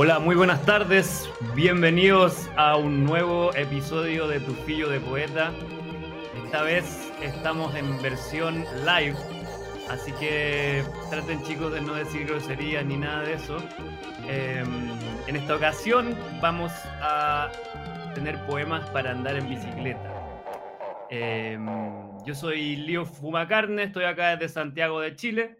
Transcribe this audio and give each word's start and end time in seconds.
Hola, 0.00 0.20
muy 0.20 0.36
buenas 0.36 0.64
tardes. 0.64 1.28
Bienvenidos 1.56 2.48
a 2.54 2.76
un 2.76 3.02
nuevo 3.02 3.52
episodio 3.56 4.28
de 4.28 4.38
Tu 4.38 4.54
Fillo 4.54 4.88
de 4.88 5.00
Poeta. 5.00 5.52
Esta 6.44 6.62
vez 6.62 7.12
estamos 7.20 7.74
en 7.74 8.00
versión 8.00 8.64
live, 8.86 9.16
así 9.90 10.12
que 10.12 10.84
traten 11.10 11.42
chicos 11.42 11.72
de 11.72 11.80
no 11.80 11.94
decir 11.94 12.28
groserías 12.28 12.86
ni 12.86 12.96
nada 12.96 13.24
de 13.24 13.32
eso. 13.32 13.56
Em, 14.28 14.88
en 15.26 15.34
esta 15.34 15.56
ocasión 15.56 16.16
vamos 16.40 16.70
a 17.02 17.50
tener 18.14 18.38
poemas 18.46 18.88
para 18.90 19.10
andar 19.10 19.34
en 19.34 19.48
bicicleta. 19.48 20.14
Em, 21.10 21.66
yo 22.24 22.36
soy 22.36 22.76
Leo 22.76 23.04
Fumacarne, 23.04 23.82
estoy 23.82 24.04
acá 24.04 24.36
desde 24.36 24.54
Santiago 24.54 25.00
de 25.00 25.16
Chile. 25.16 25.58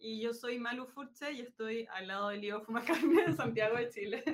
Y 0.00 0.20
yo 0.20 0.32
soy 0.32 0.58
Malu 0.58 0.86
Furche 0.86 1.32
y 1.32 1.40
estoy 1.40 1.88
al 1.92 2.06
lado 2.06 2.28
de 2.28 2.38
Lío 2.38 2.60
Fumacarne 2.62 3.26
de 3.26 3.32
Santiago 3.32 3.76
de 3.76 3.88
Chile. 3.90 4.24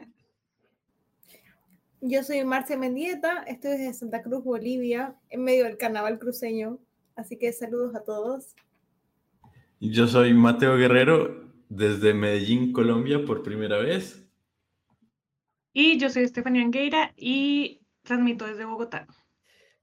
Yo 2.03 2.23
soy 2.23 2.45
Marcia 2.45 2.77
Mendieta, 2.77 3.45
estoy 3.45 3.73
desde 3.73 3.95
Santa 3.95 4.23
Cruz, 4.23 4.45
Bolivia, 4.45 5.17
en 5.31 5.42
medio 5.42 5.65
del 5.65 5.79
carnaval 5.79 6.19
cruceño. 6.19 6.79
Así 7.17 7.39
que 7.39 7.51
saludos 7.53 7.95
a 7.95 8.05
todos. 8.05 8.55
Yo 9.81 10.07
soy 10.07 10.35
Mateo 10.35 10.77
Guerrero, 10.77 11.51
desde 11.70 12.12
Medellín, 12.12 12.73
Colombia, 12.73 13.25
por 13.25 13.42
primera 13.42 13.79
vez. 13.79 14.23
Y 15.73 15.98
yo 15.98 16.11
soy 16.11 16.25
Estefanía 16.25 16.62
Angueira 16.62 17.15
y 17.17 17.81
transmito 18.03 18.47
desde 18.47 18.67
Bogotá. 18.67 19.07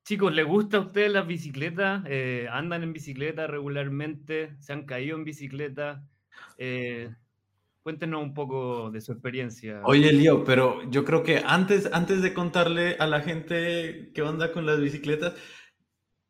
Chicos, 0.04 0.34
¿les 0.34 0.46
gusta 0.46 0.78
a 0.78 0.82
ustedes 0.82 1.12
las 1.12 1.28
bicicletas? 1.28 2.04
Eh, 2.08 2.48
¿Andan 2.52 2.84
en 2.84 2.94
bicicleta 2.94 3.46
regularmente? 3.46 4.56
¿Se 4.60 4.74
han 4.74 4.86
caído 4.86 5.16
en 5.16 5.24
bicicleta? 5.24 6.04
Eh, 6.58 7.14
cuéntenos 7.84 8.24
un 8.24 8.34
poco 8.34 8.90
de 8.90 9.00
su 9.00 9.12
experiencia. 9.12 9.82
Oye, 9.84 10.12
Lío, 10.12 10.44
pero 10.44 10.90
yo 10.90 11.06
creo 11.06 11.22
que 11.22 11.44
antes, 11.46 11.88
antes 11.94 12.22
de 12.24 12.34
contarle 12.34 12.96
a 13.00 13.06
la 13.06 13.22
gente 13.22 14.12
qué 14.14 14.22
onda 14.24 14.52
con 14.52 14.66
las 14.66 14.80
bicicletas, 14.80 15.36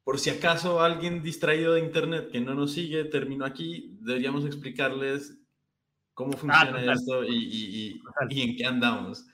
por 0.03 0.19
si 0.19 0.31
acaso 0.31 0.81
alguien 0.81 1.23
distraído 1.23 1.73
de 1.73 1.81
internet 1.81 2.29
que 2.29 2.41
no 2.41 2.53
nos 2.53 2.73
sigue 2.73 3.05
terminó 3.05 3.45
aquí, 3.45 3.97
deberíamos 4.01 4.45
explicarles 4.45 5.39
cómo 6.13 6.33
funciona 6.33 6.91
esto 6.91 7.23
y, 7.23 8.01
y 8.29 8.41
en 8.41 8.55
qué 8.57 8.65
andamos. 8.65 9.25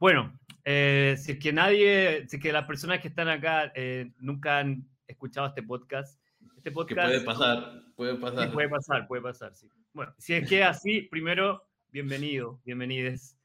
Bueno, 0.00 0.39
eh, 0.64 1.16
si 1.18 1.32
es 1.32 1.38
que 1.38 1.52
nadie, 1.52 2.26
si 2.28 2.36
es 2.36 2.42
que 2.42 2.52
las 2.52 2.66
personas 2.66 3.00
que 3.00 3.08
están 3.08 3.28
acá 3.28 3.72
eh, 3.74 4.12
nunca 4.18 4.58
han 4.58 4.86
escuchado 5.06 5.46
este 5.46 5.62
podcast, 5.62 6.20
este 6.56 6.70
podcast... 6.70 7.08
puede 7.08 7.20
pasar, 7.22 7.82
puede 7.96 8.14
pasar. 8.16 8.52
puede 8.52 8.68
pasar, 8.68 9.06
puede 9.08 9.22
pasar, 9.22 9.54
sí. 9.54 9.68
Bueno, 9.92 10.14
si 10.18 10.34
es 10.34 10.48
que 10.48 10.62
así, 10.62 11.02
primero, 11.02 11.64
bienvenido, 11.90 12.60
bienvenides. 12.64 13.36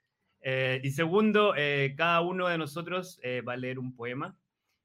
Eh, 0.42 0.80
y 0.84 0.92
segundo, 0.92 1.54
cada 1.98 2.22
uno 2.22 2.48
de 2.48 2.58
nosotros 2.58 3.20
va 3.48 3.54
a 3.54 3.58
leer 3.58 3.80
un 3.80 3.96
poema 3.96 4.38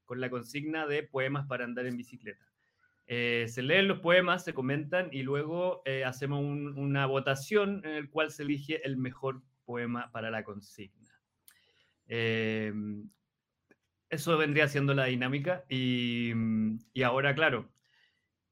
con 0.05 0.19
la 0.19 0.29
consigna 0.29 0.87
de 0.87 1.03
poemas 1.03 1.45
para 1.47 1.65
andar 1.65 1.85
en 1.85 1.97
bicicleta. 1.97 2.45
se 3.05 3.61
leen 3.61 3.87
los 3.87 3.99
poemas, 3.99 4.43
se 4.43 4.53
comentan 4.53 5.09
y 5.11 5.21
luego 5.21 5.83
hacemos 6.05 6.41
una 6.41 7.05
votación 7.05 7.81
en 7.85 7.91
el 7.91 8.09
cual 8.09 8.31
se 8.31 8.43
elige 8.43 8.85
el 8.85 8.97
mejor 8.97 9.41
poema 9.65 10.11
para 10.11 10.31
la 10.31 10.43
consigna. 10.43 11.00
Em, 12.13 13.09
eso 14.09 14.37
vendría 14.37 14.67
siendo 14.67 14.93
la 14.93 15.05
dinámica. 15.05 15.63
Y, 15.69 16.33
mm, 16.35 16.79
y 16.93 17.03
ahora, 17.03 17.33
claro, 17.33 17.71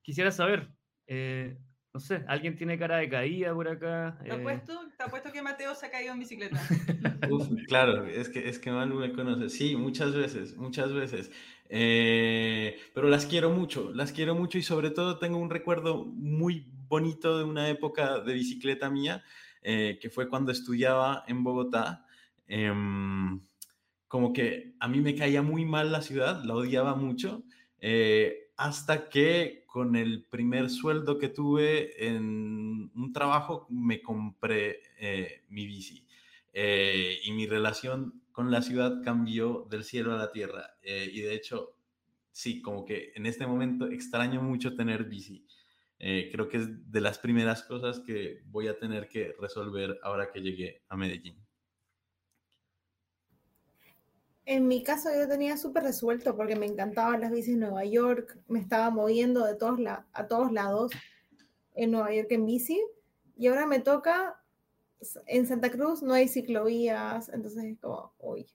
quisiera 0.02 0.32
saber, 0.32 0.70
eh, 1.08 1.58
no 1.94 2.00
sé, 2.00 2.24
¿alguien 2.30 2.56
tiene 2.56 2.80
cara 2.80 2.98
de 2.98 3.10
caída 3.10 3.54
por 3.54 3.68
acá? 3.68 4.18
¿Te 4.24 4.32
apuesto, 4.32 4.72
eh, 4.72 5.10
puesto 5.10 5.34
que 5.34 5.42
Mateo 5.42 5.76
se 5.76 5.88
ha 5.88 5.92
caído 5.92 6.14
en 6.14 6.20
bicicleta? 6.20 6.58
claro, 7.68 8.06
es 8.06 8.30
que, 8.30 8.48
es 8.48 8.60
que 8.60 8.72
Manu 8.72 8.96
me 8.96 9.12
conoce. 9.12 9.50
Sí, 9.50 9.76
muchas 9.76 10.16
veces, 10.16 10.56
muchas 10.56 10.94
veces. 10.94 11.30
Eh, 11.68 12.80
pero 12.94 13.10
las 13.10 13.26
quiero 13.26 13.50
mucho, 13.50 13.92
las 13.94 14.14
quiero 14.14 14.36
mucho 14.36 14.58
y 14.58 14.64
sobre 14.64 14.90
todo 14.90 15.20
tengo 15.20 15.38
un 15.38 15.50
recuerdo 15.50 16.06
muy 16.06 16.72
bonito 16.88 17.38
de 17.38 17.44
una 17.44 17.68
época 17.68 18.20
de 18.20 18.34
bicicleta 18.34 18.90
mía, 18.90 19.22
que 19.62 20.10
fue 20.10 20.30
cuando 20.30 20.54
estudiaba 20.54 21.26
en 21.28 21.44
Bogotá. 21.44 22.06
Como 24.10 24.34
que 24.34 24.74
a 24.80 24.88
mí 24.88 25.02
me 25.02 25.14
caía 25.14 25.44
muy 25.44 25.66
mal 25.66 25.92
la 25.92 26.02
ciudad, 26.02 26.44
la 26.44 26.56
odiaba 26.56 26.96
mucho, 26.96 27.44
eh, 27.80 28.50
hasta 28.58 29.08
que 29.08 29.64
con 29.68 29.96
el 29.96 30.26
primer 30.26 30.72
sueldo 30.72 31.20
que 31.20 31.30
tuve 31.30 32.08
en 32.08 32.92
un 32.96 33.14
trabajo 33.14 33.68
me 33.70 34.02
compré 34.02 34.82
eh, 34.98 35.44
mi 35.50 35.68
bici. 35.68 36.08
Eh, 36.54 37.20
y 37.24 37.32
mi 37.34 37.46
relación 37.46 38.24
con 38.32 38.50
la 38.50 38.64
ciudad 38.64 39.04
cambió 39.04 39.68
del 39.70 39.84
cielo 39.84 40.14
a 40.14 40.18
la 40.18 40.32
tierra. 40.32 40.76
y 40.84 41.22
de 41.22 41.36
hecho, 41.36 41.76
sí, 42.32 42.64
como 42.64 42.86
que 42.86 43.12
en 43.16 43.28
este 43.28 43.46
momento 43.46 43.86
extraño 43.88 44.42
mucho 44.42 44.76
tener 44.76 45.04
bici. 45.04 45.46
creo 46.00 46.50
que 46.50 46.58
es 46.58 46.92
de 46.92 47.02
las 47.02 47.20
primeras 47.20 47.62
cosas 47.64 48.00
que 48.00 48.42
voy 48.46 48.68
a 48.70 48.80
tener 48.80 49.08
que 49.08 49.36
resolver 49.40 50.00
ahora 50.02 50.32
que 50.32 50.42
llegué 50.42 50.82
a 50.90 50.98
Medellín. 50.98 51.49
En 54.52 54.68
mi 54.68 54.82
caso 54.82 55.10
yo 55.14 55.28
tenía 55.28 55.58
súper 55.58 55.84
resuelto 55.84 56.36
porque 56.36 56.56
me 56.56 56.66
encantaban 56.66 57.22
las 57.22 57.30
bicis 57.30 57.54
en 57.54 57.60
Nueva 57.60 57.86
York, 57.86 58.36
me 58.48 58.60
estaba 58.60 58.90
moviendo 58.90 59.46
de 59.46 59.54
todos 59.54 59.80
a 60.12 60.26
todos 60.26 60.52
lados 60.52 60.92
en 61.76 61.92
Nueva 61.92 62.12
York 62.16 62.32
en 62.32 62.48
bici. 62.48 62.82
Y 63.38 63.46
ahora 63.46 63.68
me 63.68 63.78
toca 63.78 64.42
en 65.28 65.46
Santa 65.46 65.70
Cruz 65.70 66.02
no 66.02 66.16
hay 66.16 66.28
ciclovías, 66.28 67.30
entonces 67.30 67.64
es 67.64 67.78
como, 67.78 68.12
uy, 68.18 68.48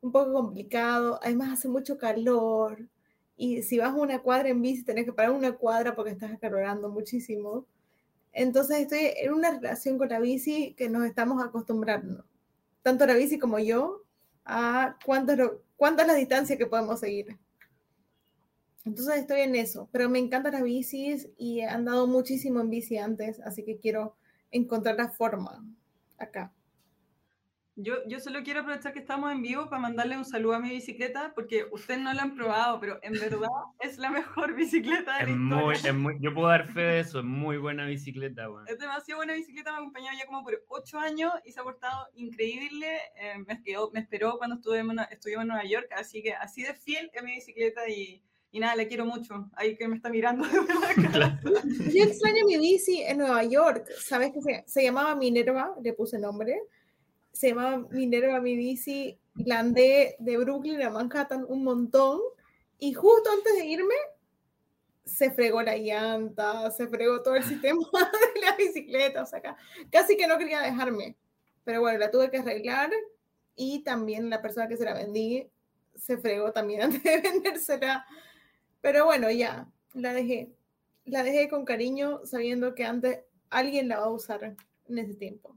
un 0.00 0.12
poco 0.12 0.32
complicado, 0.32 1.20
además 1.22 1.52
hace 1.52 1.68
mucho 1.68 1.98
calor 1.98 2.88
y 3.36 3.60
si 3.64 3.76
vas 3.76 3.92
una 3.94 4.22
cuadra 4.22 4.48
en 4.48 4.62
bici 4.62 4.82
tenés 4.82 5.04
que 5.04 5.12
parar 5.12 5.32
una 5.32 5.52
cuadra 5.52 5.94
porque 5.94 6.12
estás 6.12 6.32
acalorando 6.32 6.88
muchísimo. 6.88 7.66
Entonces 8.32 8.78
estoy 8.78 9.12
en 9.18 9.34
una 9.34 9.50
relación 9.50 9.98
con 9.98 10.08
la 10.08 10.20
bici 10.20 10.72
que 10.72 10.88
nos 10.88 11.04
estamos 11.04 11.44
acostumbrando, 11.44 12.24
tanto 12.80 13.04
la 13.04 13.12
bici 13.12 13.38
como 13.38 13.58
yo, 13.58 14.03
a 14.44 14.96
cuánto 15.04 15.32
es, 15.32 16.06
la 16.06 16.14
distancia 16.14 16.58
que 16.58 16.66
podemos 16.66 17.00
seguir. 17.00 17.38
Entonces 18.84 19.16
estoy 19.16 19.40
en 19.40 19.54
eso, 19.54 19.88
pero 19.92 20.10
me 20.10 20.18
encantan 20.18 20.52
las 20.52 20.62
bicis 20.62 21.28
y 21.38 21.60
he 21.60 21.66
andado 21.66 22.06
muchísimo 22.06 22.60
en 22.60 22.70
bici 22.70 22.98
antes, 22.98 23.40
así 23.40 23.64
que 23.64 23.78
quiero 23.78 24.16
encontrar 24.50 24.96
la 24.96 25.08
forma 25.08 25.64
acá. 26.18 26.52
Yo, 27.76 27.94
yo 28.06 28.20
solo 28.20 28.44
quiero 28.44 28.60
aprovechar 28.60 28.92
que 28.92 29.00
estamos 29.00 29.32
en 29.32 29.42
vivo 29.42 29.68
para 29.68 29.82
mandarle 29.82 30.16
un 30.16 30.24
saludo 30.24 30.54
a 30.54 30.60
mi 30.60 30.70
bicicleta, 30.70 31.32
porque 31.34 31.64
ustedes 31.72 31.98
no 32.00 32.12
la 32.14 32.22
han 32.22 32.36
probado, 32.36 32.78
pero 32.78 33.00
en 33.02 33.14
verdad 33.14 33.48
es 33.80 33.98
la 33.98 34.10
mejor 34.10 34.54
bicicleta 34.54 35.16
de 35.16 35.24
Es 35.24 35.30
la 35.30 35.34
muy, 35.36 35.74
historia. 35.74 35.90
es 35.90 35.96
muy- 35.96 36.16
yo 36.20 36.32
puedo 36.32 36.46
dar 36.46 36.68
fe 36.68 36.80
de 36.82 37.00
eso, 37.00 37.18
es 37.18 37.24
muy 37.24 37.56
buena 37.58 37.84
bicicleta, 37.86 38.48
weón. 38.48 38.68
Es 38.68 38.78
demasiado 38.78 39.18
buena 39.18 39.32
bicicleta, 39.34 39.72
me 39.72 39.76
ha 39.78 39.80
acompañado 39.80 40.16
ya 40.16 40.26
como 40.26 40.44
por 40.44 40.62
ocho 40.68 41.00
años 41.00 41.32
y 41.44 41.50
se 41.50 41.58
ha 41.58 41.64
portado 41.64 42.06
increíble. 42.14 42.96
eh, 43.16 43.38
me, 43.44 43.60
quedó- 43.64 43.90
me 43.92 43.98
esperó 44.00 44.38
cuando 44.38 44.54
estuve 44.54 44.78
en, 44.78 44.90
estuvimos 45.10 45.42
en 45.42 45.48
Nueva 45.48 45.64
York, 45.64 45.88
así 45.96 46.22
que 46.22 46.32
así 46.32 46.62
de 46.62 46.74
fiel 46.74 47.10
es 47.12 47.22
mi 47.24 47.32
bicicleta 47.34 47.88
y, 47.88 48.22
y 48.52 48.60
nada, 48.60 48.76
la 48.76 48.86
quiero 48.86 49.04
mucho. 49.04 49.50
Ahí 49.56 49.76
que 49.76 49.88
me 49.88 49.96
está 49.96 50.10
mirando 50.10 50.44
cara. 51.12 51.40
Yo 51.42 52.04
extraño 52.04 52.44
mi 52.46 52.56
bici 52.56 53.02
en 53.02 53.18
Nueva 53.18 53.42
York. 53.42 53.84
¿Sabes 53.98 54.30
que 54.32 54.40
se, 54.40 54.62
se 54.64 54.84
llamaba 54.84 55.16
Minerva? 55.16 55.74
Le 55.82 55.92
puse 55.92 56.20
nombre. 56.20 56.56
Se 57.34 57.48
llamaba 57.48 57.86
Minerva 57.90 58.40
mi 58.40 58.56
bici. 58.56 59.18
La 59.34 59.58
andé 59.58 60.16
de 60.18 60.38
Brooklyn 60.38 60.80
a 60.82 60.88
Manhattan 60.90 61.44
un 61.46 61.64
montón. 61.64 62.20
Y 62.78 62.94
justo 62.94 63.30
antes 63.30 63.54
de 63.56 63.66
irme, 63.66 63.94
se 65.04 65.30
fregó 65.32 65.60
la 65.62 65.76
llanta, 65.76 66.70
se 66.70 66.86
fregó 66.88 67.22
todo 67.22 67.36
el 67.36 67.44
sistema 67.44 67.78
de 68.34 68.40
la 68.40 68.56
bicicleta. 68.56 69.22
O 69.22 69.26
sea, 69.26 69.42
ca- 69.42 69.56
casi 69.90 70.16
que 70.16 70.26
no 70.26 70.38
quería 70.38 70.60
dejarme. 70.62 71.16
Pero 71.64 71.80
bueno, 71.82 71.98
la 71.98 72.10
tuve 72.10 72.30
que 72.30 72.38
arreglar. 72.38 72.90
Y 73.56 73.82
también 73.84 74.30
la 74.30 74.40
persona 74.42 74.68
que 74.68 74.76
se 74.76 74.84
la 74.84 74.94
vendí 74.94 75.48
se 75.94 76.16
fregó 76.18 76.52
también 76.52 76.82
antes 76.84 77.02
de 77.02 77.20
vendérsela. 77.20 78.06
Pero 78.80 79.04
bueno, 79.04 79.30
ya, 79.30 79.68
la 79.94 80.12
dejé 80.12 80.50
la 81.06 81.22
dejé 81.22 81.50
con 81.50 81.66
cariño 81.66 82.22
sabiendo 82.24 82.74
que 82.74 82.84
antes 82.86 83.20
alguien 83.50 83.88
la 83.88 83.98
va 83.98 84.06
a 84.06 84.10
usar 84.10 84.56
en 84.88 84.98
ese 84.98 85.14
tiempo. 85.14 85.54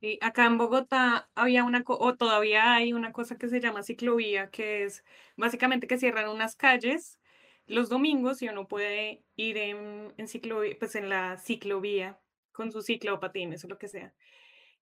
Y 0.00 0.18
acá 0.22 0.46
en 0.46 0.58
Bogotá 0.58 1.28
había 1.34 1.64
una, 1.64 1.82
o 1.86 2.14
todavía 2.16 2.74
hay 2.74 2.92
una 2.92 3.12
cosa 3.12 3.38
que 3.38 3.48
se 3.48 3.60
llama 3.60 3.82
ciclovía, 3.82 4.50
que 4.50 4.84
es 4.84 5.04
básicamente 5.36 5.86
que 5.86 5.98
cierran 5.98 6.28
unas 6.28 6.56
calles 6.56 7.18
los 7.66 7.88
domingos 7.88 8.42
y 8.42 8.48
uno 8.48 8.68
puede 8.68 9.24
ir 9.36 9.56
en, 9.58 10.14
en 10.16 10.28
ciclovía, 10.28 10.76
pues 10.78 10.94
en 10.94 11.08
la 11.08 11.36
ciclovía 11.38 12.20
con 12.52 12.72
su 12.72 12.80
ciclo 12.82 13.14
o 13.14 13.20
patines 13.20 13.64
o 13.64 13.68
lo 13.68 13.78
que 13.78 13.88
sea. 13.88 14.14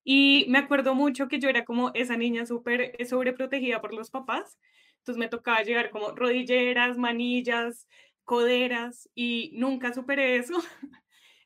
Y 0.04 0.46
me 0.48 0.58
acuerdo 0.58 0.94
mucho 0.94 1.28
que 1.28 1.38
yo 1.40 1.48
era 1.48 1.64
como 1.64 1.90
esa 1.94 2.16
niña 2.16 2.46
súper 2.46 2.94
eh, 2.98 3.04
sobreprotegida 3.06 3.80
por 3.80 3.94
los 3.94 4.10
papás. 4.10 4.58
Entonces 4.98 5.18
me 5.18 5.28
tocaba 5.28 5.62
llevar 5.62 5.90
como 5.90 6.10
rodilleras, 6.12 6.98
manillas, 6.98 7.88
coderas 8.24 9.08
y 9.14 9.52
nunca 9.54 9.94
superé 9.94 10.36
eso. 10.36 10.54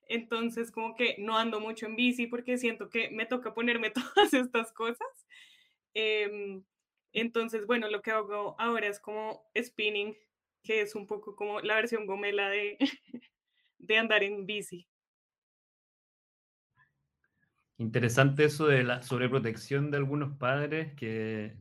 Entonces 0.09 0.71
como 0.73 0.95
que 0.95 1.17
no 1.19 1.37
ando 1.37 1.61
mucho 1.61 1.87
en 1.87 1.97
bici 1.97 2.27
porque 2.27 2.59
siento 2.59 2.89
que 2.89 3.11
me 3.11 3.27
toca 3.27 3.55
ponerme 3.55 3.91
todas 4.17 4.33
estas 4.33 4.73
cosas. 4.73 5.09
Em, 5.95 6.65
entonces, 7.13 7.67
bueno, 7.67 7.89
lo 7.89 8.03
que 8.03 8.11
hago 8.11 8.57
ahora 8.59 8.89
es 8.89 9.01
como 9.01 9.45
spinning, 9.57 10.17
que 10.63 10.81
es 10.81 10.95
un 10.95 11.07
poco 11.07 11.37
como 11.37 11.61
la 11.61 11.77
versión 11.77 12.07
gomela 12.07 12.49
de, 12.49 12.79
de 13.79 13.97
andar 13.99 14.23
en 14.23 14.47
bici. 14.47 14.87
Interesante 17.79 18.45
eso 18.45 18.67
de 18.67 18.83
la 18.83 19.03
sobreprotección 19.03 19.91
de 19.93 19.99
algunos 19.99 20.37
padres 20.37 20.95
que 20.95 21.57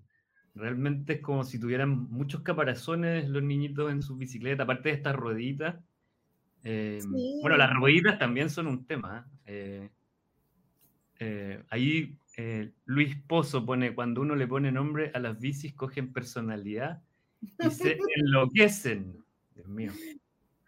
realmente 0.55 1.13
es 1.13 1.21
como 1.21 1.43
si 1.43 1.59
tuvieran 1.59 2.09
muchos 2.09 2.41
caparazones 2.41 3.29
los 3.29 3.43
niñitos 3.43 3.91
en 3.91 4.01
su 4.01 4.17
bicicleta, 4.17 4.63
aparte 4.63 4.89
de 4.89 4.95
estas 4.95 5.15
rueditas. 5.15 5.75
Eh, 6.63 6.99
Bueno, 7.41 7.57
las 7.57 7.73
rueditas 7.73 8.17
también 8.19 8.49
son 8.49 8.67
un 8.67 8.85
tema. 8.85 9.27
¿eh? 9.45 9.89
Eh, 11.19 11.63
ahí 11.69 12.17
eh, 12.37 12.71
Luis 12.85 13.15
Pozo 13.27 13.65
pone, 13.65 13.95
cuando 13.95 14.21
uno 14.21 14.35
le 14.35 14.47
pone 14.47 14.71
nombre 14.71 15.11
a 15.13 15.19
las 15.19 15.39
bicis, 15.39 15.73
cogen 15.73 16.13
personalidad 16.13 17.01
y 17.59 17.69
se 17.71 17.97
enloquecen. 18.17 19.23
Dios 19.55 19.67
mío. 19.67 19.91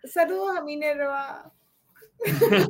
Saludos 0.03 0.57
a 0.57 0.63
Minerva. 0.63 1.53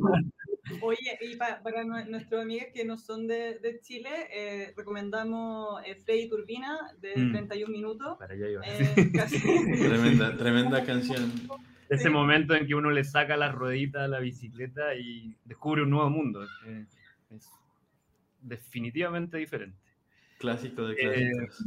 Oye, 0.82 1.18
y 1.22 1.34
pa- 1.36 1.60
para 1.62 1.82
nue- 1.84 2.06
nuestros 2.08 2.42
amigos 2.42 2.66
que 2.72 2.84
no 2.84 2.96
son 2.96 3.26
de, 3.26 3.58
de 3.58 3.80
Chile, 3.80 4.10
eh, 4.32 4.72
recomendamos 4.76 5.82
eh, 5.84 5.96
Freddy 5.96 6.28
Turbina 6.28 6.78
de 7.00 7.16
Mm. 7.16 7.32
31 7.32 7.72
minutos. 7.72 8.16
Para 8.18 8.34
allá 8.34 8.48
iba. 8.48 8.62
Eh, 8.64 9.10
casi- 9.14 9.40
Tremenda, 9.40 10.36
tremenda 10.36 10.84
canción. 10.84 11.32
Ese 11.90 12.04
Sí. 12.04 12.10
momento 12.10 12.54
en 12.54 12.66
que 12.66 12.74
uno 12.74 12.90
le 12.90 13.04
saca 13.04 13.36
las 13.36 13.54
rueditas 13.54 14.02
a 14.02 14.08
la 14.08 14.20
bicicleta 14.20 14.94
y 14.94 15.36
descubre 15.44 15.82
un 15.82 15.90
nuevo 15.90 16.08
mundo. 16.08 16.44
eh, 16.66 16.86
es 17.30 17.50
definitivamente 18.40 19.36
diferente. 19.36 19.76
Clásico 20.38 20.86
de 20.86 20.94
Eh, 20.94 21.30
clásicos. 21.36 21.66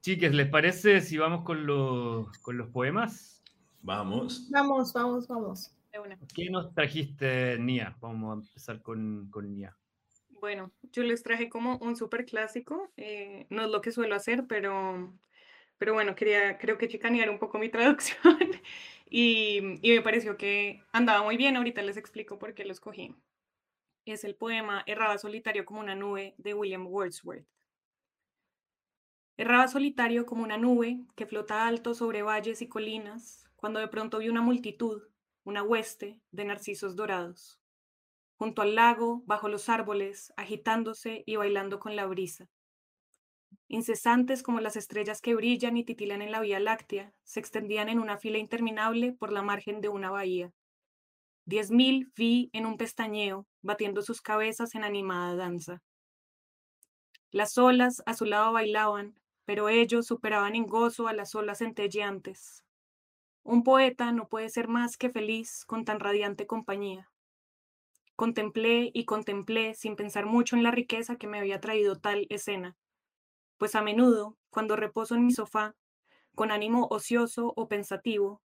Chiques, 0.00 0.34
¿les 0.34 0.48
parece 0.48 1.00
si 1.00 1.16
vamos 1.16 1.44
con 1.44 1.64
los, 1.66 2.36
con 2.38 2.58
los 2.58 2.68
poemas? 2.70 3.42
Vamos. 3.82 4.48
Vamos, 4.50 4.92
vamos, 4.92 5.28
vamos. 5.28 5.74
de. 5.92 6.18
¿Qué 6.34 6.50
nos 6.50 6.74
trajiste, 6.74 7.56
Nia? 7.58 7.96
Vamos 8.00 8.30
a 8.30 8.40
empezar 8.40 8.82
con, 8.82 9.28
con 9.30 9.54
Nia. 9.54 9.76
Bueno, 10.40 10.72
yo 10.92 11.04
les 11.04 11.22
traje 11.22 11.48
como 11.48 11.76
un 11.78 11.94
súper 11.94 12.24
clásico, 12.24 12.90
eh, 12.96 13.46
no 13.50 13.62
es 13.62 13.70
lo 13.70 13.80
que 13.80 13.92
suelo 13.92 14.16
hacer, 14.16 14.46
pero, 14.48 15.14
pero 15.82 15.94
bueno, 15.94 16.14
quería, 16.14 16.58
creo 16.58 16.78
que 16.78 16.86
chicanear 16.86 17.28
un 17.28 17.40
poco 17.40 17.58
mi 17.58 17.68
traducción 17.68 18.38
y, 19.10 19.80
me 19.82 20.00
pareció 20.00 20.36
que 20.36 20.80
andaba 20.92 21.24
muy 21.24 21.36
bien, 21.36 21.56
ahorita 21.56 21.82
les 21.82 21.96
explico 21.96 22.38
por 22.38 22.54
qué 22.54 22.64
lo 22.64 22.70
escogí. 22.70 23.16
Es 24.04 24.22
el 24.22 24.36
poema 24.36 24.84
Erraba 24.86 25.18
solitario 25.18 25.64
como 25.64 25.80
una 25.80 25.96
nube 25.96 26.36
de 26.38 26.54
William 26.54 26.86
Wordsworth. 26.86 27.48
Erraba 29.36 29.66
solitario 29.66 30.24
como 30.24 30.44
una 30.44 30.56
nube 30.56 31.00
que 31.16 31.26
flota 31.26 31.66
alto 31.66 31.94
sobre 31.94 32.22
valles 32.22 32.62
y 32.62 32.68
colinas, 32.68 33.50
cuando 33.56 33.80
de 33.80 33.88
pronto 33.88 34.18
vi 34.18 34.28
una 34.28 34.40
multitud, 34.40 35.02
una 35.42 35.64
hueste 35.64 36.20
de 36.30 36.44
narcisos 36.44 36.94
dorados 36.94 37.58
junto 38.36 38.62
al 38.62 38.76
lago, 38.76 39.24
bajo 39.26 39.48
los 39.48 39.68
árboles, 39.68 40.32
agitándose 40.36 41.24
y 41.26 41.34
bailando 41.34 41.80
con 41.80 41.96
la 41.96 42.06
brisa. 42.06 42.48
Incesantes 43.72 44.42
como 44.42 44.60
las 44.60 44.76
estrellas 44.76 45.22
que 45.22 45.34
brillan 45.34 45.78
y 45.78 45.82
titilan 45.82 46.20
en 46.20 46.30
la 46.30 46.40
Vía 46.40 46.60
Láctea, 46.60 47.14
se 47.24 47.40
extendían 47.40 47.88
en 47.88 48.00
una 48.00 48.18
fila 48.18 48.36
interminable 48.36 49.14
por 49.14 49.32
la 49.32 49.40
margen 49.40 49.80
de 49.80 49.88
una 49.88 50.10
bahía. 50.10 50.52
Diez 51.46 51.70
mil 51.70 52.12
vi 52.14 52.50
en 52.52 52.66
un 52.66 52.76
pestañeo, 52.76 53.46
batiendo 53.62 54.02
sus 54.02 54.20
cabezas 54.20 54.74
en 54.74 54.84
animada 54.84 55.36
danza. 55.36 55.80
Las 57.30 57.56
olas 57.56 58.02
a 58.04 58.12
su 58.12 58.26
lado 58.26 58.52
bailaban, 58.52 59.18
pero 59.46 59.70
ellos 59.70 60.06
superaban 60.06 60.54
en 60.54 60.66
gozo 60.66 61.08
a 61.08 61.14
las 61.14 61.34
olas 61.34 61.60
centelleantes. 61.60 62.66
Un 63.42 63.62
poeta 63.62 64.12
no 64.12 64.28
puede 64.28 64.50
ser 64.50 64.68
más 64.68 64.98
que 64.98 65.08
feliz 65.08 65.64
con 65.64 65.86
tan 65.86 65.98
radiante 65.98 66.46
compañía. 66.46 67.10
Contemplé 68.16 68.90
y 68.92 69.06
contemplé 69.06 69.72
sin 69.72 69.96
pensar 69.96 70.26
mucho 70.26 70.56
en 70.56 70.62
la 70.62 70.72
riqueza 70.72 71.16
que 71.16 71.26
me 71.26 71.38
había 71.38 71.58
traído 71.58 71.98
tal 71.98 72.26
escena, 72.28 72.76
pues 73.62 73.76
a 73.76 73.80
menudo, 73.80 74.36
cuando 74.50 74.74
reposo 74.74 75.14
en 75.14 75.24
mi 75.24 75.30
sofá, 75.30 75.76
con 76.34 76.50
ánimo 76.50 76.88
ocioso 76.90 77.52
o 77.54 77.68
pensativo, 77.68 78.42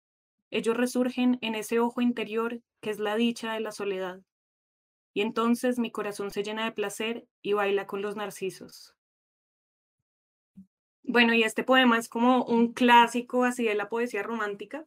ellos 0.50 0.75
resurgen 0.75 1.37
en 1.42 1.54
ese 1.54 1.81
ojo 1.81 2.00
interior 2.00 2.62
que 2.81 2.88
es 2.88 2.99
la 2.99 3.14
dicha 3.14 3.52
de 3.52 3.61
la 3.61 3.73
soledad. 3.73 4.23
Y 5.12 5.21
entonces 5.21 5.78
mi 5.78 5.90
corazón 5.90 6.31
se 6.31 6.42
llena 6.42 6.64
de 6.64 6.73
placer 6.73 7.26
y 7.42 7.52
baila 7.52 7.87
con 7.87 8.00
los 8.00 8.16
narcisos. 8.16 8.97
Bueno, 11.02 11.35
y 11.35 11.42
este 11.42 11.62
poema 11.62 11.99
es 11.99 12.09
como 12.09 12.47
un 12.47 12.73
clásico 12.73 13.45
así 13.45 13.64
de 13.64 13.75
la 13.75 13.90
poesía 13.90 14.23
romántica. 14.23 14.87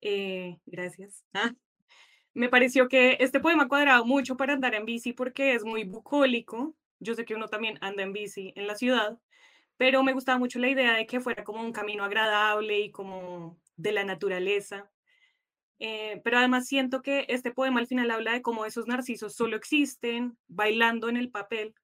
Eh, 0.00 0.60
gracias. 0.64 1.24
Ah, 1.34 1.56
me 2.34 2.48
pareció 2.48 2.88
que 2.88 3.16
este 3.18 3.40
poema 3.40 3.66
cuadraba 3.66 4.04
mucho 4.04 4.36
para 4.36 4.52
andar 4.52 4.76
en 4.76 4.84
bici 4.84 5.12
porque 5.12 5.54
es 5.54 5.64
muy 5.64 5.82
bucólico. 5.82 6.76
Yo 7.00 7.14
sé 7.14 7.24
que 7.24 7.34
uno 7.34 7.48
también 7.48 7.78
anda 7.80 8.02
en 8.02 8.12
bici 8.12 8.52
en 8.56 8.66
la 8.66 8.74
ciudad, 8.74 9.18
pero 9.76 10.02
me 10.02 10.12
gustaba 10.12 10.38
mucho 10.38 10.58
la 10.58 10.68
idea 10.68 10.94
de 10.94 11.06
que 11.06 11.20
fuera 11.20 11.44
como 11.44 11.60
un 11.62 11.72
camino 11.72 12.04
agradable 12.04 12.80
y 12.80 12.90
como 12.90 13.58
de 13.76 13.92
la 13.92 14.04
naturaleza. 14.04 14.90
Eh, 15.78 16.20
pero 16.24 16.38
además 16.38 16.66
siento 16.66 17.02
que 17.02 17.26
este 17.28 17.52
poema 17.52 17.80
al 17.80 17.86
final 17.86 18.10
habla 18.10 18.32
de 18.32 18.42
cómo 18.42 18.66
esos 18.66 18.88
narcisos 18.88 19.34
solo 19.34 19.56
existen 19.56 20.36
bailando 20.48 21.08
en 21.08 21.16
el 21.16 21.30
papel, 21.30 21.74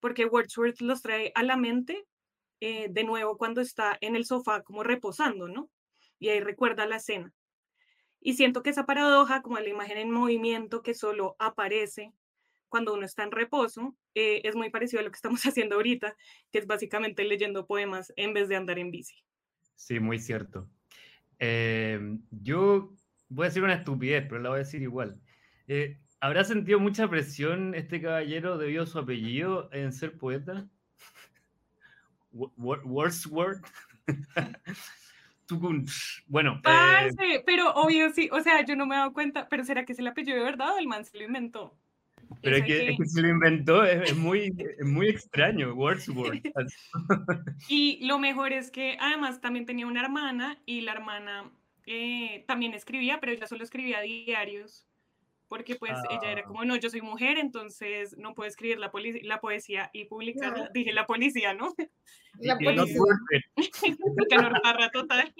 porque 0.00 0.26
Wordsworth 0.26 0.80
los 0.80 1.02
trae 1.02 1.32
a 1.34 1.42
la 1.42 1.56
mente 1.56 2.06
eh, 2.60 2.88
de 2.88 3.04
nuevo 3.04 3.36
cuando 3.36 3.60
está 3.60 3.98
en 4.00 4.16
el 4.16 4.24
sofá 4.24 4.62
como 4.62 4.84
reposando, 4.84 5.48
¿no? 5.48 5.68
Y 6.18 6.28
ahí 6.28 6.40
recuerda 6.40 6.86
la 6.86 6.96
escena. 6.96 7.32
Y 8.20 8.34
siento 8.34 8.62
que 8.62 8.70
esa 8.70 8.86
paradoja, 8.86 9.42
como 9.42 9.58
la 9.58 9.68
imagen 9.68 9.98
en 9.98 10.10
movimiento 10.10 10.82
que 10.82 10.94
solo 10.94 11.36
aparece 11.38 12.12
cuando 12.68 12.94
uno 12.94 13.04
está 13.04 13.22
en 13.22 13.30
reposo, 13.30 13.96
eh, 14.14 14.40
es 14.44 14.54
muy 14.54 14.70
parecido 14.70 15.00
a 15.00 15.04
lo 15.04 15.10
que 15.10 15.16
estamos 15.16 15.40
haciendo 15.46 15.76
ahorita, 15.76 16.16
que 16.50 16.58
es 16.58 16.66
básicamente 16.66 17.24
leyendo 17.24 17.66
poemas 17.66 18.12
en 18.16 18.34
vez 18.34 18.48
de 18.48 18.56
andar 18.56 18.78
en 18.78 18.90
bici. 18.90 19.16
Sí, 19.74 20.00
muy 20.00 20.18
cierto. 20.18 20.68
Eh, 21.38 22.18
yo 22.30 22.94
voy 23.28 23.44
a 23.44 23.48
decir 23.48 23.62
una 23.62 23.74
estupidez, 23.74 24.26
pero 24.28 24.40
la 24.40 24.50
voy 24.50 24.56
a 24.56 24.58
decir 24.60 24.82
igual. 24.82 25.20
Eh, 25.68 25.98
¿Habrá 26.20 26.44
sentido 26.44 26.80
mucha 26.80 27.08
presión 27.08 27.74
este 27.74 28.00
caballero 28.00 28.56
debido 28.56 28.84
a 28.84 28.86
su 28.86 28.98
apellido 28.98 29.68
en 29.72 29.92
ser 29.92 30.16
poeta? 30.16 30.66
Wordsworth. 32.32 33.66
bueno. 36.26 36.60
Eh, 36.64 37.42
pero 37.44 37.72
obvio 37.74 38.10
sí, 38.12 38.28
o 38.32 38.40
sea, 38.40 38.64
yo 38.64 38.76
no 38.76 38.86
me 38.86 38.94
he 38.94 38.98
dado 38.98 39.12
cuenta, 39.12 39.48
pero 39.48 39.64
¿será 39.64 39.84
que 39.84 39.94
se 39.94 40.02
le 40.02 40.10
apellido 40.10 40.38
de 40.38 40.44
verdad 40.44 40.74
o 40.74 40.78
el 40.78 40.86
man 40.86 41.04
se 41.04 41.18
lo 41.18 41.24
inventó? 41.24 41.76
Pero 42.42 42.56
es 42.56 42.64
que, 42.64 42.96
se 43.06 43.22
lo 43.22 43.28
inventó, 43.28 43.84
es, 43.84 44.16
muy, 44.16 44.52
muy 44.84 45.08
extraño, 45.08 45.74
Wordsworth. 45.74 46.42
y 47.68 48.06
lo 48.06 48.18
mejor 48.18 48.52
es 48.52 48.70
que 48.70 48.96
además 49.00 49.40
también 49.40 49.66
tenía 49.66 49.86
una 49.86 50.02
hermana 50.02 50.58
y 50.66 50.82
la 50.82 50.92
hermana 50.92 51.50
eh, 51.86 52.44
también 52.46 52.74
escribía, 52.74 53.18
pero 53.20 53.32
ella 53.32 53.46
solo 53.46 53.64
escribía 53.64 54.00
diarios 54.00 54.86
porque 55.48 55.76
pues 55.76 55.92
ella 56.10 56.32
era 56.32 56.40
ah. 56.42 56.44
como, 56.44 56.64
no, 56.64 56.76
yo 56.76 56.90
soy 56.90 57.00
mujer, 57.02 57.38
entonces 57.38 58.16
no 58.18 58.34
puedo 58.34 58.48
escribir 58.48 58.78
la, 58.78 58.90
la 59.22 59.40
poesía 59.40 59.90
y 59.92 60.06
publicarla. 60.06 60.70
Dije 60.74 60.92
la 60.92 61.06
policía, 61.06 61.54
¿no? 61.54 61.74
La 62.40 62.58
policía. 62.58 63.00
que 63.56 64.36
total. 64.92 65.34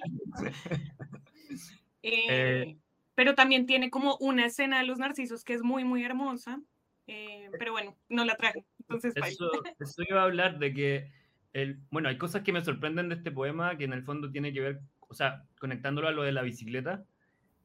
Eh, 2.02 2.26
eh, 2.28 2.76
pero 3.14 3.34
también 3.34 3.66
tiene 3.66 3.90
como 3.90 4.16
una 4.18 4.46
escena 4.46 4.78
de 4.78 4.86
los 4.86 4.98
narcisos 4.98 5.42
que 5.42 5.54
es 5.54 5.62
muy, 5.62 5.84
muy 5.84 6.04
hermosa. 6.04 6.60
Eh, 7.06 7.48
pero 7.58 7.72
bueno, 7.72 7.96
no 8.08 8.24
la 8.24 8.36
traje. 8.36 8.64
Entonces, 8.80 9.14
eso, 9.16 10.02
iba 10.08 10.20
a 10.20 10.24
hablar 10.24 10.58
de 10.58 10.72
que, 10.72 11.12
el, 11.52 11.80
bueno, 11.90 12.08
hay 12.08 12.18
cosas 12.18 12.42
que 12.42 12.52
me 12.52 12.64
sorprenden 12.64 13.08
de 13.08 13.16
este 13.16 13.30
poema 13.30 13.76
que 13.76 13.84
en 13.84 13.92
el 13.92 14.02
fondo 14.02 14.30
tiene 14.30 14.52
que 14.52 14.60
ver, 14.60 14.80
o 15.00 15.14
sea, 15.14 15.44
conectándolo 15.58 16.08
a 16.08 16.12
lo 16.12 16.22
de 16.22 16.32
la 16.32 16.42
bicicleta 16.42 17.04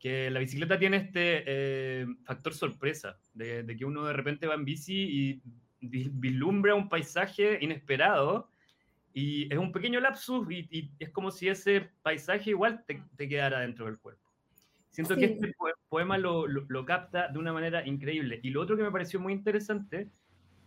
que 0.01 0.31
la 0.31 0.39
bicicleta 0.39 0.79
tiene 0.79 0.97
este 0.97 1.43
eh, 1.45 2.07
factor 2.23 2.55
sorpresa, 2.55 3.19
de, 3.35 3.63
que 3.77 3.85
uno 3.85 4.03
de 4.03 4.13
repente 4.13 4.47
va 4.47 4.55
en 4.55 4.65
bici 4.65 4.95
y 4.95 5.41
vislumbra 5.79 6.73
un 6.73 6.89
paisaje 6.89 7.59
inesperado 7.61 8.49
y 9.13 9.51
es 9.53 9.59
un 9.59 9.71
pequeño 9.71 9.99
lapsus 9.99 10.49
y, 10.49 10.91
es 10.97 11.11
como 11.11 11.29
si 11.29 11.49
ese 11.49 11.91
paisaje 12.01 12.49
igual 12.49 12.83
te, 12.87 13.29
quedara 13.29 13.59
dentro 13.59 13.85
del 13.85 13.99
cuerpo. 13.99 14.30
Siento 14.91 15.15
que 15.15 15.25
este 15.25 15.53
poema 15.89 16.17
lo, 16.17 16.47
lo, 16.47 16.85
capta 16.85 17.29
de 17.29 17.39
una 17.39 17.53
manera 17.53 17.85
increíble. 17.87 18.39
Y 18.43 18.49
lo 18.49 18.61
otro 18.61 18.75
que 18.75 18.83
me 18.83 18.91
pareció 18.91 19.19
muy 19.19 19.33
interesante 19.33 20.09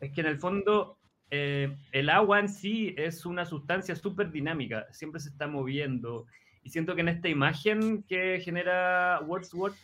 es 0.01 0.13
que 0.13 0.21
en 0.23 0.27
el 0.27 0.39
fondo 0.39 0.99
eh, 1.31 1.77
el 1.93 2.09
agua 2.09 2.41
en 2.41 2.49
sí 2.49 2.95
es 2.97 3.27
una 3.27 3.45
sustancia 3.45 3.95
súper 3.95 4.31
dinámica, 4.31 4.87
siempre 4.93 5.21
se 5.21 5.29
está 5.29 5.47
moviendo 5.47 6.27
y 6.65 6.71
siento 6.71 6.95
que 6.95 7.03
en 7.03 7.09
esta 7.09 7.29
imagen 7.29 8.03
que 8.05 8.41
genera 8.41 9.21
Wordsworth, 9.27 9.77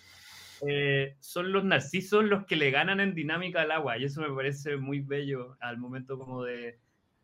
eh, 0.66 1.16
son 1.20 1.52
los 1.52 1.64
narcisos 1.64 2.24
los 2.24 2.44
que 2.46 2.56
le 2.56 2.70
ganan 2.70 3.00
en 3.00 3.14
dinámica 3.14 3.62
al 3.62 3.70
agua. 3.70 3.98
Y 3.98 4.04
eso 4.04 4.22
me 4.22 4.34
parece 4.34 4.76
muy 4.76 5.00
bello 5.00 5.56
al 5.60 5.78
momento 5.78 6.18
como 6.18 6.42
de, 6.42 6.78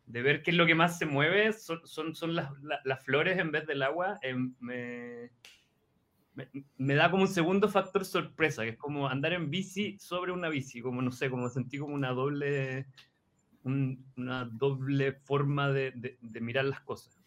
de 0.05 0.21
ver 0.21 0.43
qué 0.43 0.51
es 0.51 0.57
lo 0.57 0.65
que 0.65 0.75
más 0.75 0.97
se 0.97 1.05
mueve. 1.05 1.53
Son, 1.53 1.85
son, 1.85 2.15
son 2.15 2.35
las, 2.35 2.51
las, 2.83 3.03
flores 3.03 3.37
en 3.39 3.51
vez 3.51 3.65
del 3.65 3.81
agua. 3.81 4.19
Eh, 4.21 4.35
me, 4.59 5.31
me, 6.77 6.95
da 6.95 7.09
como 7.09 7.23
un 7.23 7.27
segundo 7.27 7.67
factor 7.69 8.05
sorpresa, 8.05 8.63
que 8.63 8.69
es 8.69 8.77
como 8.77 9.07
andar 9.07 9.33
en 9.33 9.49
bici 9.49 9.97
sobre 9.99 10.31
una 10.31 10.49
bici, 10.49 10.81
como 10.81 11.01
no 11.01 11.11
sé, 11.11 11.29
como 11.29 11.49
sentí 11.49 11.77
como 11.77 11.95
una 11.95 12.11
doble, 12.11 12.87
una 13.63 14.45
doble 14.45 15.13
forma 15.13 15.71
de, 15.71 15.91
de, 15.91 16.17
de 16.21 16.41
mirar 16.41 16.65
las 16.65 16.81
cosas. 16.81 17.17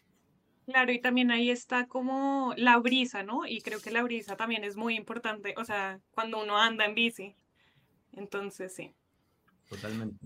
Claro, 0.65 0.91
y 0.91 1.01
también 1.01 1.31
ahí 1.31 1.49
está 1.49 1.87
como 1.87 2.53
la 2.55 2.77
brisa, 2.77 3.23
¿no? 3.23 3.45
Y 3.45 3.61
creo 3.61 3.81
que 3.81 3.91
la 3.91 4.03
brisa 4.03 4.37
también 4.37 4.63
es 4.63 4.77
muy 4.77 4.95
importante, 4.95 5.53
o 5.57 5.65
sea, 5.65 5.99
cuando 6.11 6.41
uno 6.41 6.57
anda 6.57 6.85
en 6.85 6.95
bici. 6.95 7.35
Entonces, 8.13 8.73
sí. 8.73 8.93
Totalmente. 9.69 10.25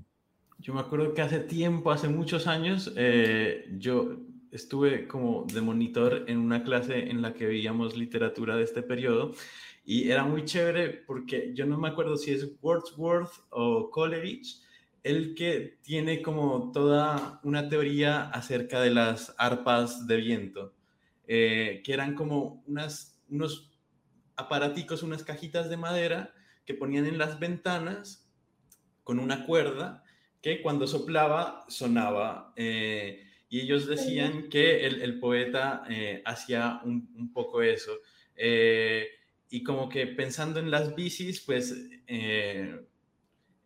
Yo 0.60 0.74
me 0.74 0.82
acuerdo 0.82 1.14
que 1.14 1.22
hace 1.22 1.40
tiempo, 1.40 1.92
hace 1.92 2.08
muchos 2.08 2.48
años, 2.48 2.94
eh, 2.96 3.68
yo 3.78 4.18
estuve 4.56 5.08
como 5.08 5.46
de 5.52 5.62
monitor 5.62 6.26
en 6.28 6.38
una 6.38 6.64
clase 6.64 7.10
en 7.10 7.22
la 7.22 7.34
que 7.34 7.46
veíamos 7.46 7.96
literatura 7.98 8.56
de 8.56 8.64
este 8.64 8.82
periodo 8.82 9.34
y 9.84 10.10
era 10.10 10.24
muy 10.24 10.46
chévere 10.46 10.90
porque 10.90 11.52
yo 11.54 11.66
no 11.66 11.78
me 11.78 11.90
acuerdo 11.90 12.18
si 12.18 12.32
es 12.32 12.50
Wordsworth 12.62 13.32
o 13.52 13.92
Coleridge, 13.92 14.62
el 15.04 15.36
que 15.36 15.78
tiene 15.84 16.24
como 16.24 16.72
toda 16.72 17.40
una 17.44 17.70
teoría 17.70 18.30
acerca 18.30 18.82
de 18.82 18.90
las 18.90 19.36
arpas 19.38 20.08
de 20.08 20.18
viento, 20.18 20.74
eh, 21.28 21.84
que 21.86 21.94
eran 21.94 22.16
como 22.16 22.64
unas, 22.66 23.22
unos 23.30 23.72
aparaticos, 24.36 25.04
unas 25.04 25.24
cajitas 25.24 25.70
de 25.70 25.78
madera 25.78 26.34
que 26.66 26.74
ponían 26.74 27.06
en 27.06 27.20
las 27.20 27.40
ventanas 27.40 28.28
con 29.04 29.20
una 29.20 29.46
cuerda 29.46 30.04
que 30.42 30.62
cuando 30.64 30.88
soplaba 30.88 31.66
sonaba. 31.68 32.54
Eh, 32.56 33.22
y 33.50 33.62
ellos 33.62 33.88
decían 33.88 34.50
que 34.50 34.86
el, 34.86 35.20
poeta 35.20 35.84
eh, 35.90 36.22
hacía 36.26 36.82
un, 36.84 37.32
poco 37.34 37.62
eso. 37.62 38.00
y 39.50 39.64
como 39.64 39.88
que 39.90 40.08
pensando 40.08 40.60
en 40.60 40.72
las 40.72 40.96
bicis, 40.96 41.42
pues 41.42 41.74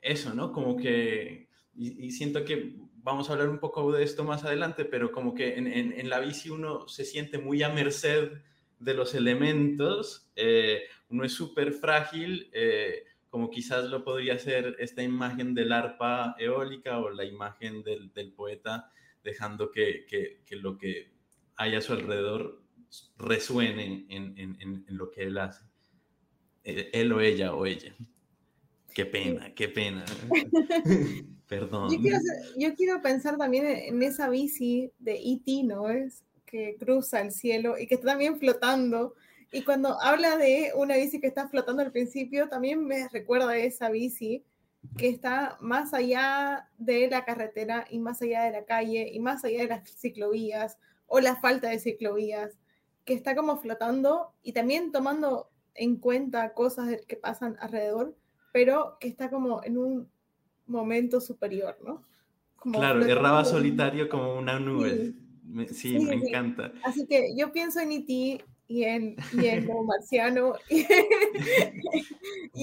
eso, 0.02 0.34
¿no? 0.34 0.52
Como 0.52 0.78
que, 0.78 1.48
y, 1.76 2.12
siento 2.12 2.46
que 2.46 2.76
vamos 3.04 3.30
a 3.30 3.34
hablar 3.34 3.50
un 3.50 3.60
poco 3.60 3.92
de 3.92 4.04
esto 4.04 4.24
más 4.24 4.44
adelante, 4.44 4.86
pero 4.86 5.12
como 5.12 5.34
que 5.34 5.56
en, 5.56 5.68
en, 5.68 6.10
la 6.10 6.20
bici 6.20 6.50
uno 6.50 6.88
se 6.88 7.06
siente 7.06 7.38
muy 7.38 7.64
a 7.64 7.70
merced 7.70 8.32
de 8.80 8.94
los 8.94 9.14
elementos, 9.14 10.30
eh, 10.36 10.84
uno 11.10 11.26
es 11.26 11.34
súper 11.34 11.74
frágil, 11.74 12.50
eh, 12.54 13.04
como 13.30 13.50
quizás 13.50 13.86
lo 13.86 14.04
podría 14.04 14.38
ser 14.40 14.76
esta 14.80 15.04
imagen 15.04 15.54
del 15.54 15.72
arpa 15.72 16.36
eólica 16.40 17.00
o 17.00 17.10
la 17.10 17.26
imagen 17.26 17.84
del, 17.84 18.12
del 18.14 18.32
poeta, 18.34 18.92
dejando 19.24 19.72
que, 19.72 20.06
que, 20.06 20.42
que, 20.46 20.56
lo 20.56 20.78
que 20.78 21.12
hay 21.56 21.76
a 21.76 21.82
su 21.82 21.94
alrededor 21.94 22.64
resuene 23.18 24.06
en, 24.10 24.38
en, 24.38 24.60
en 24.60 24.98
lo 24.98 25.12
que 25.12 25.24
él 25.24 25.38
hace, 25.38 25.64
eh, 26.64 26.90
él 26.94 27.12
o 27.12 27.22
ella 27.22 27.54
o 27.54 27.66
ella. 27.66 27.96
Qué 28.94 29.06
pena, 29.06 29.54
qué 29.54 29.70
pena. 29.70 30.06
Perdón. 31.48 31.90
Yo 32.58 32.76
quiero, 32.76 33.02
pensar 33.02 33.38
también 33.38 33.66
en 33.66 34.04
esa 34.04 34.30
bici 34.30 34.92
de 35.00 35.14
E.T., 35.16 35.64
¿no? 35.64 35.90
Es 35.90 36.24
que 36.46 36.76
cruza 36.80 37.22
el 37.22 37.32
cielo 37.32 37.78
y 37.78 37.88
que 37.88 37.96
está 37.96 38.08
también 38.08 38.38
flotando. 38.38 39.16
Y 39.52 39.64
cuando 39.64 40.00
habla 40.02 40.38
de 40.38 40.72
una 40.76 40.96
bici 40.96 41.20
que 41.20 41.28
está 41.28 41.48
flotando 41.48 41.82
al 41.82 41.92
principio, 41.92 42.50
también 42.50 42.86
me 42.86 43.08
recuerda 43.10 43.50
a 43.50 43.58
esa 43.58 43.90
bici 43.90 44.44
que 44.98 45.10
está 45.10 45.58
más 45.60 45.94
allá 45.94 46.70
de 46.78 47.10
la 47.10 47.26
carretera 47.26 47.86
y 47.90 48.00
más 48.00 48.22
allá 48.22 48.44
de 48.44 48.52
la 48.52 48.66
calle 48.66 49.10
y 49.12 49.20
más 49.20 49.44
allá 49.44 49.64
de 49.64 49.68
las 49.68 49.90
ciclovías 49.90 50.78
o 51.08 51.20
la 51.20 51.36
falta 51.36 51.70
de 51.70 51.80
ciclovías, 51.80 52.58
que 53.06 53.14
está 53.14 53.36
como 53.36 53.58
flotando 53.58 54.34
y 54.44 54.54
también 54.54 54.92
tomando 54.92 55.50
en 55.74 55.98
cuenta 55.98 56.54
cosas 56.54 56.90
que 57.08 57.16
pasan 57.16 57.56
alrededor 57.60 58.16
pero 58.52 58.98
que 59.00 59.08
está 59.08 59.30
como 59.30 59.64
en 59.64 59.78
un 59.78 60.10
momento 60.68 61.22
superior, 61.22 61.78
¿no? 61.84 62.04
claro, 62.72 63.06
erraba 63.06 63.46
solitario 63.46 64.10
como 64.10 64.36
una 64.36 64.60
nube. 64.60 65.14
Sí, 65.72 65.98
me 66.00 66.16
encanta. 66.16 66.72
Así 66.84 67.08
que 67.08 67.34
yo 67.36 67.52
pienso 67.52 67.80
en 67.80 67.92
E.T. 67.92 68.44
y 68.68 68.84
en, 68.84 69.16
y 69.34 69.48
en 69.48 69.68
Marciano 69.86 70.54
y, 70.70 70.86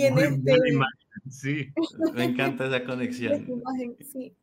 en 0.04 0.18
este... 0.18 0.52
Sí, 1.30 1.72
me 2.14 2.24
encanta 2.24 2.66
esa 2.66 2.84
conexión. 2.84 3.46
sí. 4.00 4.34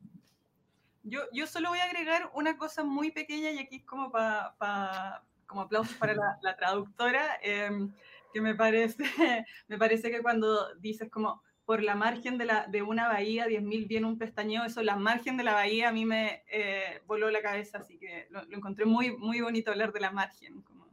Yo, 1.06 1.20
yo 1.34 1.46
solo 1.46 1.68
voy 1.68 1.80
a 1.80 1.84
agregar 1.84 2.30
una 2.34 2.56
cosa 2.56 2.82
muy 2.82 3.10
pequeña 3.10 3.50
y 3.50 3.58
aquí 3.58 3.76
es 3.76 3.84
como 3.84 4.10
para 4.10 5.22
como 5.46 5.60
aplausos 5.60 5.94
para 5.96 6.14
la, 6.14 6.38
la 6.42 6.56
traductora. 6.56 7.38
Eh, 7.42 7.88
que 8.34 8.40
me 8.40 8.54
parece, 8.56 9.04
me 9.68 9.78
parece 9.78 10.10
que 10.10 10.20
cuando 10.20 10.74
dices 10.80 11.08
como 11.08 11.40
por 11.64 11.82
la 11.82 11.94
margen 11.94 12.36
de, 12.36 12.44
la, 12.44 12.66
de 12.66 12.82
una 12.82 13.08
bahía, 13.08 13.46
10.000 13.46 13.86
viene 13.86 14.06
un 14.06 14.18
pestañeo, 14.18 14.64
eso, 14.64 14.82
la 14.82 14.96
margen 14.96 15.38
de 15.38 15.44
la 15.44 15.54
bahía 15.54 15.88
a 15.88 15.92
mí 15.92 16.04
me 16.04 16.42
eh, 16.50 17.00
voló 17.06 17.30
la 17.30 17.40
cabeza, 17.40 17.78
así 17.78 17.96
que 17.96 18.26
lo, 18.30 18.42
encontré 18.50 18.84
muy, 18.84 19.16
muy 19.16 19.40
bonito 19.40 19.70
hablar 19.70 19.92
de 19.92 20.00
la 20.00 20.10
margen, 20.10 20.60
como, 20.62 20.88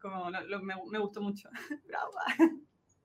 como 0.00 0.30
me, 0.30 0.76
me, 0.90 0.98
gustó 1.00 1.20
mucho. 1.20 1.50
Bravo. 1.86 2.12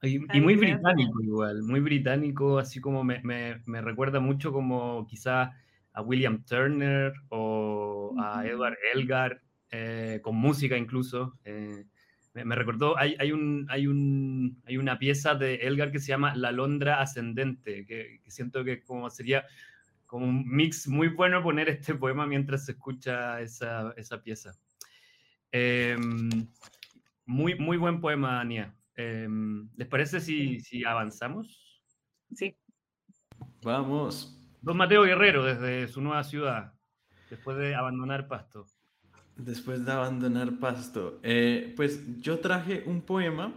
Y, 0.06 0.20
muy 0.42 0.56
británico 0.56 1.22
igual, 1.22 1.64
muy 1.64 1.80
británico, 1.80 2.60
así 2.60 2.80
como 2.80 3.04
me, 3.04 3.22
me, 3.24 3.62
me 3.66 3.82
recuerda 3.82 4.20
mucho 4.20 4.52
como 4.52 5.06
quizá 5.08 5.54
a 5.96 6.02
William 6.02 6.44
Turner 6.44 7.14
o 7.30 8.14
a 8.20 8.46
Edward 8.46 8.78
Elgar, 8.94 9.42
eh, 9.72 10.20
con 10.22 10.36
música 10.36 10.78
incluso. 10.78 11.40
Eh, 11.46 11.86
me, 12.34 12.56
recordó, 12.56 12.98
hay, 12.98 13.16
hay, 13.18 13.32
un, 13.32 13.66
hay, 13.70 13.88
un, 13.88 14.62
hay 14.66 14.78
una 14.78 15.00
pieza 15.00 15.36
de 15.36 15.56
Elgar 15.56 15.92
que 15.92 16.00
se 16.00 16.08
llama 16.08 16.36
La 16.36 16.52
Londra 16.52 17.02
Ascendente, 17.02 17.86
que, 17.86 18.20
siento 18.28 18.66
que 18.66 18.84
como 18.84 19.10
sería 19.10 19.46
como 20.06 20.26
un 20.26 20.46
mix 20.46 20.88
muy 20.88 21.08
bueno 21.08 21.42
poner 21.42 21.70
este 21.70 21.96
poema 21.96 22.28
mientras 22.28 22.66
se 22.66 22.74
escucha 22.74 23.40
esa, 23.40 23.94
esa 23.96 24.22
pieza. 24.22 24.52
Em, 25.52 26.48
muy, 27.26 27.56
muy 27.56 27.78
buen 27.78 28.02
poema, 28.02 28.42
Ania. 28.42 28.76
Em, 28.96 29.70
¿Les 29.76 29.88
parece 29.88 30.20
si, 30.20 30.60
si 30.60 30.86
avanzamos? 30.86 31.82
Sí. 32.34 32.56
Vamos. 33.64 34.36
Don 34.62 34.78
Mateo 34.78 35.04
Guerrero, 35.04 35.44
desde 35.44 35.88
su 35.88 36.02
nueva 36.02 36.24
ciudad, 36.24 36.74
después 37.30 37.58
de 37.58 37.76
abandonar 37.76 38.28
Pasto. 38.28 38.66
Después 39.36 39.86
de 39.86 39.92
abandonar 39.92 40.60
Pasto. 40.60 41.20
Eh, 41.24 41.74
pues 41.76 42.22
yo 42.22 42.40
traje 42.40 42.84
un 42.86 43.02
poema 43.02 43.54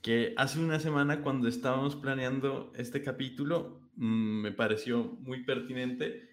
que 0.00 0.34
hace 0.36 0.58
una 0.58 0.80
semana 0.80 1.22
cuando 1.22 1.48
estábamos 1.48 1.96
planeando 1.96 2.72
este 2.76 3.02
capítulo 3.02 3.90
mm, 3.96 4.42
me 4.42 4.52
pareció 4.52 5.04
muy 5.20 5.44
pertinente. 5.44 6.28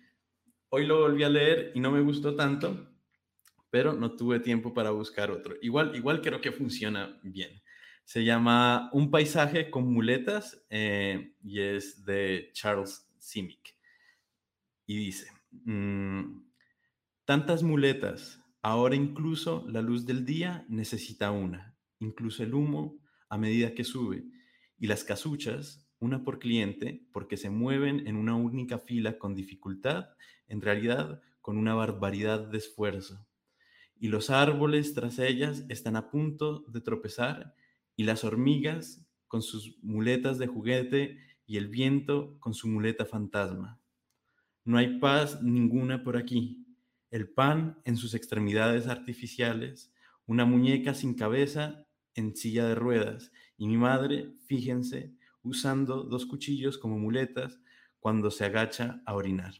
Hoy 0.69 0.85
lo 0.85 1.01
volví 1.01 1.23
a 1.23 1.29
leer 1.29 1.71
y 1.75 1.79
no 1.79 1.91
me 1.91 2.01
gustó 2.01 2.35
tanto, 2.35 2.87
pero 3.69 3.93
no 3.93 4.15
tuve 4.15 4.39
tiempo 4.39 4.73
para 4.73 4.91
buscar 4.91 5.31
otro. 5.31 5.55
Igual, 5.61 5.95
igual 5.95 6.21
creo 6.21 6.41
que 6.41 6.51
funciona 6.51 7.19
bien. 7.23 7.61
Se 8.09 8.23
llama 8.23 8.89
Un 8.91 9.11
paisaje 9.11 9.69
con 9.69 9.93
muletas 9.93 10.65
eh, 10.71 11.35
y 11.43 11.59
es 11.59 12.03
de 12.05 12.49
Charles 12.53 13.07
Simic. 13.19 13.77
Y 14.87 14.97
dice, 14.97 15.31
mm, 15.51 16.41
tantas 17.25 17.61
muletas, 17.61 18.43
ahora 18.63 18.95
incluso 18.95 19.63
la 19.67 19.83
luz 19.83 20.07
del 20.07 20.25
día 20.25 20.65
necesita 20.69 21.29
una, 21.29 21.77
incluso 21.99 22.41
el 22.41 22.55
humo 22.55 22.97
a 23.29 23.37
medida 23.37 23.75
que 23.75 23.83
sube, 23.83 24.23
y 24.79 24.87
las 24.87 25.03
casuchas, 25.03 25.87
una 25.99 26.23
por 26.23 26.39
cliente, 26.39 27.05
porque 27.13 27.37
se 27.37 27.51
mueven 27.51 28.07
en 28.07 28.15
una 28.15 28.33
única 28.33 28.79
fila 28.79 29.19
con 29.19 29.35
dificultad, 29.35 30.07
en 30.47 30.61
realidad 30.61 31.21
con 31.41 31.59
una 31.59 31.75
barbaridad 31.75 32.39
de 32.47 32.57
esfuerzo. 32.57 33.27
Y 33.99 34.07
los 34.07 34.31
árboles 34.31 34.95
tras 34.95 35.19
ellas 35.19 35.63
están 35.69 35.95
a 35.95 36.09
punto 36.09 36.61
de 36.69 36.81
tropezar, 36.81 37.53
y 37.99 38.05
las 38.05 38.23
hormigas 38.23 39.05
con 39.27 39.41
sus 39.41 39.77
muletas 39.83 40.37
de 40.37 40.47
juguete 40.47 41.17
y 41.45 41.57
el 41.57 41.67
viento 41.67 42.39
con 42.39 42.53
su 42.53 42.69
muleta 42.69 43.05
fantasma. 43.05 43.77
No 44.63 44.77
hay 44.77 44.99
paz 44.99 45.43
ninguna 45.43 46.01
por 46.01 46.15
aquí. 46.15 46.65
El 47.11 47.27
pan 47.27 47.81
en 47.83 47.97
sus 47.97 48.13
extremidades 48.13 48.87
artificiales, 48.87 49.93
una 50.25 50.45
muñeca 50.45 50.93
sin 50.93 51.13
cabeza 51.13 51.85
en 52.15 52.37
silla 52.37 52.69
de 52.69 52.75
ruedas 52.75 53.33
y 53.57 53.67
mi 53.67 53.75
madre, 53.75 54.31
fíjense, 54.45 55.13
usando 55.41 56.03
dos 56.03 56.25
cuchillos 56.25 56.77
como 56.77 56.97
muletas 56.97 57.59
cuando 57.99 58.31
se 58.31 58.45
agacha 58.45 59.03
a 59.05 59.13
orinar. 59.13 59.55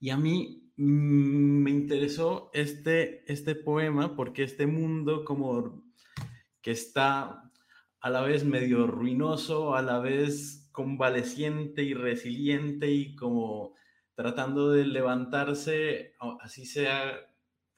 Y 0.00 0.10
a 0.10 0.16
mí 0.16 0.72
mm, 0.76 1.62
me 1.62 1.70
interesó 1.70 2.50
este, 2.52 3.32
este 3.32 3.54
poema 3.54 4.16
porque 4.16 4.42
este 4.42 4.66
mundo 4.66 5.24
como 5.24 5.91
que 6.62 6.70
está 6.70 7.50
a 8.00 8.10
la 8.10 8.22
vez 8.22 8.44
medio 8.44 8.86
ruinoso, 8.86 9.74
a 9.76 9.82
la 9.82 9.98
vez 9.98 10.68
convaleciente 10.72 11.82
y 11.82 11.94
resiliente 11.94 12.90
y 12.90 13.14
como 13.14 13.74
tratando 14.14 14.70
de 14.70 14.86
levantarse, 14.86 16.14
así 16.40 16.66
sea 16.66 17.18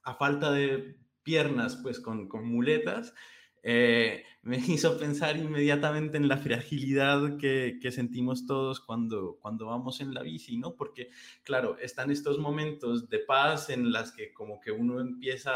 a 0.03 0.15
falta 0.15 0.53
de 0.53 0.97
piernas, 1.23 1.77
pues 1.77 2.01
con, 2.01 2.29
con 2.29 2.47
muletas, 2.47 3.15
eh, 3.63 4.25
me 4.43 4.59
hizo 4.59 4.99
pensar 4.99 5.39
inmediatamente 5.39 6.19
en 6.19 6.29
la 6.29 6.37
fragilidad 6.37 7.39
que, 7.39 7.79
que, 7.81 7.91
sentimos 7.91 8.47
todos 8.47 8.81
cuando, 8.81 9.39
cuando 9.41 9.67
vamos 9.67 10.03
en 10.03 10.13
la 10.13 10.23
bici, 10.23 10.59
¿no? 10.59 10.77
Porque, 10.77 11.09
claro, 11.43 11.79
están 11.79 12.11
estos 12.11 12.39
momentos 12.39 13.09
de 13.09 13.21
paz 13.21 13.71
en 13.71 13.91
las 13.91 14.13
que 14.13 14.35
como 14.35 14.61
que 14.61 14.71
uno 14.71 15.01
empieza, 15.01 15.53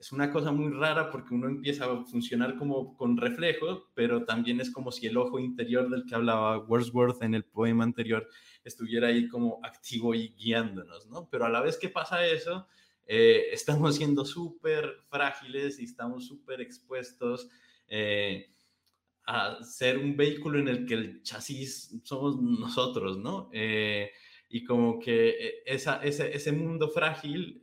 es 0.00 0.12
una 0.12 0.30
cosa 0.30 0.52
muy 0.52 0.72
rara 0.72 1.10
porque 1.10 1.34
uno 1.34 1.48
empieza 1.48 1.86
a 1.86 2.04
funcionar 2.04 2.56
como 2.56 2.96
con 2.96 3.16
reflejo, 3.16 3.88
pero 3.94 4.24
también 4.24 4.60
es 4.60 4.70
como 4.70 4.92
si 4.92 5.06
el 5.06 5.16
ojo 5.16 5.40
interior 5.40 5.90
del 5.90 6.04
que 6.06 6.14
hablaba 6.14 6.58
Wordsworth 6.58 7.22
en 7.22 7.34
el 7.34 7.44
poema 7.44 7.84
anterior 7.84 8.28
estuviera 8.62 9.08
ahí 9.08 9.28
como 9.28 9.58
activo 9.64 10.14
y 10.14 10.28
guiándonos, 10.36 11.06
¿no? 11.08 11.28
Pero 11.30 11.46
a 11.46 11.48
la 11.48 11.60
vez 11.60 11.76
que 11.78 11.88
pasa 11.88 12.24
eso, 12.24 12.68
eh, 13.06 13.46
estamos 13.52 13.96
siendo 13.96 14.24
súper 14.24 15.00
frágiles 15.08 15.80
y 15.80 15.84
estamos 15.84 16.26
súper 16.26 16.60
expuestos 16.60 17.48
eh, 17.88 18.52
a 19.26 19.62
ser 19.64 19.98
un 19.98 20.16
vehículo 20.16 20.60
en 20.60 20.68
el 20.68 20.86
que 20.86 20.94
el 20.94 21.22
chasis 21.22 22.00
somos 22.04 22.40
nosotros, 22.40 23.18
¿no? 23.18 23.50
Eh, 23.52 24.10
y 24.48 24.64
como 24.64 24.98
que 24.98 25.62
esa, 25.66 26.02
ese, 26.02 26.34
ese 26.34 26.52
mundo 26.52 26.88
frágil, 26.88 27.60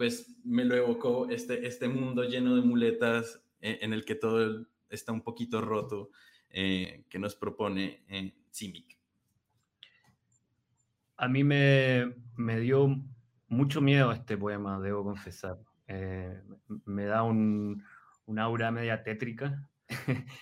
pues 0.00 0.34
me 0.44 0.64
lo 0.64 0.74
evocó 0.74 1.28
este, 1.28 1.66
este 1.66 1.86
mundo 1.86 2.24
lleno 2.24 2.56
de 2.56 2.62
muletas 2.62 3.44
en, 3.60 3.92
el 3.92 4.06
que 4.06 4.14
todo 4.14 4.66
está 4.88 5.12
un 5.12 5.20
poquito 5.20 5.60
roto, 5.60 6.10
que 6.48 7.18
nos 7.18 7.34
propone 7.34 8.02
CIMIC 8.50 9.00
a 11.20 11.28
mí 11.28 11.44
me, 11.44 12.14
dio 12.60 12.96
mucho 13.48 13.82
miedo 13.82 14.10
este 14.10 14.38
poema, 14.38 14.80
debo 14.80 15.04
confesar. 15.04 15.58
Eh, 15.86 16.40
me 16.86 17.04
da 17.04 17.22
un, 17.24 17.84
aura 18.38 18.70
media 18.70 19.02
tétrica. 19.02 19.68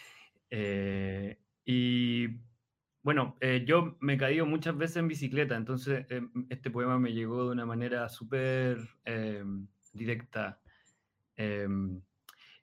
Eh, 0.51 1.39
y 1.67 2.29
bueno, 3.09 3.39
eh, 3.41 3.65
yo 3.67 3.97
me 4.01 4.13
he 4.13 4.19
caído 4.19 4.45
muchas 4.45 4.77
veces 4.77 4.99
en 4.99 5.09
bicicleta, 5.09 5.57
entonces 5.57 6.05
este 6.51 6.71
poema 6.71 6.99
me 6.99 7.15
llegó 7.15 7.47
de 7.47 7.53
una 7.53 7.65
manera 7.65 8.07
súper 8.11 8.87
directa. 9.95 10.61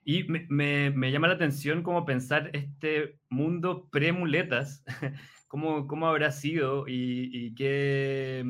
y 0.04 0.24
me, 0.26 0.92
me, 0.92 1.12
llama 1.12 1.30
la 1.30 1.34
atención 1.34 1.82
como 1.82 2.06
pensar 2.06 2.52
este 2.54 3.18
mundo 3.28 3.90
pre-muletas 3.90 4.84
cómo, 5.48 5.88
cómo 5.88 6.06
habrá 6.08 6.30
sido 6.32 6.88
y, 6.88 7.32
y 7.34 7.56
qué, 7.56 8.46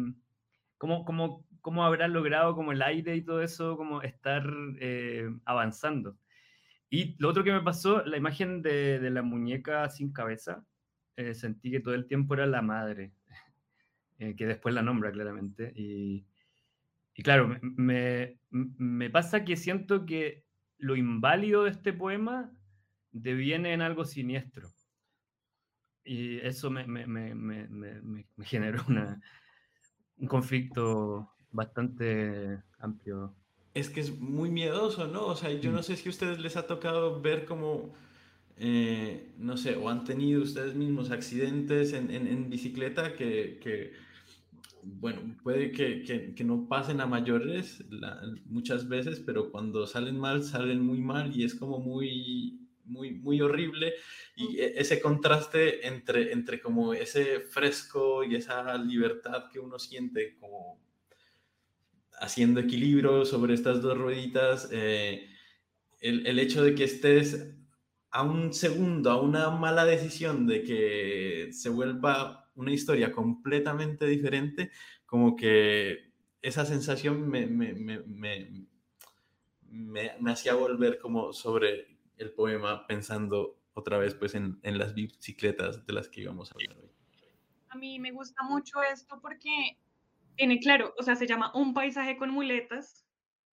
cómo, 0.78 1.06
cómo, 1.06 1.46
cómo, 1.62 1.86
habrá 1.86 2.10
logrado 2.10 2.56
como 2.56 2.74
el 2.74 2.82
aire 2.82 3.16
y 3.16 3.22
todo 3.22 3.42
eso, 3.42 3.78
como 3.78 4.02
estar 4.02 4.44
eh, 4.82 5.30
avanzando. 5.46 6.18
Y 6.90 7.16
lo 7.20 7.30
otro 7.30 7.46
que 7.46 7.54
me 7.54 7.62
pasó, 7.62 8.04
la 8.04 8.18
imagen 8.18 8.62
de, 8.62 9.00
de 9.00 9.10
la 9.12 9.22
muñeca 9.22 9.90
sin 9.90 10.12
cabeza, 10.12 10.66
eh, 11.17 11.34
sentí 11.34 11.71
que 11.71 11.80
todo 11.80 11.93
el 11.93 12.08
tiempo 12.08 12.34
era 12.34 12.45
la 12.45 12.62
madre, 12.62 13.12
eh, 14.19 14.36
que 14.36 14.45
después 14.45 14.73
la 14.73 14.82
nombra 14.82 15.12
claramente. 15.12 15.71
Y, 15.75 16.25
y 17.15 17.23
claro, 17.23 17.58
me, 17.62 18.38
me, 18.51 19.10
pasa 19.10 19.45
que 19.45 19.56
siento 19.56 20.06
que 20.06 20.45
lo 20.78 20.95
inválido 20.95 21.63
de 21.63 21.71
este 21.71 21.93
poema 21.93 22.51
deviene 23.12 23.73
en 23.73 23.82
algo 23.82 24.06
siniestro. 24.06 24.71
Y 26.04 26.38
eso 26.39 26.69
me, 26.69 26.86
me, 26.86 27.08
me, 27.08 27.34
me 27.34 28.25
generó 28.45 28.84
una, 28.88 29.19
un 30.17 30.28
conflicto 30.28 31.32
bastante 31.51 32.62
amplio. 32.80 33.34
Es 33.73 33.89
que 33.89 34.01
es 34.01 34.17
muy 34.17 34.49
miedoso, 34.49 35.08
¿no? 35.08 35.25
O 35.25 35.36
sea, 35.36 35.51
yo 35.51 35.71
no 35.71 35.80
mm. 35.80 35.84
sé 35.84 35.95
si 35.97 36.08
a 36.08 36.12
ustedes 36.12 36.39
les 36.39 36.56
ha 36.58 36.67
tocado 36.67 37.21
ver 37.21 37.45
como, 37.45 37.93
eh, 38.58 39.34
no 39.38 39.58
sé, 39.58 39.76
o 39.76 39.89
han 39.89 40.04
tenido 40.04 40.41
ustedes 40.41 40.76
mismos 40.76 41.12
accidentes 41.12 41.94
en, 41.94 42.12
en, 42.12 42.28
en 42.28 42.50
bicicleta 42.50 43.13
que, 43.13 43.60
que, 43.62 43.94
bueno, 44.84 45.36
puede 45.44 45.72
que, 45.72 46.04
que, 46.04 46.34
que, 46.36 46.44
no 46.44 46.68
pasen 46.68 47.02
a 47.02 47.06
mayores 47.06 47.84
muchas 48.46 48.88
veces, 48.88 49.22
pero 49.26 49.52
cuando 49.52 49.88
salen 49.88 50.18
mal, 50.18 50.44
salen 50.44 50.82
muy 50.82 51.00
mal 51.00 51.36
y 51.36 51.44
es 51.44 51.56
como 51.56 51.80
muy 51.80 52.65
muy, 52.86 53.12
muy 53.12 53.41
horrible. 53.41 53.94
Y 54.36 54.60
e, 54.60 54.80
ese 54.80 55.02
contraste 55.02 55.88
entre, 55.88 56.32
entre 56.32 56.62
como 56.62 56.94
ese 56.94 57.41
fresco 57.41 58.24
y 58.24 58.36
esa 58.36 58.78
libertad 58.78 59.46
que 59.52 59.60
uno 59.60 59.80
siente 59.80 60.36
como 60.39 60.80
haciendo 62.20 62.62
equilibrio 62.62 63.26
sobre 63.26 63.54
estas 63.54 63.82
dos 63.82 63.98
rueditas, 63.98 64.70
eh, 64.72 65.28
el, 66.00 66.26
el, 66.28 66.39
hecho 66.39 66.63
de 66.63 66.74
que 66.76 66.86
estés 66.86 67.56
a 68.15 68.23
un 68.23 68.54
segundo, 68.54 69.12
a 69.12 69.21
una 69.21 69.49
mala 69.49 69.84
decisión 69.84 70.47
de 70.47 70.63
que 70.63 71.49
se 71.51 71.67
vuelva 71.67 72.49
una 72.56 72.71
historia 72.71 73.12
completamente 73.12 74.06
diferente, 74.06 74.71
como 75.06 75.36
que 75.36 76.13
esa 76.41 76.63
sensación 76.63 77.28
me, 77.28 77.45
me, 77.45 77.73
me, 77.73 78.67
me, 79.69 80.32
hacía 80.32 80.54
volver 80.54 80.97
como 80.97 81.34
sobre 81.34 81.97
el 82.15 82.32
poema 82.32 82.88
pensando 82.88 83.60
otra 83.73 83.97
vez 83.97 84.15
pues 84.15 84.34
en, 84.34 84.60
en, 84.63 84.78
las 84.78 84.93
bicicletas 84.93 85.86
de 85.86 85.91
las 85.91 86.08
que 86.08 86.21
íbamos 86.21 86.49
a 86.49 86.56
hablar 86.56 86.78
hoy. 86.82 86.91
A 87.67 87.75
mí 87.75 87.99
me 87.99 88.13
gusta 88.13 88.43
mucho 88.43 88.82
esto 88.82 89.19
porque 89.19 89.78
tiene 90.38 90.62
claro, 90.62 90.93
o 90.97 91.04
sea, 91.04 91.17
se 91.17 91.28
llama 91.28 91.51
Un 91.54 91.73
paisaje 91.73 92.15
con 92.15 92.30
muletas 92.30 93.06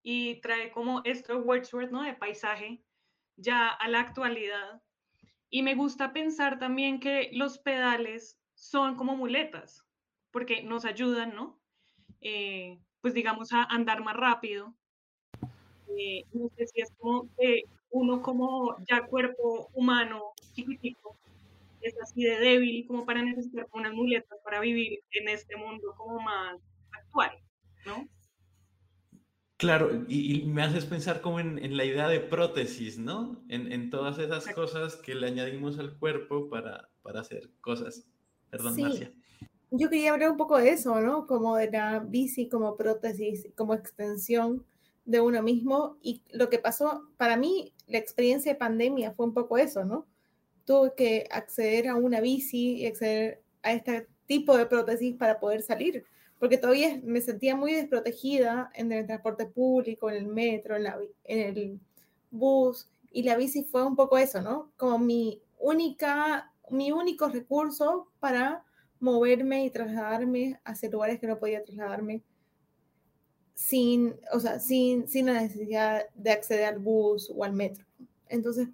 y 0.04 0.40
trae 0.40 0.70
como 0.70 1.00
esto 1.02 1.36
Wordsworth, 1.40 1.90
¿no? 1.90 2.04
De 2.04 2.14
paisaje 2.14 2.80
ya 3.36 3.68
a 3.68 3.88
la 3.88 4.00
actualidad. 4.00 4.82
Y 5.50 5.62
me 5.62 5.74
gusta 5.74 6.12
pensar 6.12 6.58
también 6.58 7.00
que 7.00 7.30
los 7.32 7.58
pedales 7.58 8.38
son 8.54 8.96
como 8.96 9.16
muletas, 9.16 9.86
porque 10.30 10.62
nos 10.62 10.84
ayudan, 10.84 11.34
¿no? 11.34 11.60
Eh, 12.20 12.78
pues 13.00 13.14
digamos 13.14 13.52
a 13.52 13.64
andar 13.64 14.02
más 14.02 14.16
rápido. 14.16 14.74
Eh, 15.98 16.24
no 16.32 16.48
sé 16.56 16.66
si 16.66 16.80
es 16.80 16.90
como 16.98 17.28
uno 17.90 18.22
como 18.22 18.76
ya 18.88 19.04
cuerpo 19.06 19.68
humano 19.74 20.32
chiquitico 20.54 21.18
es 21.82 22.00
así 22.00 22.22
de 22.22 22.38
débil 22.38 22.86
como 22.86 23.04
para 23.04 23.22
necesitar 23.22 23.66
unas 23.72 23.92
muletas 23.92 24.38
para 24.44 24.60
vivir 24.60 25.00
en 25.10 25.28
este 25.28 25.56
mundo 25.56 25.94
como 25.96 26.20
más 26.20 26.60
actual, 26.92 27.32
¿no? 27.84 28.08
Claro, 29.62 30.04
y, 30.08 30.42
me 30.46 30.64
haces 30.64 30.86
pensar 30.86 31.20
como 31.20 31.38
en, 31.38 31.76
la 31.76 31.84
idea 31.84 32.08
de 32.08 32.18
prótesis, 32.18 32.98
¿no? 32.98 33.40
En, 33.48 33.90
todas 33.90 34.18
esas 34.18 34.48
cosas 34.48 34.96
que 34.96 35.14
le 35.14 35.28
añadimos 35.28 35.78
al 35.78 35.96
cuerpo 36.00 36.48
para, 36.50 36.88
para 37.02 37.20
hacer 37.20 37.48
cosas. 37.60 38.04
Perdón, 38.50 38.74
sí. 38.74 39.08
Yo 39.70 39.88
quería 39.88 40.14
hablar 40.14 40.32
un 40.32 40.36
poco 40.36 40.58
de 40.58 40.70
eso, 40.70 41.00
¿no? 41.00 41.28
Como 41.28 41.54
de 41.54 41.70
la 41.70 42.00
bici 42.00 42.48
como 42.48 42.76
prótesis, 42.76 43.46
como 43.54 43.74
extensión 43.74 44.66
de 45.04 45.20
uno 45.20 45.40
mismo. 45.44 45.96
Y 46.02 46.24
lo 46.32 46.50
que 46.50 46.58
pasó, 46.58 47.08
para 47.16 47.36
mí, 47.36 47.72
la 47.86 47.98
experiencia 47.98 48.52
de 48.52 48.58
pandemia 48.58 49.12
fue 49.12 49.26
un 49.26 49.32
poco 49.32 49.58
eso, 49.58 49.84
¿no? 49.84 50.08
Tuve 50.64 50.92
que 50.96 51.28
acceder 51.30 51.86
a 51.86 51.94
una 51.94 52.20
bici 52.20 52.80
y 52.80 52.86
acceder 52.86 53.44
a 53.62 53.74
este 53.74 54.08
tipo 54.26 54.56
de 54.56 54.66
prótesis 54.66 55.14
para 55.16 55.38
poder 55.38 55.62
salir, 55.62 56.04
porque 56.42 56.58
todavía 56.58 57.00
me 57.04 57.20
sentía 57.20 57.54
muy 57.54 57.72
desprotegida 57.72 58.68
en 58.74 58.90
el 58.90 59.06
transporte 59.06 59.46
público, 59.46 60.10
en 60.10 60.16
el 60.16 60.26
metro, 60.26 60.74
en, 60.74 60.82
la, 60.82 60.98
en 61.22 61.38
el 61.38 61.80
bus, 62.32 62.90
y 63.12 63.22
la 63.22 63.36
bici 63.36 63.62
fue 63.62 63.86
un 63.86 63.94
poco 63.94 64.18
eso, 64.18 64.42
¿no? 64.42 64.72
Como 64.76 64.98
mi 64.98 65.40
única, 65.60 66.52
mi 66.68 66.90
único 66.90 67.28
recurso 67.28 68.08
para 68.18 68.64
moverme 68.98 69.64
y 69.64 69.70
trasladarme 69.70 70.58
hacia 70.64 70.90
lugares 70.90 71.20
que 71.20 71.28
no 71.28 71.38
podía 71.38 71.62
trasladarme 71.62 72.24
sin, 73.54 74.16
o 74.32 74.40
sea, 74.40 74.58
sin, 74.58 75.06
sin 75.06 75.26
la 75.26 75.42
necesidad 75.42 76.06
de 76.12 76.32
acceder 76.32 76.64
al 76.64 76.80
bus 76.80 77.32
o 77.32 77.44
al 77.44 77.52
metro. 77.52 77.86
Entonces, 78.28 78.66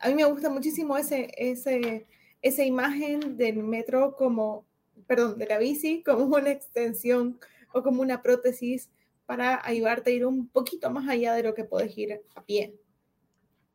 a 0.00 0.08
mí 0.08 0.16
me 0.16 0.24
gusta 0.24 0.50
muchísimo 0.50 0.96
ese, 0.96 1.30
ese, 1.36 2.08
esa 2.42 2.64
imagen 2.64 3.36
del 3.36 3.62
metro 3.62 4.16
como, 4.16 4.66
perdón, 5.06 5.38
de 5.38 5.46
la 5.46 5.58
bici 5.58 6.02
como 6.02 6.24
una 6.24 6.50
extensión 6.50 7.38
o 7.72 7.82
como 7.82 8.02
una 8.02 8.22
prótesis 8.22 8.90
para 9.26 9.66
ayudarte 9.66 10.10
a 10.10 10.14
ir 10.14 10.26
un 10.26 10.48
poquito 10.48 10.90
más 10.90 11.08
allá 11.08 11.34
de 11.34 11.42
lo 11.42 11.54
que 11.54 11.64
puedes 11.64 11.96
ir 11.96 12.20
a 12.34 12.44
pie. 12.44 12.74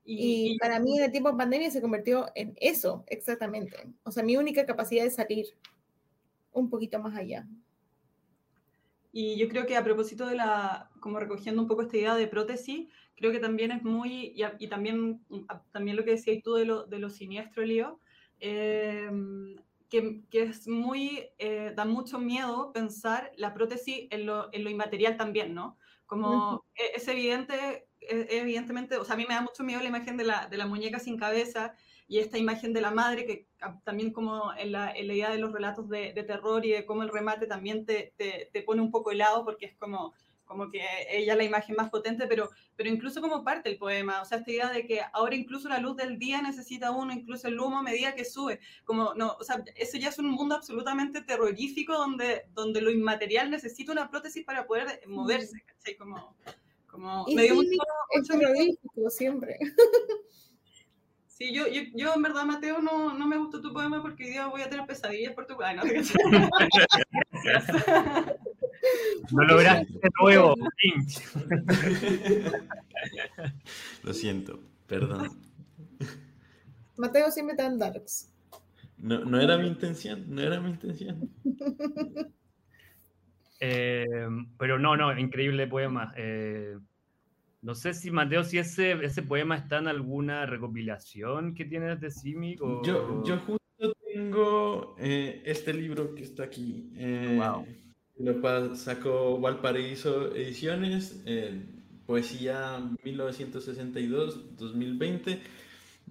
Y, 0.05 0.53
y, 0.53 0.57
para 0.57 0.79
mí 0.79 0.97
en 0.97 1.03
el 1.03 1.11
tiempo 1.11 1.31
de 1.31 1.37
pandemia 1.37 1.69
se 1.69 1.81
convirtió 1.81 2.31
en 2.33 2.55
eso, 2.59 3.03
exactamente. 3.07 3.77
O 4.03 4.11
sea, 4.11 4.23
mi 4.23 4.37
única 4.37 4.65
capacidad 4.65 5.03
de 5.03 5.11
salir 5.11 5.45
un 6.51 6.69
poquito 6.69 6.99
más 6.99 7.15
allá. 7.15 7.47
Y 9.11 9.37
yo 9.37 9.49
creo 9.49 9.65
que 9.65 9.75
a 9.75 9.83
propósito 9.83 10.25
de 10.27 10.35
la, 10.35 10.89
como 10.99 11.19
recogiendo 11.19 11.61
un 11.61 11.67
poco 11.67 11.81
esta 11.81 11.97
idea 11.97 12.15
de 12.15 12.27
prótesis, 12.27 12.87
creo 13.15 13.31
que 13.31 13.39
también 13.39 13.71
es 13.71 13.83
muy, 13.83 14.33
y, 14.59 14.67
también, 14.67 15.21
también 15.71 15.97
lo 15.97 16.03
que 16.03 16.11
decías 16.11 16.41
tú 16.43 16.53
de 16.53 16.65
lo, 16.65 16.85
de 16.85 16.99
lo 16.99 17.09
siniestro, 17.09 17.63
Lío, 17.63 17.99
eh, 18.39 19.09
que, 19.89 20.21
que, 20.29 20.43
es 20.43 20.67
muy, 20.67 21.29
eh, 21.37 21.73
da 21.75 21.85
mucho 21.85 22.19
miedo 22.19 22.71
pensar 22.71 23.31
la 23.35 23.53
prótesis 23.53 24.07
en 24.11 24.25
lo, 24.25 24.49
en 24.53 24.63
lo 24.63 24.69
inmaterial 24.69 25.17
también, 25.17 25.53
¿no? 25.53 25.77
Como 26.05 26.63
e, 26.75 26.91
es 26.95 27.07
evidente, 27.07 27.87
es, 27.99 28.27
evidentemente, 28.29 28.97
o 28.97 29.03
sea, 29.03 29.15
a 29.15 29.17
mí 29.17 29.25
me 29.27 29.35
da 29.35 29.41
mucho 29.41 29.63
miedo 29.63 29.81
la 29.81 29.89
imagen 29.89 30.17
de 30.17 30.25
la, 30.25 30.47
de 30.47 30.57
la 30.57 30.67
muñeca 30.67 30.99
sin 30.99 31.17
cabeza 31.17 31.75
y 32.07 32.19
esta 32.19 32.37
imagen 32.37 32.73
de 32.73 32.81
la 32.81 32.91
madre, 32.91 33.25
que 33.25 33.47
también 33.83 34.11
como 34.11 34.51
en 34.57 34.71
la, 34.71 34.91
en 34.91 35.07
la 35.07 35.13
idea 35.13 35.29
de 35.29 35.37
los 35.37 35.51
relatos 35.51 35.89
de, 35.89 36.13
de, 36.13 36.23
terror 36.23 36.65
y 36.65 36.71
de 36.71 36.85
cómo 36.85 37.03
el 37.03 37.09
remate 37.09 37.45
también 37.45 37.85
te, 37.85 38.13
te, 38.17 38.49
te, 38.51 38.63
pone 38.63 38.81
un 38.81 38.89
poco 38.89 39.11
helado, 39.11 39.45
porque 39.45 39.67
es 39.67 39.75
como, 39.77 40.15
como 40.49 40.69
que 40.71 40.81
ella 41.11 41.35
la 41.35 41.43
imagen 41.43 41.75
más 41.75 41.91
potente, 41.91 42.25
pero, 42.25 42.49
pero 42.75 42.89
incluso 42.89 43.21
como 43.21 43.43
parte 43.43 43.69
del 43.69 43.77
poema, 43.77 44.19
o 44.19 44.25
sea, 44.25 44.39
esta 44.39 44.49
idea 44.49 44.71
de 44.71 44.87
que 44.87 45.01
ahora 45.13 45.35
incluso 45.35 45.69
la 45.69 45.77
luz 45.77 45.95
del 45.95 46.17
día 46.17 46.41
necesita 46.41 46.89
uno, 46.89 47.13
incluso 47.13 47.47
el 47.47 47.59
humo 47.59 47.77
a 47.77 47.83
medida 47.83 48.15
que 48.15 48.25
sube, 48.25 48.59
como, 48.83 49.13
no, 49.13 49.37
o 49.39 49.43
sea, 49.43 49.63
eso 49.75 49.99
ya 49.99 50.09
es 50.09 50.17
un 50.17 50.31
mundo 50.31 50.55
absolutamente 50.55 51.21
terrorífico 51.21 51.93
donde, 51.93 52.47
donde 52.55 52.81
lo 52.81 52.89
inmaterial 52.89 53.51
necesita 53.51 53.91
una 53.91 54.09
prótesis 54.09 54.43
para 54.43 54.65
poder 54.65 55.01
moverse, 55.05 55.61
¿cachai? 55.67 55.95
Como, 55.97 56.35
como 56.87 57.25
y 57.27 57.37
sí, 57.37 57.77
es 58.13 58.27
terrorífico 58.27 59.09
siempre. 59.11 59.59
Sí, 61.27 61.53
yo, 61.53 61.67
yo, 61.67 61.83
yo, 61.93 62.15
en 62.15 62.23
verdad, 62.23 62.45
Mateo, 62.45 62.81
no, 62.81 63.13
no 63.13 63.27
me 63.27 63.37
gustó 63.37 63.61
tu 63.61 63.71
poema 63.71 64.01
porque 64.01 64.23
hoy 64.23 64.31
día 64.31 64.47
voy 64.47 64.63
a 64.63 64.69
tener 64.69 64.87
pesadillas 64.87 65.35
por 65.35 65.45
tu 65.45 65.61
Ay, 65.61 65.75
no, 65.75 65.83
no 69.31 69.43
lograste 69.43 69.93
de 69.93 70.09
nuevo, 70.21 70.55
Lo 74.03 74.13
siento, 74.13 74.59
perdón. 74.87 75.41
Mateo 76.97 77.31
siempre 77.31 77.53
está 77.53 77.65
en 77.65 77.79
darks. 77.79 78.33
No, 78.97 79.23
no 79.23 79.39
era 79.39 79.57
mi 79.57 79.67
intención, 79.67 80.25
no 80.27 80.41
era 80.41 80.59
mi 80.59 80.69
intención. 80.69 81.29
Eh, 83.61 84.07
pero 84.57 84.79
no, 84.79 84.95
no, 84.95 85.19
increíble 85.19 85.67
poema. 85.67 86.13
Eh, 86.15 86.77
no 87.61 87.75
sé 87.75 87.93
si, 87.93 88.09
Mateo, 88.09 88.45
si 88.45 88.57
ese, 88.57 88.93
ese 89.03 89.21
poema 89.21 89.57
está 89.57 89.79
en 89.79 89.87
alguna 89.87 90.45
recopilación 90.45 91.53
que 91.53 91.65
tienes 91.65 91.99
de 91.99 92.09
Simic. 92.09 92.61
O... 92.61 92.81
Yo, 92.83 93.21
yo 93.25 93.37
justo 93.39 93.59
tengo 94.13 94.95
eh, 94.97 95.41
este 95.45 95.73
libro 95.73 96.15
que 96.15 96.23
está 96.23 96.43
aquí. 96.43 96.89
Eh, 96.95 97.37
wow. 97.37 97.65
Lo 98.19 98.75
sacó 98.75 99.39
Valparaíso 99.39 100.35
Ediciones, 100.35 101.23
eh, 101.25 101.63
Poesía 102.05 102.79
1962-2020. 103.05 105.39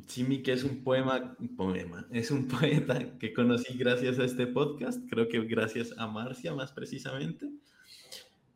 Simic 0.06 0.48
es 0.48 0.64
un 0.64 0.82
poema, 0.82 1.36
un 1.38 1.54
poema, 1.54 2.06
es 2.10 2.30
un 2.30 2.48
poeta 2.48 3.18
que 3.18 3.34
conocí 3.34 3.76
gracias 3.76 4.18
a 4.18 4.24
este 4.24 4.46
podcast, 4.46 5.02
creo 5.10 5.28
que 5.28 5.40
gracias 5.40 5.92
a 5.98 6.06
Marcia 6.06 6.54
más 6.54 6.72
precisamente. 6.72 7.50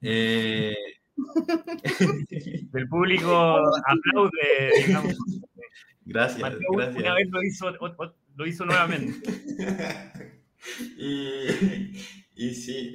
Eh, 0.00 0.74
el 2.72 2.88
público 2.88 3.60
aplaude. 3.86 4.86
Gracias, 6.04 6.56
gracias. 6.72 6.96
Una 6.96 7.14
vez 7.14 7.30
lo 7.30 7.40
hizo, 7.44 7.70
lo 8.34 8.44
hizo 8.44 8.66
nuevamente. 8.66 9.22
y, 10.98 12.21
y, 12.34 12.54
sí, 12.54 12.94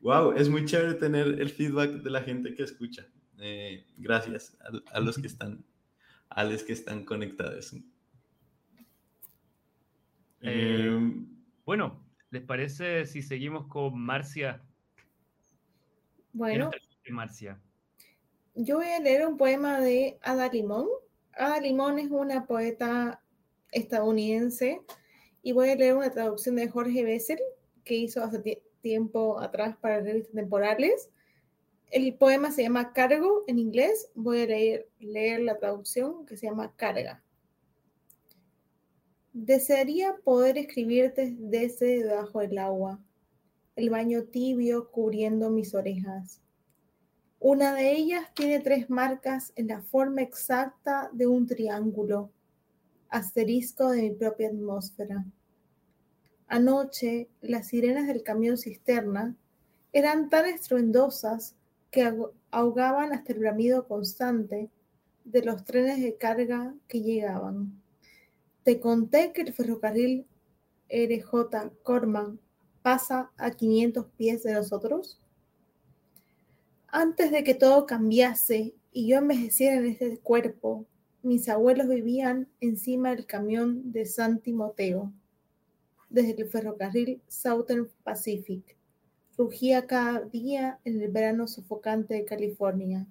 wow, 0.00 0.32
em, 0.32 0.36
es 0.36 0.48
muy 0.48 0.64
chévere 0.64 0.94
tener 0.94 1.26
el 1.40 1.50
feedback 1.50 1.90
de 2.02 2.10
la 2.10 2.22
gente 2.22 2.54
que 2.54 2.62
escucha. 2.62 3.06
Eh, 3.38 3.86
gracias 3.96 4.56
a, 4.92 5.00
los 5.00 5.18
que 5.18 5.26
están, 5.26 5.64
a 6.28 6.44
los 6.44 6.62
que 6.62 6.72
están 6.72 7.04
conectados. 7.04 7.74
Eh, 10.40 10.86
em, 10.86 11.26
bueno, 11.64 12.04
¿les 12.30 12.42
parece 12.42 13.06
si 13.06 13.22
seguimos 13.22 13.66
con 13.66 13.98
Marcia 13.98 14.62
bueno, 16.32 16.70
yo 18.54 18.76
voy 18.76 18.86
a 18.86 19.00
leer 19.00 19.26
un 19.26 19.36
poema 19.36 19.80
de 19.80 20.18
Ada 20.22 20.48
Limón. 20.48 20.88
Ada 21.34 21.60
Limón 21.60 21.98
es 21.98 22.10
una 22.10 22.46
poeta 22.46 23.22
estadounidense 23.70 24.80
y 25.42 25.52
voy 25.52 25.70
a 25.70 25.76
leer 25.76 25.94
una 25.94 26.10
traducción 26.10 26.56
de 26.56 26.68
Jorge 26.68 27.04
Bessel 27.04 27.38
que 27.84 27.94
hizo 27.94 28.22
hace 28.22 28.62
tiempo 28.80 29.40
atrás 29.40 29.76
para 29.80 30.00
revistas 30.00 30.34
temporales. 30.34 31.10
El 31.90 32.14
poema 32.14 32.50
se 32.50 32.62
llama 32.62 32.92
Cargo 32.92 33.44
en 33.46 33.58
inglés. 33.58 34.10
Voy 34.14 34.40
a 34.40 34.46
leer, 34.46 34.88
leer 34.98 35.40
la 35.40 35.58
traducción 35.58 36.26
que 36.26 36.36
se 36.36 36.46
llama 36.46 36.74
Carga. 36.76 37.22
Desearía 39.32 40.16
poder 40.24 40.58
escribirte 40.58 41.34
desde 41.38 42.04
debajo 42.04 42.40
del 42.40 42.58
agua 42.58 43.00
el 43.76 43.90
baño 43.90 44.24
tibio 44.24 44.90
cubriendo 44.90 45.50
mis 45.50 45.74
orejas. 45.74 46.42
Una 47.38 47.74
de 47.74 47.92
ellas 47.92 48.32
tiene 48.34 48.60
tres 48.60 48.88
marcas 48.90 49.52
en 49.56 49.68
la 49.68 49.82
forma 49.82 50.22
exacta 50.22 51.10
de 51.12 51.26
un 51.26 51.46
triángulo, 51.46 52.30
asterisco 53.08 53.90
de 53.90 54.02
mi 54.02 54.10
propia 54.10 54.48
atmósfera. 54.48 55.24
Anoche, 56.52 57.30
las 57.40 57.68
sirenas 57.68 58.06
del 58.06 58.22
camión 58.22 58.58
cisterna 58.58 59.34
eran 59.94 60.28
tan 60.28 60.44
estruendosas 60.44 61.56
que 61.90 62.12
ahogaban 62.50 63.14
hasta 63.14 63.32
el 63.32 63.38
bramido 63.38 63.88
constante 63.88 64.68
de 65.24 65.42
los 65.42 65.64
trenes 65.64 66.02
de 66.02 66.18
carga 66.18 66.74
que 66.88 67.00
llegaban. 67.00 67.80
Te 68.64 68.80
conté 68.80 69.32
que 69.32 69.40
el 69.40 69.54
ferrocarril 69.54 70.26
RJ 70.90 71.72
Corman 71.82 72.38
pasa 72.82 73.30
a 73.38 73.52
500 73.52 74.04
pies 74.18 74.42
de 74.42 74.52
nosotros? 74.52 75.18
Antes 76.86 77.30
de 77.30 77.44
que 77.44 77.54
todo 77.54 77.86
cambiase 77.86 78.74
y 78.92 79.08
yo 79.08 79.16
envejeciera 79.16 79.76
en 79.76 79.86
este 79.86 80.18
cuerpo, 80.18 80.84
mis 81.22 81.48
abuelos 81.48 81.88
vivían 81.88 82.46
encima 82.60 83.08
del 83.16 83.24
camión 83.24 83.90
de 83.90 84.04
San 84.04 84.40
Timoteo, 84.40 85.14
desde 86.12 86.42
el 86.42 86.48
ferrocarril 86.48 87.22
Southern 87.26 87.88
Pacific. 88.04 88.76
Rugía 89.36 89.86
cada 89.86 90.20
día 90.20 90.78
en 90.84 91.00
el 91.00 91.10
verano 91.10 91.48
sofocante 91.48 92.14
de 92.14 92.24
California. 92.26 93.06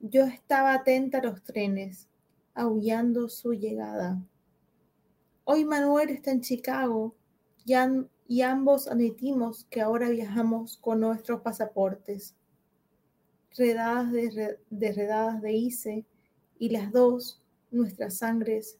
Yo 0.00 0.24
estaba 0.24 0.72
atenta 0.72 1.18
a 1.18 1.22
los 1.22 1.42
trenes, 1.42 2.08
aullando 2.54 3.28
su 3.28 3.52
llegada. 3.52 4.20
Hoy 5.44 5.66
Manuel 5.66 6.08
está 6.08 6.30
en 6.30 6.40
Chicago 6.40 7.14
y, 7.66 7.74
y 8.26 8.40
ambos 8.40 8.88
admitimos 8.88 9.66
que 9.68 9.82
ahora 9.82 10.08
viajamos 10.08 10.78
con 10.78 11.00
nuestros 11.00 11.42
pasaportes. 11.42 12.34
Redadas 13.54 14.10
de, 14.12 14.92
redadas 14.92 15.42
de 15.42 15.52
ICE 15.52 16.06
y 16.58 16.70
las 16.70 16.90
dos, 16.90 17.42
nuestras 17.70 18.16
sangres, 18.16 18.78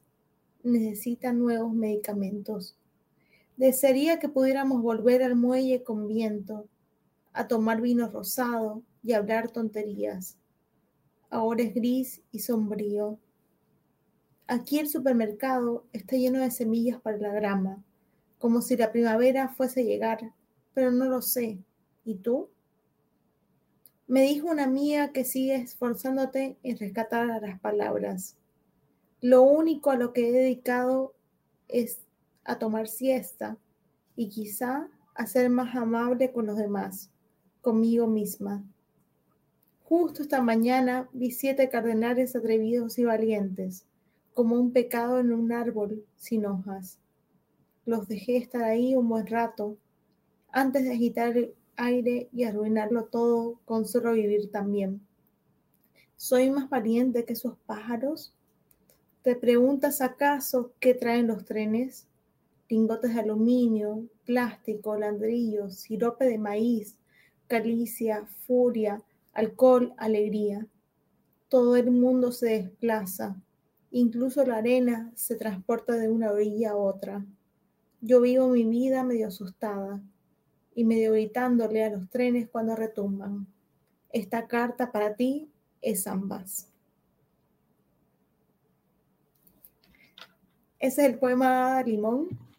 necesitan 0.62 1.38
nuevos 1.38 1.74
medicamentos. 1.74 2.74
Desearía 3.56 4.18
que 4.18 4.28
pudiéramos 4.28 4.82
volver 4.82 5.22
al 5.22 5.36
muelle 5.36 5.82
con 5.82 6.08
viento, 6.08 6.66
a 7.32 7.48
tomar 7.48 7.80
vino 7.80 8.08
rosado 8.08 8.82
y 9.02 9.12
hablar 9.12 9.50
tonterías. 9.50 10.38
Ahora 11.30 11.62
es 11.62 11.74
gris 11.74 12.22
y 12.30 12.40
sombrío. 12.40 13.18
Aquí 14.46 14.78
el 14.78 14.88
supermercado 14.88 15.86
está 15.92 16.16
lleno 16.16 16.40
de 16.40 16.50
semillas 16.50 17.00
para 17.00 17.18
la 17.18 17.32
grama, 17.32 17.82
como 18.38 18.60
si 18.60 18.76
la 18.76 18.92
primavera 18.92 19.48
fuese 19.48 19.80
a 19.80 19.84
llegar, 19.84 20.32
pero 20.74 20.90
no 20.90 21.06
lo 21.06 21.22
sé. 21.22 21.58
¿Y 22.04 22.16
tú? 22.16 22.50
Me 24.06 24.22
dijo 24.22 24.48
una 24.48 24.64
amiga 24.64 25.12
que 25.12 25.24
sigue 25.24 25.54
esforzándote 25.54 26.58
en 26.62 26.76
rescatar 26.76 27.40
las 27.40 27.60
palabras. 27.60 28.36
Lo 29.22 29.42
único 29.42 29.90
a 29.90 29.96
lo 29.96 30.12
que 30.12 30.28
he 30.28 30.32
dedicado 30.32 31.14
es 31.68 32.01
a 32.44 32.58
tomar 32.58 32.88
siesta 32.88 33.56
y 34.16 34.28
quizá 34.28 34.88
a 35.14 35.26
ser 35.26 35.50
más 35.50 35.74
amable 35.76 36.32
con 36.32 36.46
los 36.46 36.56
demás, 36.56 37.10
conmigo 37.60 38.06
misma. 38.06 38.64
Justo 39.84 40.22
esta 40.22 40.42
mañana 40.42 41.08
vi 41.12 41.30
siete 41.30 41.68
cardenales 41.68 42.34
atrevidos 42.34 42.98
y 42.98 43.04
valientes, 43.04 43.84
como 44.34 44.56
un 44.56 44.72
pecado 44.72 45.18
en 45.18 45.32
un 45.32 45.52
árbol 45.52 46.04
sin 46.16 46.46
hojas. 46.46 46.98
Los 47.84 48.08
dejé 48.08 48.36
estar 48.36 48.62
ahí 48.62 48.96
un 48.96 49.08
buen 49.08 49.26
rato, 49.26 49.76
antes 50.50 50.84
de 50.84 50.92
agitar 50.92 51.36
el 51.36 51.54
aire 51.76 52.28
y 52.32 52.44
arruinarlo 52.44 53.04
todo 53.04 53.60
con 53.64 53.86
solo 53.86 54.12
vivir 54.12 54.50
también. 54.50 55.06
¿Soy 56.16 56.50
más 56.50 56.70
valiente 56.70 57.24
que 57.24 57.32
esos 57.32 57.56
pájaros? 57.66 58.34
¿Te 59.22 59.34
preguntas 59.36 60.00
acaso 60.00 60.72
qué 60.78 60.94
traen 60.94 61.26
los 61.26 61.44
trenes? 61.44 62.06
Lingotes 62.72 63.12
de 63.12 63.20
aluminio, 63.20 64.08
plástico, 64.24 64.96
ladrillos, 64.96 65.74
sirope 65.74 66.24
de 66.24 66.38
maíz, 66.38 66.96
calicia, 67.46 68.24
furia, 68.46 69.04
alcohol, 69.34 69.92
alegría. 69.98 70.66
Todo 71.50 71.76
el 71.76 71.90
mundo 71.90 72.32
se 72.32 72.46
desplaza, 72.46 73.36
incluso 73.90 74.42
la 74.46 74.56
arena 74.56 75.12
se 75.14 75.36
transporta 75.36 75.92
de 75.96 76.08
una 76.08 76.32
orilla 76.32 76.70
a 76.70 76.76
otra. 76.76 77.26
Yo 78.00 78.22
vivo 78.22 78.48
mi 78.48 78.64
vida 78.64 79.04
medio 79.04 79.28
asustada 79.28 80.00
y 80.74 80.84
medio 80.84 81.12
gritándole 81.12 81.84
a 81.84 81.90
los 81.90 82.08
trenes 82.08 82.48
cuando 82.48 82.74
retumban. 82.74 83.46
Esta 84.08 84.46
carta 84.46 84.90
para 84.90 85.14
ti 85.14 85.50
es 85.82 86.06
ambas. 86.06 86.72
Ese 90.78 91.02
es 91.02 91.12
el 91.12 91.18
poema 91.18 91.82
Limón. 91.82 92.51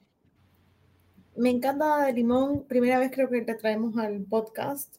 Me 1.36 1.50
encanta 1.50 2.06
de 2.06 2.13
Limón, 2.13 2.65
primera 2.67 3.00
vez 3.00 3.12
creo 3.13 3.30
que 3.30 3.41
te 3.41 3.56
traemos 3.56 3.98
al 3.98 4.22
podcast. 4.24 4.96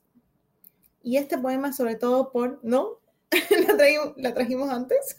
Y 1.03 1.17
este 1.17 1.39
poema, 1.39 1.73
sobre 1.73 1.97
todo 1.97 2.33
por, 2.33 2.61
¿no? 2.63 2.99
¿La, 4.17 4.35
trajimos 4.35 4.71
antes? 4.71 5.17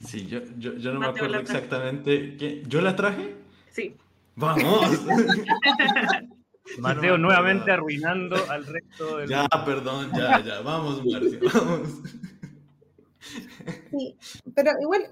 sí, 0.00 0.26
yo, 0.26 0.40
yo, 0.58 0.92
no 0.92 1.00
me 1.00 1.06
acuerdo 1.06 1.38
exactamente. 1.38 2.62
¿Yo 2.66 2.80
la 2.80 2.94
traje? 2.94 3.34
Sí. 3.70 3.96
¡Vamos! 4.36 5.00
Mateo 6.78 7.18
nuevamente 7.18 7.70
arruinando 7.70 8.36
al 8.50 8.64
resto 8.66 9.18
del. 9.18 9.28
Ya, 9.28 9.46
perdón, 9.64 10.10
ya, 10.16 10.40
ya. 10.40 10.60
Vamos, 10.62 11.04
Marcia, 11.04 11.38
vamos. 11.52 11.88
Sí, 13.90 14.16
pero 14.54 14.72
igual, 14.80 15.04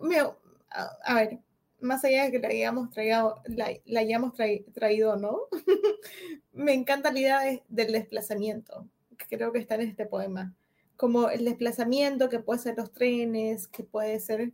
a, 1.04 1.14
ver, 1.14 1.38
más 1.82 2.04
allá 2.04 2.24
de 2.24 2.32
que 2.32 2.38
la 2.38 2.48
hayamos 2.48 2.90
traído, 2.90 3.42
la, 3.46 4.00
hayamos 4.00 4.34
traído, 4.72 5.16
¿no? 5.16 5.40
me 6.52 6.72
encanta 6.72 7.12
la 7.12 7.20
idea 7.20 7.40
del 7.68 7.92
desplazamiento 7.92 8.88
creo 9.36 9.52
que 9.52 9.58
está 9.58 9.74
en 9.76 9.82
este 9.82 10.06
poema, 10.06 10.54
como 10.96 11.28
el 11.28 11.44
desplazamiento 11.44 12.28
que 12.28 12.40
puede 12.40 12.60
ser 12.60 12.76
los 12.76 12.92
trenes, 12.92 13.66
que 13.66 13.82
puede 13.82 14.20
ser 14.20 14.52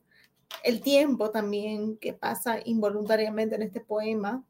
el 0.62 0.80
tiempo 0.80 1.30
también 1.30 1.96
que 1.98 2.14
pasa 2.14 2.58
involuntariamente 2.64 3.56
en 3.56 3.62
este 3.62 3.80
poema. 3.80 4.44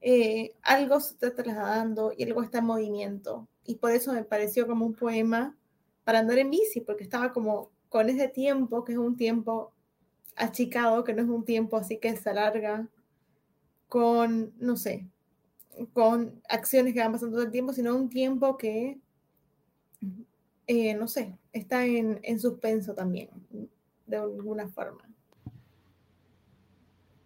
Eh, 0.00 0.54
algo 0.62 0.98
se 1.00 1.12
está 1.14 1.34
trasladando 1.34 2.12
y 2.16 2.24
algo 2.24 2.42
está 2.42 2.58
en 2.58 2.64
movimiento. 2.64 3.46
Y 3.64 3.76
por 3.76 3.92
eso 3.92 4.12
me 4.12 4.24
pareció 4.24 4.66
como 4.66 4.86
un 4.86 4.94
poema 4.94 5.56
para 6.04 6.20
andar 6.20 6.38
en 6.38 6.50
bici, 6.50 6.80
porque 6.80 7.04
estaba 7.04 7.32
como 7.32 7.70
con 7.88 8.08
ese 8.08 8.28
tiempo, 8.28 8.84
que 8.84 8.92
es 8.92 8.98
un 8.98 9.16
tiempo 9.16 9.72
achicado, 10.40 11.04
que 11.04 11.14
no 11.14 11.22
es 11.22 11.28
un 11.28 11.44
tiempo 11.44 11.76
así 11.76 11.98
que 11.98 12.16
se 12.16 12.30
alarga, 12.30 12.88
con, 13.88 14.52
no 14.58 14.76
sé, 14.76 15.06
con 15.92 16.40
acciones 16.48 16.94
que 16.94 17.00
van 17.00 17.12
pasando 17.12 17.36
todo 17.36 17.46
el 17.46 17.52
tiempo, 17.52 17.72
sino 17.72 17.94
un 17.94 18.08
tiempo 18.08 18.56
que, 18.56 18.98
eh, 20.66 20.94
no 20.94 21.08
sé, 21.08 21.36
está 21.52 21.84
en, 21.84 22.20
en 22.22 22.40
suspenso 22.40 22.94
también, 22.94 23.30
de 24.06 24.16
alguna 24.16 24.68
forma. 24.68 25.10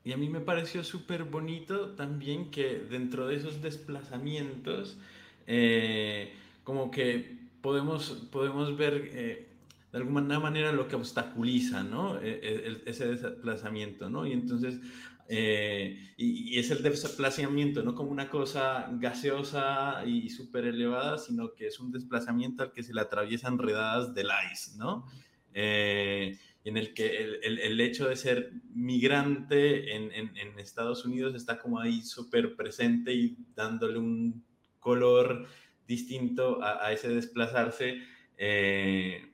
Y 0.04 0.12
a 0.12 0.18
mí 0.18 0.28
me 0.28 0.40
pareció 0.40 0.84
súper 0.84 1.24
bonito 1.24 1.94
también 1.94 2.50
que 2.50 2.78
dentro 2.78 3.26
de 3.26 3.36
esos 3.36 3.62
desplazamientos, 3.62 4.98
eh, 5.46 6.34
como 6.62 6.90
que 6.90 7.38
podemos, 7.62 8.28
podemos 8.30 8.76
ver 8.76 9.08
eh, 9.12 9.48
de 9.94 10.00
alguna 10.00 10.40
manera 10.40 10.72
lo 10.72 10.88
que 10.88 10.96
obstaculiza, 10.96 11.84
¿no? 11.84 12.20
E, 12.20 12.40
e, 12.42 12.82
ese 12.84 13.06
desplazamiento, 13.06 14.10
¿no? 14.10 14.26
Y 14.26 14.32
entonces 14.32 14.80
eh, 15.28 16.14
y, 16.16 16.58
es 16.58 16.72
el 16.72 16.82
desplazamiento, 16.82 17.84
no 17.84 17.94
como 17.94 18.10
una 18.10 18.28
cosa 18.28 18.88
gaseosa 18.94 20.02
y 20.04 20.30
súper 20.30 20.64
elevada, 20.64 21.16
sino 21.18 21.54
que 21.54 21.68
es 21.68 21.78
un 21.78 21.92
desplazamiento 21.92 22.64
al 22.64 22.72
que 22.72 22.82
se 22.82 22.92
le 22.92 23.02
atraviesan 23.02 23.56
redadas 23.56 24.12
del 24.16 24.30
ice, 24.52 24.76
¿no? 24.76 25.06
Eh, 25.52 26.40
en 26.64 26.76
el 26.76 26.92
que 26.92 27.38
el, 27.44 27.60
el, 27.60 27.80
hecho 27.80 28.08
de 28.08 28.16
ser 28.16 28.50
migrante 28.74 29.94
en, 29.94 30.10
en, 30.12 30.58
Estados 30.58 31.04
Unidos 31.04 31.36
está 31.36 31.60
como 31.60 31.78
ahí 31.78 32.02
súper 32.02 32.56
presente 32.56 33.14
y 33.14 33.36
dándole 33.54 33.98
un 33.98 34.44
color 34.80 35.46
distinto 35.86 36.60
a, 36.64 36.84
a 36.84 36.92
ese 36.92 37.10
desplazarse. 37.10 38.02
Eh, 38.36 39.33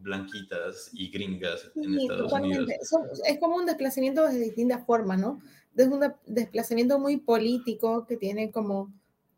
blanquitas 0.00 0.90
y 0.92 1.10
gringas 1.10 1.70
en 1.74 1.98
Estados. 1.98 2.32
Unidos. 2.32 2.68
Son- 2.82 3.06
es 3.26 3.38
como 3.38 3.56
un 3.56 3.66
desplazamiento 3.66 4.26
de 4.26 4.38
distintas 4.38 4.84
formas, 4.86 5.18
¿no? 5.18 5.40
Es 5.76 5.86
un 5.88 6.00
de- 6.00 6.14
desplazamiento 6.26 6.98
muy 6.98 7.18
político 7.18 8.06
que 8.06 8.16
tiene 8.16 8.50
como 8.50 8.92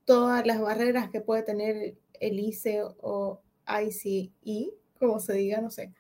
todas 0.05 0.47
las 0.47 0.61
barreras 0.61 1.11
que 1.11 1.21
puede 1.21 1.43
tener 1.43 1.97
el 2.21 2.39
ICE 2.41 2.83
o 3.01 3.41
ICE, 3.67 4.73
como 4.99 5.21
se 5.21 5.33
diga, 5.35 5.61
no 5.61 5.71
sé. 5.71 5.93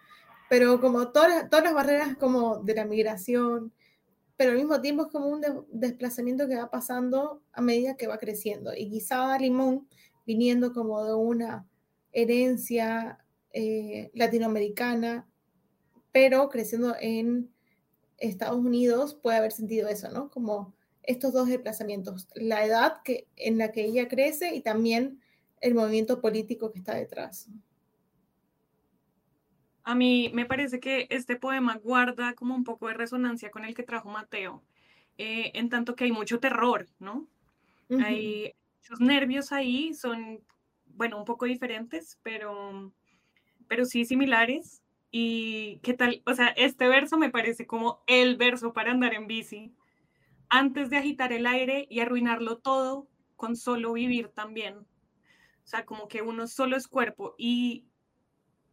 Pero 0.48 0.80
como 0.80 1.08
todas, 1.12 1.48
todas 1.48 1.64
las 1.64 1.74
barreras 1.74 2.16
como 2.16 2.58
de 2.58 2.74
la 2.74 2.84
migración, 2.84 3.72
pero 4.36 4.52
al 4.52 4.56
mismo 4.58 4.80
tiempo 4.80 5.04
es 5.04 5.08
como 5.12 5.28
un 5.28 5.40
de- 5.40 5.62
desplazamiento 5.70 6.48
que 6.48 6.56
va 6.56 6.70
pasando 6.70 7.42
a 7.52 7.60
medida 7.60 7.96
que 7.96 8.06
va 8.08 8.18
creciendo. 8.18 8.72
Y 8.74 8.90
quizá 8.90 9.38
Limón, 9.38 9.86
viniendo 10.26 10.72
como 10.72 11.04
de 11.04 11.14
una 11.14 11.66
herencia 12.12 13.18
eh, 13.52 14.10
latinoamericana, 14.14 15.28
pero 16.12 16.48
creciendo 16.48 16.94
en 17.00 17.50
Estados 18.18 18.58
Unidos 18.58 19.14
puede 19.14 19.38
haber 19.38 19.52
sentido 19.52 19.88
eso, 19.88 20.10
¿no? 20.10 20.30
Como 20.30 20.74
estos 21.02 21.32
dos 21.32 21.48
desplazamientos, 21.48 22.28
la 22.34 22.64
edad 22.64 23.02
que, 23.02 23.26
en 23.36 23.58
la 23.58 23.72
que 23.72 23.84
ella 23.84 24.08
crece 24.08 24.54
y 24.54 24.60
también 24.60 25.20
el 25.60 25.74
movimiento 25.74 26.20
político 26.20 26.72
que 26.72 26.78
está 26.78 26.94
detrás. 26.94 27.48
A 29.82 29.94
mí 29.94 30.30
me 30.34 30.46
parece 30.46 30.78
que 30.78 31.06
este 31.10 31.36
poema 31.36 31.76
guarda 31.76 32.34
como 32.34 32.54
un 32.54 32.64
poco 32.64 32.88
de 32.88 32.94
resonancia 32.94 33.50
con 33.50 33.64
el 33.64 33.74
que 33.74 33.82
trajo 33.82 34.10
Mateo, 34.10 34.62
eh, 35.18 35.52
en 35.54 35.68
tanto 35.68 35.96
que 35.96 36.04
hay 36.04 36.12
mucho 36.12 36.38
terror, 36.38 36.86
¿no? 36.98 37.26
Ujú. 37.88 38.00
Hay 38.04 38.54
muchos 38.78 39.00
nervios 39.00 39.52
ahí, 39.52 39.94
son, 39.94 40.40
bueno, 40.86 41.18
un 41.18 41.24
poco 41.24 41.46
diferentes, 41.46 42.18
pero, 42.22 42.92
pero 43.70 43.84
sí 43.84 44.04
similares. 44.04 44.82
Y 45.12 45.78
qué 45.84 45.94
tal, 45.94 46.22
o 46.26 46.34
sea, 46.34 46.48
este 46.48 46.88
verso 46.88 47.16
me 47.18 47.30
parece 47.30 47.66
como 47.68 48.02
el 48.08 48.36
verso 48.36 48.72
para 48.72 48.90
andar 48.90 49.14
en 49.14 49.28
bici, 49.28 49.72
antes 50.48 50.90
de 50.90 50.96
agitar 50.98 51.32
el 51.32 51.46
aire 51.46 51.86
y 51.88 52.00
arruinarlo 52.00 52.58
todo 52.58 53.08
con 53.36 53.56
solo 53.56 53.92
vivir 53.92 54.28
también. 54.28 54.78
O 54.78 55.66
sea, 55.66 55.86
como 55.86 56.08
que 56.08 56.20
uno 56.22 56.48
solo 56.48 56.76
es 56.76 56.88
cuerpo 56.88 57.36
y 57.38 57.86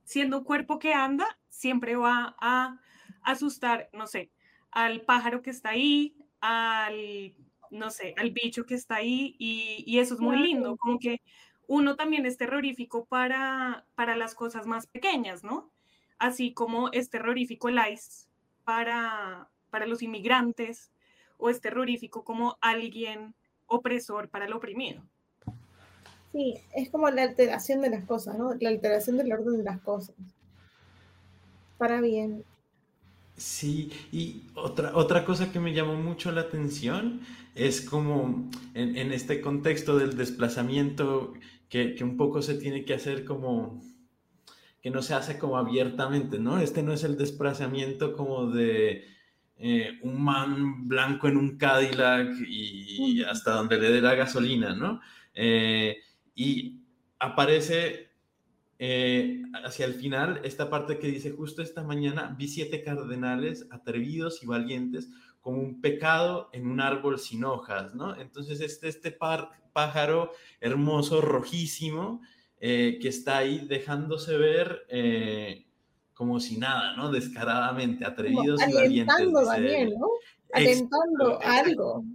siendo 0.03 0.39
un 0.39 0.43
cuerpo 0.43 0.79
que 0.79 0.93
anda, 0.93 1.25
siempre 1.47 1.95
va 1.95 2.35
a 2.39 2.79
asustar, 3.21 3.89
no 3.93 4.07
sé, 4.07 4.31
al 4.71 5.01
pájaro 5.01 5.43
que 5.43 5.51
está 5.51 5.69
ahí, 5.69 6.15
al, 6.41 7.35
no 7.69 7.91
sé, 7.91 8.15
al 8.17 8.31
bicho 8.31 8.65
que 8.65 8.73
está 8.75 8.95
ahí, 8.95 9.35
y, 9.37 9.83
y 9.85 9.99
eso 9.99 10.15
es 10.15 10.19
muy 10.19 10.37
lindo, 10.37 10.75
como 10.77 10.97
que 10.97 11.21
uno 11.67 11.95
también 11.95 12.25
es 12.25 12.37
terrorífico 12.37 13.05
para, 13.05 13.85
para 13.95 14.15
las 14.15 14.35
cosas 14.35 14.65
más 14.65 14.87
pequeñas, 14.87 15.43
¿no? 15.43 15.69
Así 16.17 16.53
como 16.53 16.89
es 16.91 17.09
terrorífico 17.09 17.69
el 17.69 17.79
ICE 17.91 18.27
para, 18.63 19.49
para 19.69 19.85
los 19.85 20.01
inmigrantes, 20.01 20.91
o 21.37 21.49
es 21.49 21.61
terrorífico 21.61 22.23
como 22.23 22.57
alguien 22.61 23.35
opresor 23.67 24.29
para 24.29 24.45
el 24.45 24.53
oprimido. 24.53 25.03
Sí, 26.31 26.55
es 26.73 26.89
como 26.89 27.09
la 27.09 27.23
alteración 27.23 27.81
de 27.81 27.89
las 27.89 28.05
cosas, 28.05 28.37
¿no? 28.37 28.53
La 28.59 28.69
alteración 28.69 29.17
del 29.17 29.31
orden 29.31 29.57
de 29.57 29.63
las 29.63 29.79
cosas. 29.81 30.15
Para 31.77 32.01
bien. 32.01 32.43
Sí, 33.37 33.91
y 34.11 34.47
otra, 34.55 34.95
otra 34.95 35.23
cosa 35.23 35.51
que 35.51 35.59
me 35.59 35.73
llamó 35.73 35.95
mucho 35.95 36.31
la 36.31 36.41
atención 36.41 37.21
es 37.53 37.81
como 37.81 38.49
en, 38.73 38.97
en 38.97 39.11
este 39.11 39.41
contexto 39.41 39.95
del 39.97 40.17
desplazamiento 40.17 41.33
que, 41.69 41.93
que 41.93 42.03
un 42.03 42.17
poco 42.17 42.41
se 42.41 42.55
tiene 42.55 42.83
que 42.83 42.95
hacer 42.95 43.25
como, 43.25 43.79
que 44.81 44.89
no 44.91 45.01
se 45.01 45.13
hace 45.13 45.37
como 45.37 45.57
abiertamente, 45.57 46.39
¿no? 46.39 46.59
Este 46.59 46.83
no 46.83 46.93
es 46.93 47.03
el 47.03 47.17
desplazamiento 47.17 48.13
como 48.13 48.49
de 48.51 49.05
eh, 49.57 49.99
un 50.03 50.23
man 50.23 50.87
blanco 50.87 51.27
en 51.27 51.37
un 51.37 51.57
Cadillac 51.57 52.29
y 52.47 53.23
hasta 53.23 53.51
donde 53.53 53.79
le 53.79 53.91
dé 53.91 54.01
la 54.01 54.15
gasolina, 54.15 54.75
¿no? 54.75 55.01
Eh, 55.33 55.97
y 56.35 56.81
aparece 57.19 58.06
eh, 58.79 59.41
hacia 59.65 59.85
el 59.85 59.95
final 59.95 60.41
esta 60.43 60.69
parte 60.69 60.99
que 60.99 61.07
dice, 61.07 61.31
justo 61.31 61.61
esta 61.61 61.83
mañana 61.83 62.35
vi 62.37 62.47
siete 62.47 62.83
cardenales 62.83 63.67
atrevidos 63.71 64.43
y 64.43 64.47
valientes 64.47 65.09
como 65.41 65.61
un 65.61 65.81
pecado 65.81 66.49
en 66.53 66.67
un 66.67 66.81
árbol 66.81 67.19
sin 67.19 67.43
hojas, 67.43 67.95
¿no? 67.95 68.15
Entonces 68.19 68.59
este, 68.59 68.87
este 68.87 69.17
pájaro 69.73 70.31
hermoso, 70.59 71.21
rojísimo, 71.21 72.21
eh, 72.59 72.97
que 73.01 73.07
está 73.07 73.37
ahí 73.37 73.65
dejándose 73.67 74.35
ver 74.37 74.85
eh, 74.89 75.67
como 76.13 76.39
si 76.39 76.57
nada, 76.57 76.95
¿no? 76.95 77.11
Descaradamente, 77.11 78.03
Como 78.03 78.11
atrevidos 78.11 78.61
y 78.67 78.73
valientes. 78.73 79.15
alentando 79.15 79.39
dice 79.39 79.51
también, 79.51 79.87
él. 79.87 79.93
¿no? 79.99 80.07
Exacto. 80.55 81.39
algo. 81.43 82.05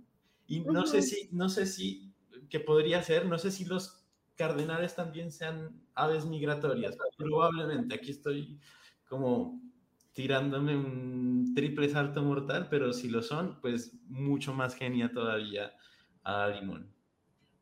Y 0.49 0.61
no 0.61 0.87
sé 0.87 1.03
si, 1.03 1.29
no 1.33 1.49
sé 1.49 1.67
si, 1.67 2.13
que 2.51 2.61
podría 2.61 3.03
ser, 3.03 3.27
no 3.27 3.39
sé 3.39 3.51
si 3.51 3.65
los 3.65 4.02
cardenales 4.37 4.95
también 4.95 5.31
sean 5.31 5.81
aves 5.95 6.27
migratorias. 6.27 6.97
Probablemente, 7.17 7.95
aquí 7.95 8.11
estoy 8.11 8.59
como 9.09 9.61
tirándome 10.13 10.77
un 10.77 11.53
triple 11.55 11.89
salto 11.89 12.23
mortal, 12.23 12.69
pero 12.71 12.93
si 12.93 13.09
lo 13.09 13.23
son, 13.23 13.61
pues 13.61 13.95
mucho 14.09 14.53
más 14.53 14.75
genia 14.75 15.13
todavía 15.13 15.73
a 16.23 16.49
Limón. 16.49 16.93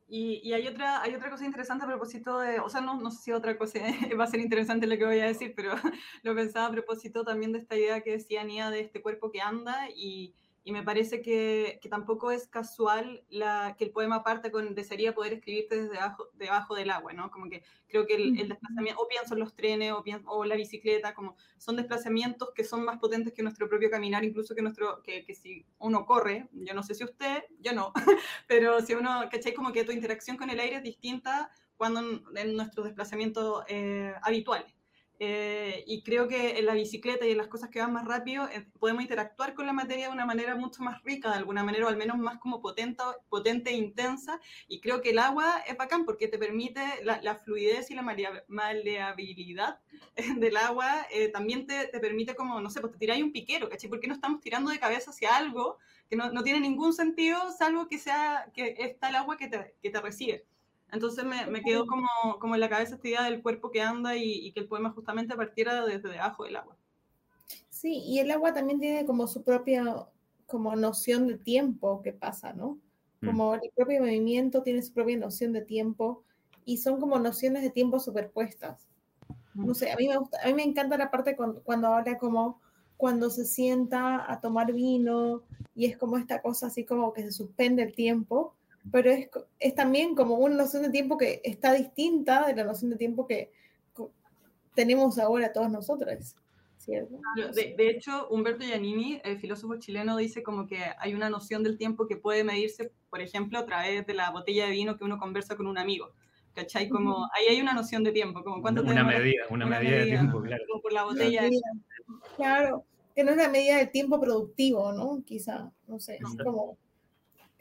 Y, 0.09 0.41
y 0.43 0.55
hay, 0.55 0.67
otra, 0.67 1.03
hay 1.03 1.15
otra 1.15 1.31
cosa 1.31 1.45
interesante 1.45 1.85
a 1.85 1.89
propósito 1.89 2.41
de, 2.41 2.59
o 2.59 2.69
sea, 2.69 2.81
no, 2.81 3.01
no 3.01 3.13
sé 3.13 3.23
si 3.23 3.33
otra 3.33 3.57
cosa 3.57 3.79
va 4.19 4.25
a 4.25 4.27
ser 4.27 4.41
interesante 4.41 4.89
lo 4.89 4.99
que 4.99 5.05
voy 5.05 5.21
a 5.21 5.27
decir, 5.27 5.55
pero 5.55 5.73
lo 6.25 6.35
pensaba 6.35 6.67
a 6.67 6.73
propósito 6.73 7.23
también 7.23 7.53
de 7.53 7.59
esta 7.59 7.77
idea 7.77 8.01
que 8.01 8.13
decía 8.13 8.43
Nia 8.43 8.71
de 8.71 8.81
este 8.81 9.03
cuerpo 9.03 9.31
que 9.31 9.41
anda 9.41 9.89
y, 9.95 10.35
y 10.63 10.73
me 10.73 10.83
parece 10.83 11.23
que, 11.23 11.79
que 11.81 11.89
tampoco 11.89 12.31
es 12.31 12.47
casual 12.47 13.25
la, 13.31 13.77
que 13.79 13.85
el 13.85 13.93
poema 13.93 14.23
parte 14.23 14.51
con 14.51 14.75
desearía 14.75 15.15
poder 15.15 15.33
escribirte 15.33 15.77
desde 15.77 15.95
debajo, 15.95 16.29
debajo 16.35 16.75
del 16.75 16.91
agua, 16.91 17.13
¿no? 17.13 17.31
Como 17.31 17.49
que 17.49 17.63
creo 17.89 18.07
que 18.07 18.15
el, 18.15 18.39
el 18.39 18.49
desplazamiento, 18.49 19.01
o 19.01 19.09
pienso 19.09 19.35
en 19.35 19.41
los 19.41 19.55
trenes, 19.55 19.93
o, 19.93 20.03
pienso, 20.03 20.29
o 20.29 20.45
la 20.45 20.57
bicicleta, 20.57 21.15
como 21.15 21.37
son 21.57 21.77
desplazamientos 21.77 22.51
que 22.55 22.65
son 22.65 22.85
más 22.85 22.99
potentes 22.99 23.33
que 23.33 23.43
nuestro 23.43 23.69
propio 23.69 23.91
caminar, 23.91 24.25
incluso 24.25 24.55
que 24.55 24.63
nuestro, 24.63 25.03
que, 25.03 25.25
que 25.25 25.35
si 25.35 25.65
uno 25.79 26.05
corre, 26.05 26.49
yo 26.53 26.75
no 26.75 26.83
sé 26.83 26.95
si 26.95 27.05
usted, 27.05 27.45
yo 27.59 27.73
no, 27.73 27.93
pero 28.47 28.81
si 28.81 28.95
uno, 28.95 29.23
¿cachai? 29.31 29.55
Como 29.55 29.73
que 29.73 29.85
tu 29.85 29.93
interacción 29.93 30.37
con 30.37 30.51
el 30.51 30.61
aire 30.61 30.77
es 30.77 30.83
distinta 30.83 31.51
cuando 31.77 32.01
en, 32.01 32.23
en 32.37 32.57
nuestros 32.57 32.85
desplazamientos 32.85 33.65
eh, 33.69 34.13
habituales. 34.23 34.80
Eh, 35.23 35.85
y 35.87 36.03
creo 36.03 36.29
que 36.29 36.59
en 36.59 36.65
la 36.65 36.73
bicicleta 36.73 37.27
y 37.27 37.33
en 37.33 37.37
las 37.37 37.49
cosas 37.49 37.69
que 37.69 37.79
van 37.79 37.93
más 37.93 38.07
rápido 38.07 38.49
eh, 38.49 38.67
podemos 38.79 39.03
interactuar 39.03 39.53
con 39.55 39.67
la 39.67 39.75
materia 39.75 40.07
de 40.07 40.13
una 40.15 40.25
manera 40.25 40.57
mucho 40.57 40.83
más 40.83 41.03
rica, 41.05 41.29
de 41.31 41.37
alguna 41.37 41.63
manera, 41.63 41.85
o 41.85 41.89
al 41.91 41.99
menos 41.99 42.17
más 42.17 42.39
como 42.39 42.63
potente, 42.63 43.03
potente 43.29 43.69
e 43.71 43.75
intensa. 43.75 44.41
Y 44.67 44.81
creo 44.81 45.03
que 45.03 45.11
el 45.11 45.19
agua 45.19 45.59
es 45.67 45.77
bacán 45.77 46.07
porque 46.07 46.27
te 46.29 46.39
permite 46.39 46.81
la, 47.05 47.21
la 47.21 47.35
fluidez 47.35 47.91
y 47.91 47.95
la 47.95 48.03
malea- 48.03 48.45
maleabilidad 48.49 49.81
del 50.39 50.57
agua, 50.57 51.07
eh, 51.13 51.29
también 51.29 51.67
te, 51.67 51.87
te 51.89 52.01
permite 52.01 52.35
como, 52.35 52.61
no 52.61 52.71
sé, 52.71 52.81
pues 52.81 52.93
te 52.95 52.99
tiráis 52.99 53.23
un 53.23 53.33
piquero, 53.33 53.69
¿cachai? 53.69 53.91
¿Por 53.91 54.01
qué 54.01 54.09
no 54.09 54.15
estamos 54.15 54.41
tirando 54.41 54.71
de 54.71 54.79
cabeza 54.79 55.11
hacia 55.11 55.37
algo 55.37 55.79
que 56.09 56.17
no, 56.17 56.31
no 56.33 56.43
tiene 56.43 56.61
ningún 56.61 56.93
sentido, 56.95 57.53
salvo 57.53 57.89
que 57.89 57.99
sea 57.99 58.51
que 58.55 58.75
está 58.79 59.11
el 59.11 59.17
agua 59.17 59.37
que 59.37 59.49
te, 59.49 59.75
que 59.83 59.91
te 59.91 60.01
recibe? 60.01 60.47
Entonces 60.93 61.25
me, 61.25 61.47
me 61.47 61.63
quedó 61.63 61.87
como, 61.87 62.09
como 62.41 62.55
en 62.55 62.61
la 62.61 62.69
cabeza 62.69 62.95
esta 62.95 63.09
idea 63.09 63.23
del 63.25 63.43
cuerpo 63.43 63.71
que 63.71 63.83
anda 63.83 64.17
y, 64.17 64.47
y 64.47 64.53
que 64.53 64.61
el 64.61 64.69
poema 64.69 64.91
justamente 64.91 65.37
partiera 65.37 65.85
desde 65.85 66.09
debajo 66.09 66.45
del 66.45 66.57
agua. 66.57 66.77
Sí, 67.69 68.03
y 68.05 68.19
el 68.19 68.31
agua 68.31 68.53
también 68.53 68.81
tiene 68.81 69.07
como 69.07 69.27
su 69.27 69.43
propia 69.43 70.07
como 70.47 70.75
noción 70.75 71.29
de 71.29 71.39
tiempo 71.39 72.03
que 72.03 72.13
pasa, 72.13 72.53
¿no? 72.53 72.79
Como 73.25 73.55
el 73.55 73.71
propio 73.77 74.01
movimiento 74.01 74.63
tiene 74.63 74.83
su 74.83 74.93
propia 74.93 75.17
noción 75.17 75.53
de 75.53 75.61
tiempo 75.61 76.25
y 76.65 76.79
son 76.79 76.99
como 76.99 77.19
nociones 77.19 77.63
de 77.63 77.71
tiempo 77.71 78.01
superpuestas. 78.01 78.89
No 79.55 79.75
sé, 79.75 79.91
a 79.93 79.97
mí 79.97 80.09
me 80.09 80.17
gusta, 80.17 80.39
a 80.43 80.47
mí 80.47 80.55
me 80.55 80.63
encanta 80.63 80.97
la 80.97 81.11
parte 81.11 81.37
cuando, 81.37 81.63
cuando 81.63 81.89
habla 81.89 82.19
como 82.19 82.61
cuando 82.97 83.31
se 83.31 83.47
sienta 83.47 84.31
a 84.31 84.41
tomar 84.41 84.73
vino 84.73 85.43
y 85.75 85.87
es 85.87 85.97
como 85.97 86.19
esta 86.19 86.43
cosa 86.43 86.67
así 86.67 86.85
como 86.85 87.13
que 87.15 87.23
se 87.23 87.33
suspende 87.33 87.83
el 87.83 87.95
tiempo, 87.95 88.55
pero 88.91 89.11
es, 89.11 89.29
es 89.59 89.75
también 89.75 90.15
como 90.15 90.37
una 90.37 90.57
noción 90.57 90.83
de 90.83 90.91
tiempo 90.91 91.19
que 91.19 91.41
está 91.45 91.73
distinta 91.73 92.47
de 92.47 92.55
la 92.55 92.65
noción 92.65 92.91
de 92.91 92.97
tiempo 92.97 93.27
que, 93.27 93.51
tenemos 94.75 95.19
ahora 95.19 95.53
todos 95.53 95.71
nosotros. 95.71 96.37
¿cierto? 96.79 97.21
De, 97.55 97.75
de, 97.77 97.91
hecho, 97.91 98.29
Humberto 98.29 98.65
Giannini, 98.65 99.21
el 99.25 99.39
filósofo 99.39 99.77
chileno, 99.77 100.17
dice 100.17 100.43
como 100.43 100.67
que 100.67 100.79
hay 100.99 101.15
una 101.15 101.29
noción 101.29 101.63
del 101.63 101.77
tiempo 101.77 102.07
que 102.07 102.17
puede 102.17 102.43
medirse, 102.43 102.91
por 103.11 103.21
ejemplo, 103.21 103.59
a 103.59 103.67
través 103.67 104.07
de 104.07 104.15
la 104.15 104.31
botella 104.31 104.65
de 104.65 104.71
vino 104.71 104.97
que 104.97 105.05
uno 105.05 105.19
conversa 105.19 105.57
con 105.57 105.67
un 105.67 105.79
amigo. 105.79 106.13
¿Cachai? 106.55 106.89
Como 106.89 107.29
ahí 107.33 107.47
hay 107.49 107.61
una 107.61 107.75
noción 107.75 108.03
de 108.03 108.11
tiempo, 108.11 108.43
como 108.43 108.61
cuánto 108.61 108.83
Una 108.83 109.05
medida, 109.05 109.45
una, 109.51 109.67
una 109.67 109.79
medida, 109.79 109.99
de 109.99 110.07
tiempo, 110.07 110.41
claro. 110.41 110.65
Como 110.69 110.83
por 110.83 110.93
la 110.93 111.05
botella. 111.05 111.43
De... 111.43 111.61
Claro, 112.37 112.85
que 113.15 113.23
no 113.23 113.31
es 113.31 113.37
la 113.37 113.49
medida 113.49 113.77
del 113.77 113.91
tiempo 113.91 114.21
productivo, 114.21 114.93
¿no? 114.93 115.23
Quizá, 115.25 115.71
no 115.87 116.01
sé, 116.01 116.17
es 116.17 116.43
como 116.43 116.77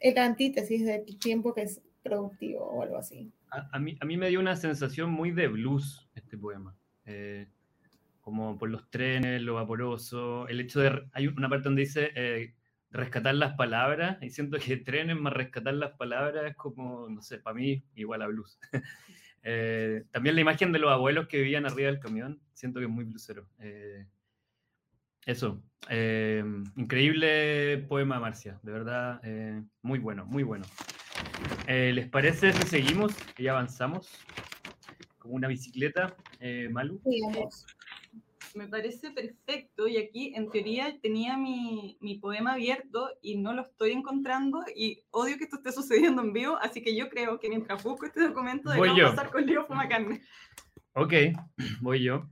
el 0.00 0.18
antítesis 0.18 0.84
del 0.84 1.18
tiempo 1.18 1.54
que 1.54 1.62
es 1.62 1.80
productivo 2.02 2.64
o 2.64 2.82
algo 2.82 2.96
así. 2.96 3.30
A, 3.50 3.68
a, 3.72 3.78
mí, 3.78 3.96
a 4.00 4.04
mí 4.04 4.16
me 4.16 4.28
dio 4.28 4.40
una 4.40 4.56
sensación 4.56 5.10
muy 5.10 5.30
de 5.30 5.48
blues 5.48 6.08
este 6.14 6.38
poema. 6.38 6.74
Eh, 7.04 7.46
como 8.20 8.58
por 8.58 8.70
los 8.70 8.88
trenes, 8.90 9.42
lo 9.42 9.54
vaporoso, 9.54 10.46
el 10.48 10.60
hecho 10.60 10.80
de... 10.80 11.02
Hay 11.12 11.26
una 11.26 11.48
parte 11.48 11.64
donde 11.64 11.82
dice 11.82 12.10
eh, 12.14 12.54
rescatar 12.90 13.34
las 13.34 13.54
palabras, 13.54 14.18
y 14.22 14.30
siento 14.30 14.58
que 14.58 14.76
trenes 14.76 15.16
más 15.16 15.32
rescatar 15.32 15.74
las 15.74 15.92
palabras 15.92 16.44
es 16.46 16.56
como, 16.56 17.08
no 17.08 17.22
sé, 17.22 17.38
para 17.38 17.54
mí 17.54 17.82
igual 17.94 18.22
a 18.22 18.26
blues. 18.26 18.58
eh, 19.42 20.04
también 20.10 20.34
la 20.34 20.42
imagen 20.42 20.72
de 20.72 20.78
los 20.78 20.90
abuelos 20.90 21.28
que 21.28 21.38
vivían 21.38 21.66
arriba 21.66 21.90
del 21.90 22.00
camión, 22.00 22.40
siento 22.52 22.78
que 22.78 22.86
es 22.86 22.90
muy 22.90 23.04
bluesero. 23.04 23.48
Eh, 25.26 25.32
eso, 25.32 25.62
eh, 25.88 26.44
increíble 26.76 27.78
poema, 27.88 28.20
Marcia, 28.20 28.58
de 28.62 28.72
verdad, 28.72 29.20
eh, 29.24 29.62
muy 29.82 29.98
bueno, 29.98 30.26
muy 30.26 30.42
bueno. 30.42 30.64
Eh, 31.66 31.92
¿Les 31.94 32.08
parece 32.08 32.52
si 32.52 32.62
seguimos 32.66 33.14
y 33.36 33.48
avanzamos? 33.48 34.08
Como 35.18 35.34
una 35.34 35.48
bicicleta, 35.48 36.16
Malu. 36.70 37.00
Sigamos. 37.04 37.66
Me 38.54 38.66
parece 38.66 39.12
perfecto 39.12 39.86
y 39.86 39.96
aquí 39.96 40.32
en 40.34 40.50
teoría 40.50 40.98
tenía 41.00 41.36
mi, 41.36 41.96
mi, 42.00 42.18
poema 42.18 42.54
abierto 42.54 43.08
y 43.22 43.36
no 43.36 43.52
lo 43.52 43.62
estoy 43.62 43.92
encontrando 43.92 44.64
y 44.74 45.04
odio 45.12 45.38
que 45.38 45.44
esto 45.44 45.58
esté 45.58 45.70
sucediendo 45.70 46.22
en 46.22 46.32
vivo, 46.32 46.58
así 46.60 46.82
que 46.82 46.96
yo 46.96 47.08
creo 47.08 47.38
que 47.38 47.48
mientras 47.48 47.80
busco 47.84 48.06
este 48.06 48.26
documento 48.26 48.74
Voy 48.74 48.98
yo. 48.98 49.10
pasar 49.10 49.30
con 49.30 49.46
Leo 49.46 49.66
Fumacarne. 49.66 50.20
Ok, 50.94 51.12
voy 51.80 52.02
yo. 52.02 52.28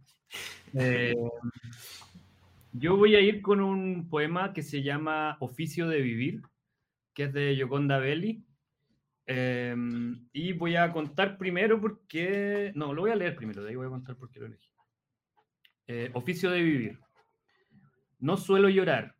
Yo 2.81 2.97
voy 2.97 3.17
a 3.17 3.21
ir 3.21 3.43
con 3.43 3.61
un 3.61 4.09
poema 4.09 4.53
que 4.53 4.63
se 4.63 4.85
llama 4.85 5.37
Oficio 5.41 5.89
de 5.89 6.01
Vivir, 6.01 6.43
que 7.13 7.25
es 7.25 7.33
de 7.33 7.57
Yoconda 7.57 7.99
Belli. 7.99 8.45
Eh, 9.27 9.75
y 10.33 10.53
voy 10.53 10.77
a 10.77 10.93
contar 10.93 11.39
primero 11.39 11.81
porque... 11.81 12.71
No, 12.77 12.95
lo 12.95 13.03
voy 13.03 13.11
a 13.11 13.17
leer 13.17 13.35
primero, 13.35 13.65
de 13.65 13.71
ahí 13.71 13.75
voy 13.75 13.87
a 13.87 13.91
contar 13.91 14.15
por 14.15 14.31
qué 14.31 14.39
lo 14.39 14.47
elegí. 14.47 14.71
Eh, 15.89 16.11
oficio 16.15 16.53
de 16.53 16.63
vivir. 16.63 17.01
No 18.21 18.37
suelo 18.37 18.69
llorar. 18.69 19.17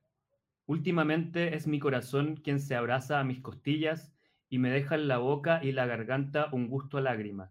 Últimamente 0.67 1.57
es 1.57 1.67
mi 1.67 1.81
corazón 1.81 2.37
quien 2.37 2.61
se 2.61 2.77
abraza 2.77 3.19
a 3.19 3.25
mis 3.25 3.41
costillas 3.41 4.15
y 4.49 4.59
me 4.59 4.71
deja 4.71 4.95
en 4.95 5.09
la 5.09 5.19
boca 5.19 5.65
y 5.65 5.73
la 5.73 5.87
garganta 5.87 6.49
un 6.53 6.69
gusto 6.69 6.99
a 6.99 7.01
lágrima. 7.01 7.51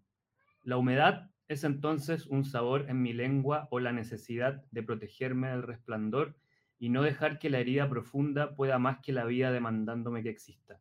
La 0.64 0.78
humedad 0.78 1.32
es 1.48 1.64
entonces 1.64 2.26
un 2.28 2.44
sabor 2.44 2.86
en 2.90 3.02
mi 3.02 3.14
lengua 3.14 3.68
o 3.72 3.80
la 3.80 3.94
necesidad 3.94 4.64
de 4.72 4.84
protegerme 4.84 5.50
del 5.50 5.64
resplandor 5.64 6.36
y 6.80 6.90
no 6.90 7.02
dejar 7.02 7.40
que 7.40 7.50
la 7.50 7.60
herida 7.60 7.90
profunda 7.90 8.56
pueda 8.56 8.80
más 8.80 9.00
que 9.00 9.14
la 9.14 9.26
vida 9.26 9.52
demandándome 9.52 10.24
que 10.24 10.30
exista. 10.30 10.80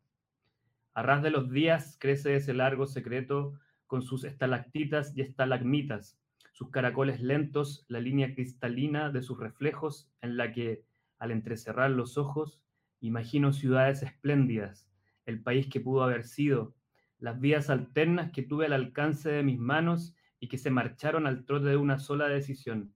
A 0.93 1.03
ras 1.03 1.23
de 1.23 1.31
los 1.31 1.51
días 1.51 1.97
crece 1.99 2.35
ese 2.35 2.53
largo 2.53 2.85
secreto 2.85 3.53
con 3.87 4.01
sus 4.01 4.23
estalactitas 4.23 5.15
y 5.15 5.21
estalagmitas, 5.21 6.19
sus 6.51 6.69
caracoles 6.71 7.21
lentos, 7.21 7.85
la 7.87 7.99
línea 7.99 8.33
cristalina 8.33 9.11
de 9.11 9.21
sus 9.21 9.39
reflejos 9.39 10.11
en 10.21 10.37
la 10.37 10.51
que, 10.51 10.83
al 11.19 11.31
entrecerrar 11.31 11.91
los 11.91 12.17
ojos, 12.17 12.61
imagino 12.99 13.53
ciudades 13.53 14.03
espléndidas, 14.03 14.89
el 15.25 15.41
país 15.41 15.67
que 15.67 15.79
pudo 15.79 16.03
haber 16.03 16.23
sido, 16.23 16.75
las 17.19 17.39
vías 17.39 17.69
alternas 17.69 18.31
que 18.31 18.43
tuve 18.43 18.65
al 18.65 18.73
alcance 18.73 19.29
de 19.29 19.43
mis 19.43 19.59
manos 19.59 20.15
y 20.39 20.47
que 20.47 20.57
se 20.57 20.69
marcharon 20.69 21.27
al 21.27 21.45
trote 21.45 21.67
de 21.67 21.77
una 21.77 21.99
sola 21.99 22.27
decisión. 22.27 22.93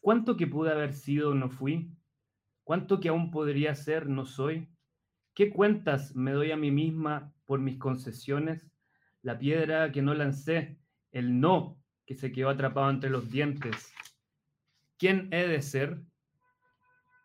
¿Cuánto 0.00 0.36
que 0.36 0.46
pude 0.46 0.72
haber 0.72 0.92
sido 0.92 1.34
no 1.34 1.50
fui? 1.50 1.90
¿Cuánto 2.64 3.00
que 3.00 3.08
aún 3.08 3.30
podría 3.30 3.74
ser 3.74 4.08
no 4.08 4.26
soy? 4.26 4.68
¿Qué 5.34 5.50
cuentas 5.50 6.14
me 6.16 6.32
doy 6.32 6.50
a 6.50 6.56
mí 6.56 6.70
misma 6.70 7.32
por 7.44 7.60
mis 7.60 7.78
concesiones? 7.78 8.70
La 9.22 9.38
piedra 9.38 9.92
que 9.92 10.02
no 10.02 10.14
lancé, 10.14 10.78
el 11.12 11.40
no 11.40 11.78
que 12.06 12.14
se 12.14 12.32
quedó 12.32 12.48
atrapado 12.48 12.90
entre 12.90 13.10
los 13.10 13.30
dientes. 13.30 13.92
¿Quién 14.98 15.28
he 15.30 15.46
de 15.46 15.62
ser? 15.62 16.02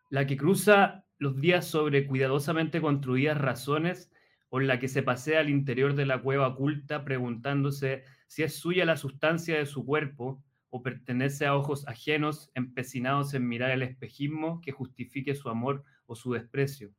La 0.09 0.27
que 0.27 0.37
cruza 0.37 1.05
los 1.17 1.39
días 1.39 1.65
sobre 1.65 2.05
cuidadosamente 2.05 2.81
construidas 2.81 3.37
razones 3.37 4.12
o 4.55 4.59
la 4.59 4.77
que 4.77 4.87
se 4.87 5.01
pasea 5.01 5.39
al 5.39 5.49
interior 5.49 5.95
de 5.95 6.05
la 6.05 6.21
cueva 6.21 6.49
oculta 6.49 7.03
preguntándose 7.03 8.03
si 8.27 8.43
es 8.43 8.55
suya 8.55 8.85
la 8.85 8.97
sustancia 8.97 9.57
de 9.57 9.65
su 9.65 9.83
cuerpo 9.83 10.43
o 10.69 10.83
pertenece 10.83 11.47
a 11.47 11.55
ojos 11.55 11.87
ajenos 11.87 12.51
empecinados 12.53 13.33
en 13.33 13.47
mirar 13.47 13.71
el 13.71 13.81
espejismo 13.81 14.61
que 14.61 14.71
justifique 14.71 15.33
su 15.33 15.49
amor 15.49 15.83
o 16.05 16.13
su 16.13 16.33
desprecio. 16.33 16.93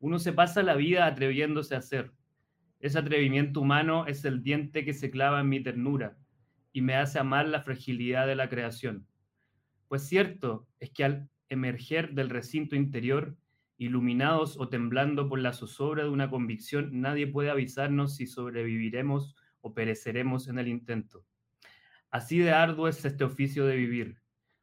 Uno 0.00 0.18
se 0.18 0.32
pasa 0.32 0.64
la 0.64 0.74
vida 0.74 1.06
atreviéndose 1.06 1.76
a 1.76 1.80
ser. 1.80 2.10
Ese 2.80 2.98
atrevimiento 2.98 3.60
humano 3.60 4.08
es 4.08 4.24
el 4.24 4.42
diente 4.42 4.84
que 4.84 4.94
se 4.94 5.12
clava 5.12 5.42
en 5.42 5.50
mi 5.50 5.62
ternura 5.62 6.18
y 6.72 6.80
me 6.80 6.96
hace 6.96 7.20
amar 7.20 7.46
la 7.46 7.62
fragilidad 7.62 8.26
de 8.26 8.34
la 8.34 8.48
creación. 8.48 9.06
Pues 9.86 10.08
cierto 10.08 10.66
es 10.80 10.90
que 10.90 11.04
al 11.04 11.30
emerger 11.48 12.14
del 12.14 12.30
recinto 12.30 12.74
interior, 12.74 13.36
iluminados 13.76 14.56
o 14.58 14.68
temblando 14.68 15.28
por 15.28 15.38
la 15.40 15.52
zozobra 15.52 16.04
de 16.04 16.10
una 16.10 16.30
convicción, 16.30 17.00
nadie 17.00 17.26
puede 17.26 17.50
avisarnos 17.50 18.16
si 18.16 18.26
sobreviviremos 18.26 19.36
o 19.60 19.74
pereceremos 19.74 20.48
en 20.48 20.58
el 20.58 20.68
intento. 20.68 21.24
Así 22.10 22.38
de 22.38 22.52
arduo 22.52 22.86
es 22.86 23.04
este 23.04 23.24
oficio 23.24 23.66
de 23.66 23.76
vivir, 23.76 24.20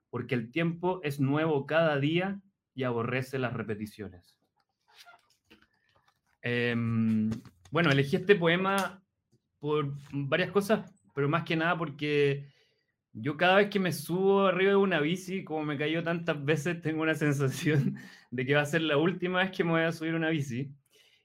porque 0.10 0.36
el 0.36 0.52
tiempo 0.52 1.02
es 1.04 1.20
nuevo 1.20 1.66
cada 1.66 2.00
día 2.00 2.40
y 2.74 2.84
aborrece 2.84 3.40
las 3.40 3.54
repeticiones. 3.54 4.38
Eh, 6.44 6.76
bueno, 7.72 7.92
elegí 7.92 8.16
este 8.16 8.36
poema 8.36 9.04
por 9.60 9.94
varias 10.12 10.52
cosas, 10.52 10.92
pero 11.14 11.30
más 11.30 11.44
que 11.44 11.56
nada 11.56 11.78
porque 11.78 12.52
yo 13.14 13.38
cada 13.38 13.58
vez 13.58 13.70
que 13.70 13.80
me 13.80 13.92
subo 13.92 14.48
arriba 14.48 14.72
de 14.72 14.78
una 14.78 15.00
bici, 15.02 15.44
como 15.44 15.64
me 15.64 15.78
cayó 15.78 16.04
tantas 16.04 16.44
veces, 16.44 16.82
tengo 16.82 17.02
una 17.02 17.16
sensación 17.16 17.96
de 18.32 18.46
que 18.46 18.56
va 18.56 18.62
a 18.62 18.66
ser 18.66 18.82
la 18.82 18.98
última 18.98 19.40
vez 19.40 19.52
que 19.52 19.64
me 19.64 19.72
voy 19.72 19.82
a 19.82 19.92
subir 19.92 20.16
una 20.16 20.30
bici. 20.30 20.72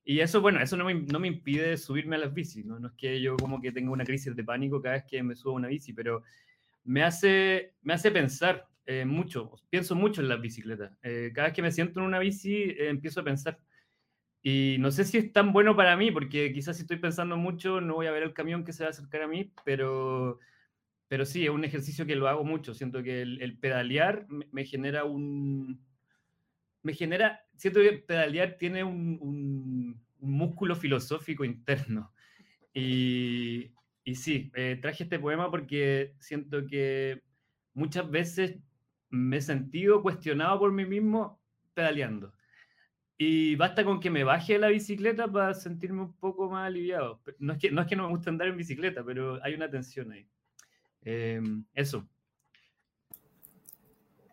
Y 0.04 0.20
eso, 0.20 0.40
bueno, 0.40 0.60
eso 0.60 0.76
no 0.76 0.84
me, 0.84 0.94
no 0.94 1.18
me 1.18 1.28
impide 1.28 1.76
subirme 1.76 2.16
a 2.16 2.20
las 2.20 2.32
bicis, 2.34 2.64
¿no? 2.64 2.78
no 2.78 2.88
es 2.88 2.94
que 2.94 3.20
yo 3.20 3.36
como 3.36 3.60
que 3.60 3.72
tenga 3.72 3.90
una 3.90 4.04
crisis 4.04 4.36
de 4.36 4.44
pánico 4.44 4.80
cada 4.80 4.96
vez 4.96 5.04
que 5.04 5.22
me 5.22 5.34
subo 5.34 5.52
a 5.52 5.56
una 5.56 5.68
bici, 5.68 5.92
pero 5.92 6.22
me 6.84 7.02
hace, 7.02 7.74
me 7.82 7.94
hace 7.94 8.12
pensar 8.12 8.68
eh, 8.86 9.04
mucho, 9.04 9.52
pienso 9.68 9.96
mucho 9.96 10.20
en 10.20 10.28
las 10.28 10.40
bicicletas. 10.40 10.92
Eh, 11.02 11.32
cada 11.34 11.48
vez 11.48 11.56
que 11.56 11.62
me 11.62 11.72
siento 11.72 12.00
en 12.00 12.06
una 12.06 12.20
bici, 12.20 12.54
eh, 12.54 12.88
empiezo 12.88 13.20
a 13.20 13.24
pensar. 13.24 13.58
Y 14.42 14.76
no 14.78 14.92
sé 14.92 15.04
si 15.04 15.18
es 15.18 15.32
tan 15.32 15.52
bueno 15.52 15.74
para 15.74 15.96
mí, 15.96 16.12
porque 16.12 16.52
quizás 16.52 16.76
si 16.76 16.82
estoy 16.82 16.98
pensando 16.98 17.36
mucho 17.36 17.80
no 17.80 17.94
voy 17.94 18.06
a 18.06 18.12
ver 18.12 18.22
el 18.22 18.32
camión 18.32 18.64
que 18.64 18.72
se 18.72 18.84
va 18.84 18.88
a 18.88 18.90
acercar 18.90 19.22
a 19.22 19.28
mí, 19.28 19.52
pero, 19.64 20.38
pero 21.08 21.24
sí, 21.24 21.44
es 21.44 21.50
un 21.50 21.64
ejercicio 21.64 22.06
que 22.06 22.16
lo 22.16 22.28
hago 22.28 22.44
mucho. 22.44 22.74
Siento 22.74 23.02
que 23.02 23.22
el, 23.22 23.58
pedalear 23.58 24.26
me, 24.28 24.46
me, 24.52 24.64
genera 24.64 25.04
un... 25.04 25.84
Me 26.82 26.94
genera, 26.94 27.40
siento 27.56 27.80
que 27.80 27.92
pedalear 27.94 28.56
tiene 28.58 28.84
un, 28.84 29.18
un, 29.20 30.06
un 30.18 30.32
músculo 30.32 30.74
filosófico 30.74 31.44
interno. 31.44 32.12
Y, 32.72 33.72
y 34.04 34.14
sí, 34.14 34.52
eh, 34.54 34.78
traje 34.80 35.04
este 35.04 35.18
poema 35.18 35.50
porque 35.50 36.14
siento 36.18 36.66
que 36.66 37.22
muchas 37.74 38.10
veces 38.10 38.58
me 39.08 39.38
he 39.38 39.40
sentido 39.40 40.02
cuestionado 40.02 40.58
por 40.58 40.72
mí 40.72 40.84
mismo 40.84 41.40
pedaleando. 41.74 42.32
Y 43.18 43.56
basta 43.56 43.84
con 43.84 43.98
que 43.98 44.10
me 44.10 44.24
baje 44.24 44.54
de 44.54 44.58
la 44.58 44.68
bicicleta 44.68 45.26
para 45.26 45.54
sentirme 45.54 46.02
un 46.02 46.16
poco 46.18 46.50
más 46.50 46.66
aliviado. 46.66 47.22
No 47.38 47.54
es 47.54 47.58
que 47.58 47.70
no, 47.70 47.80
es 47.80 47.86
que 47.86 47.96
no 47.96 48.04
me 48.04 48.10
gusta 48.10 48.30
andar 48.30 48.48
en 48.48 48.58
bicicleta, 48.58 49.02
pero 49.04 49.42
hay 49.42 49.54
una 49.54 49.70
tensión 49.70 50.12
ahí. 50.12 50.28
Eh, 51.06 51.40
eso. 51.72 52.04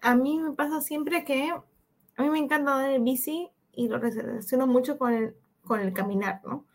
A 0.01 0.15
mí 0.15 0.39
me 0.39 0.53
pasa 0.53 0.81
siempre 0.81 1.23
que 1.23 1.51
a 2.15 2.23
mí 2.23 2.29
me 2.29 2.39
encanta 2.39 2.73
andar 2.75 2.91
en 2.91 3.03
bici 3.03 3.51
y 3.71 3.87
lo 3.87 3.99
relaciono 3.99 4.65
mucho 4.65 4.97
con 4.97 5.13
el, 5.13 5.35
con 5.63 5.79
el 5.79 5.93
caminar, 5.93 6.41
¿no? 6.43 6.65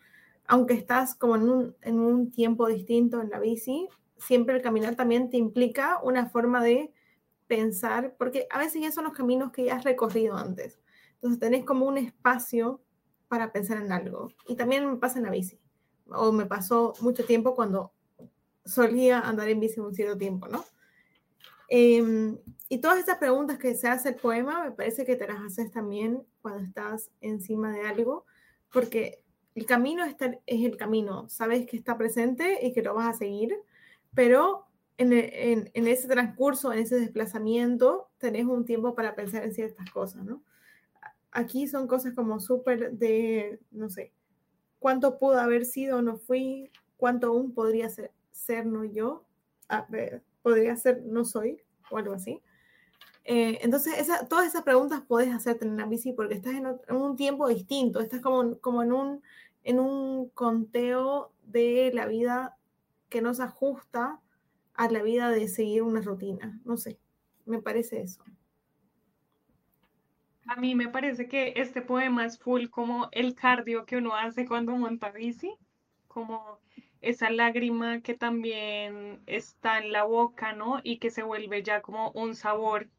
Aunque 0.47 0.73
estás 0.73 1.15
como 1.15 1.35
en 1.35 1.49
un, 1.49 1.75
en 1.81 1.99
un 1.99 2.31
tiempo 2.31 2.67
distinto 2.67 3.21
en 3.21 3.29
la 3.29 3.39
bici, 3.39 3.89
siempre 4.17 4.55
el 4.55 4.61
caminar 4.61 4.95
también 4.95 5.29
te 5.29 5.37
implica 5.37 5.99
una 6.01 6.29
forma 6.29 6.63
de 6.63 6.93
pensar, 7.47 8.15
porque 8.17 8.47
a 8.51 8.57
veces 8.57 8.81
ya 8.81 8.93
son 8.93 9.03
los 9.03 9.13
caminos 9.13 9.51
que 9.51 9.65
ya 9.65 9.75
has 9.75 9.83
recorrido 9.83 10.37
antes. 10.37 10.79
Entonces 11.15 11.39
tenés 11.39 11.65
como 11.65 11.85
un 11.85 11.97
espacio 11.97 12.81
para 13.27 13.51
pensar 13.51 13.77
en 13.81 13.91
algo. 13.91 14.29
Y 14.47 14.55
también 14.55 14.89
me 14.89 14.95
pasa 14.95 15.19
en 15.19 15.25
la 15.25 15.31
bici. 15.31 15.59
O 16.07 16.31
me 16.31 16.45
pasó 16.45 16.93
mucho 17.01 17.25
tiempo 17.25 17.53
cuando 17.53 17.91
solía 18.65 19.19
andar 19.19 19.49
en 19.49 19.59
bici 19.59 19.79
un 19.79 19.93
cierto 19.93 20.17
tiempo, 20.17 20.47
¿no? 20.47 20.63
Em, 21.69 22.37
y 22.67 22.79
todas 22.79 22.99
esas 22.99 23.17
preguntas 23.17 23.59
que 23.59 23.75
se 23.75 23.87
hace 23.87 24.09
el 24.09 24.15
poema, 24.15 24.63
me 24.63 24.71
parece 24.71 25.05
que 25.05 25.15
te 25.15 25.27
las 25.27 25.41
haces 25.41 25.71
también 25.71 26.23
cuando 26.41 26.63
estás 26.63 27.11
encima 27.21 27.71
de 27.71 27.87
algo, 27.87 28.25
porque 28.71 29.23
el 29.55 29.65
camino 29.65 30.03
está, 30.03 30.39
es 30.45 30.65
el 30.65 30.77
camino, 30.77 31.29
sabes 31.29 31.67
que 31.67 31.77
está 31.77 31.97
presente 31.97 32.59
y 32.65 32.73
que 32.73 32.81
lo 32.81 32.95
vas 32.95 33.15
a 33.15 33.17
seguir, 33.17 33.55
pero 34.15 34.65
en, 34.97 35.13
en, 35.73 35.87
ese 35.87 36.07
transcurso, 36.07 36.73
en 36.73 36.79
ese 36.79 36.99
desplazamiento, 36.99 38.09
tenés 38.17 38.45
un 38.45 38.65
tiempo 38.65 38.95
para 38.95 39.15
pensar 39.15 39.43
en 39.43 39.53
ciertas 39.53 39.89
cosas, 39.91 40.25
¿no? 40.25 40.43
Aquí 41.31 41.67
son 41.67 41.87
cosas 41.87 42.13
como 42.13 42.39
súper 42.39 42.91
de, 42.93 43.59
no 43.71 43.89
sé, 43.89 44.11
cuánto 44.79 45.19
pudo 45.19 45.39
haber 45.39 45.65
sido, 45.65 46.01
no 46.01 46.17
fui, 46.17 46.71
cuánto 46.97 47.27
aún 47.27 47.53
podría 47.53 47.89
ser, 47.89 48.11
ser 48.39 48.65
no 48.65 48.83
yo, 48.83 49.25
podría 50.41 50.75
ser 50.75 51.03
no 51.03 51.25
soy, 51.25 51.61
o 51.91 51.97
algo 51.97 52.13
así. 52.13 52.41
Eh, 53.25 53.59
entonces, 53.61 54.07
todas 54.27 54.47
esas 54.47 54.63
preguntas 54.63 55.03
puedes 55.07 55.33
hacerte 55.33 55.65
en 55.65 55.77
la 55.77 55.85
bici 55.85 56.13
porque 56.13 56.33
estás 56.33 56.53
en, 56.53 56.65
en, 56.65 56.95
un 56.95 57.15
tiempo 57.15 57.47
distinto, 57.47 57.99
estás 57.99 58.21
como, 58.21 58.57
como 58.59 58.81
en, 58.81 58.91
un, 58.91 59.21
en 59.63 59.79
un 59.79 60.29
conteo 60.29 61.31
de 61.43 61.91
la 61.93 62.07
vida 62.07 62.57
que 63.09 63.21
no 63.21 63.33
se 63.33 63.43
ajusta 63.43 64.19
a 64.73 64.89
la 64.89 65.03
vida 65.03 65.29
de 65.29 65.47
seguir 65.47 65.83
una 65.83 66.01
rutina. 66.01 66.59
No 66.63 66.77
sé, 66.77 66.97
me 67.45 67.61
parece 67.61 68.01
eso. 68.01 68.23
A 70.47 70.55
mí 70.55 70.73
me 70.73 70.87
parece 70.87 71.27
que 71.27 71.53
este 71.57 71.83
poema 71.83 72.25
es 72.25 72.39
full 72.39 72.69
como 72.69 73.09
el 73.11 73.35
cardio 73.35 73.85
que 73.85 73.97
uno 73.97 74.15
hace 74.15 74.47
cuando 74.47 74.71
monta 74.71 75.11
bici, 75.11 75.55
como 76.07 76.59
esa 77.01 77.29
lágrima 77.29 78.01
que 78.01 78.13
también 78.13 79.21
está 79.25 79.79
en 79.79 79.91
la 79.91 80.03
boca, 80.03 80.53
¿no? 80.53 80.81
Y 80.83 80.97
que 80.97 81.09
se 81.09 81.23
vuelve 81.23 81.63
ya 81.63 81.81
como 81.81 82.11
un 82.11 82.35
sabor 82.35 82.89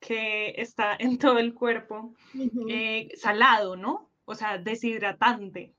que 0.00 0.54
está 0.58 0.96
en 0.98 1.18
todo 1.18 1.38
el 1.38 1.54
cuerpo, 1.54 2.14
uh 2.34 2.38
-huh. 2.38 2.66
eh, 2.70 3.08
salado, 3.16 3.76
¿no? 3.76 4.10
O 4.24 4.34
sea, 4.34 4.58
deshidratante. 4.58 5.74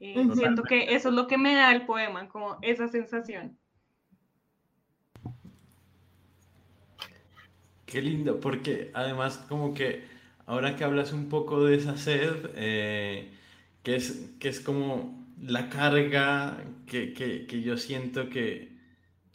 Eh, 0.00 0.18
uh 0.18 0.22
-huh. 0.22 0.36
Siento 0.36 0.62
que 0.62 0.94
eso 0.94 1.08
es 1.08 1.14
lo 1.14 1.26
que 1.26 1.38
me 1.38 1.54
da 1.54 1.72
el 1.72 1.86
poema, 1.86 2.28
como 2.28 2.58
esa 2.62 2.88
sensación. 2.88 3.58
Qué 7.86 8.02
lindo, 8.02 8.38
porque 8.38 8.90
además 8.92 9.38
como 9.48 9.72
que 9.72 10.04
ahora 10.44 10.76
que 10.76 10.84
hablas 10.84 11.12
un 11.12 11.30
poco 11.30 11.64
de 11.64 11.76
esa 11.76 11.96
sed, 11.96 12.50
eh, 12.54 13.32
que, 13.82 13.96
es, 13.96 14.30
que 14.38 14.48
es 14.48 14.60
como 14.60 15.17
la 15.40 15.68
carga 15.68 16.64
que, 16.86 17.12
que, 17.12 17.46
que 17.46 17.62
yo 17.62 17.76
siento 17.76 18.28
que, 18.28 18.76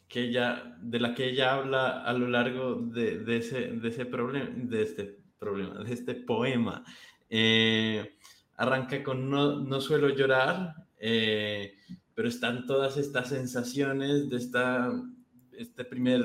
que 0.08 0.24
ella, 0.24 0.76
de 0.80 1.00
la 1.00 1.14
que 1.14 1.30
ella 1.30 1.54
habla 1.54 2.02
a 2.02 2.12
lo 2.12 2.28
largo 2.28 2.76
de, 2.76 3.18
de 3.18 3.36
ese, 3.38 3.68
de 3.68 3.88
ese 3.88 4.06
problema, 4.06 4.50
de 4.54 4.82
este 4.82 5.18
problema, 5.38 5.82
de 5.82 5.94
este 5.94 6.14
poema. 6.14 6.84
Eh, 7.28 8.16
arranca 8.56 9.02
con 9.02 9.28
no, 9.28 9.60
no 9.60 9.80
suelo 9.80 10.10
llorar, 10.10 10.74
eh, 10.98 11.74
pero 12.14 12.28
están 12.28 12.66
todas 12.66 12.96
estas 12.96 13.28
sensaciones 13.28 14.28
de 14.28 14.36
esta, 14.36 14.92
este 15.52 15.84
primer, 15.84 16.22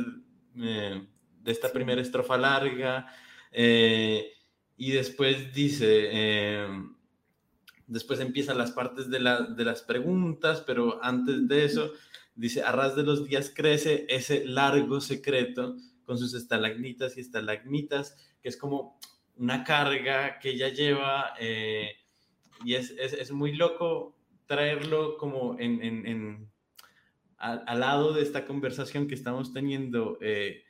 eh, 0.58 1.08
de 1.42 1.52
esta 1.52 1.72
primera 1.72 2.02
estrofa 2.02 2.38
larga, 2.38 3.08
eh, 3.52 4.34
y 4.78 4.92
después 4.92 5.52
dice, 5.54 6.68
después 7.90 8.20
empiezan 8.20 8.58
las 8.58 8.72
partes 8.72 9.10
de, 9.10 9.20
la, 9.20 9.42
de 9.42 9.66
las 9.66 9.82
preguntas, 9.82 10.64
pero 10.66 11.04
antes 11.04 11.48
de 11.48 11.66
eso 11.66 11.92
dice, 12.36 12.62
a 12.62 12.72
ras 12.72 12.96
de 12.96 13.04
los 13.04 13.26
días 13.28 13.52
crece 13.54 14.06
ese 14.08 14.46
largo 14.46 15.02
secreto 15.02 15.76
con 16.06 16.18
sus 16.18 16.34
estalagmitas 16.34 17.18
y 17.18 17.22
estalagmitas, 17.22 18.16
que 18.42 18.50
es 18.50 18.58
como 18.58 19.00
una 19.36 19.64
carga 19.64 20.40
que 20.40 20.52
ella 20.52 20.70
lleva 20.70 21.34
eh, 21.40 21.92
y 22.64 22.76
es, 22.76 22.92
es, 22.92 23.14
es, 23.14 23.32
muy 23.32 23.56
loco 23.56 24.16
traerlo 24.46 25.18
como 25.18 25.58
en, 25.60 25.82
en, 25.82 26.06
en 26.06 26.52
al, 27.38 27.64
al, 27.68 27.80
lado 27.80 28.14
de 28.14 28.22
esta 28.22 28.46
conversación 28.46 29.08
que 29.08 29.16
estamos 29.16 29.54
teniendo 29.54 30.18
eh, 30.22 30.64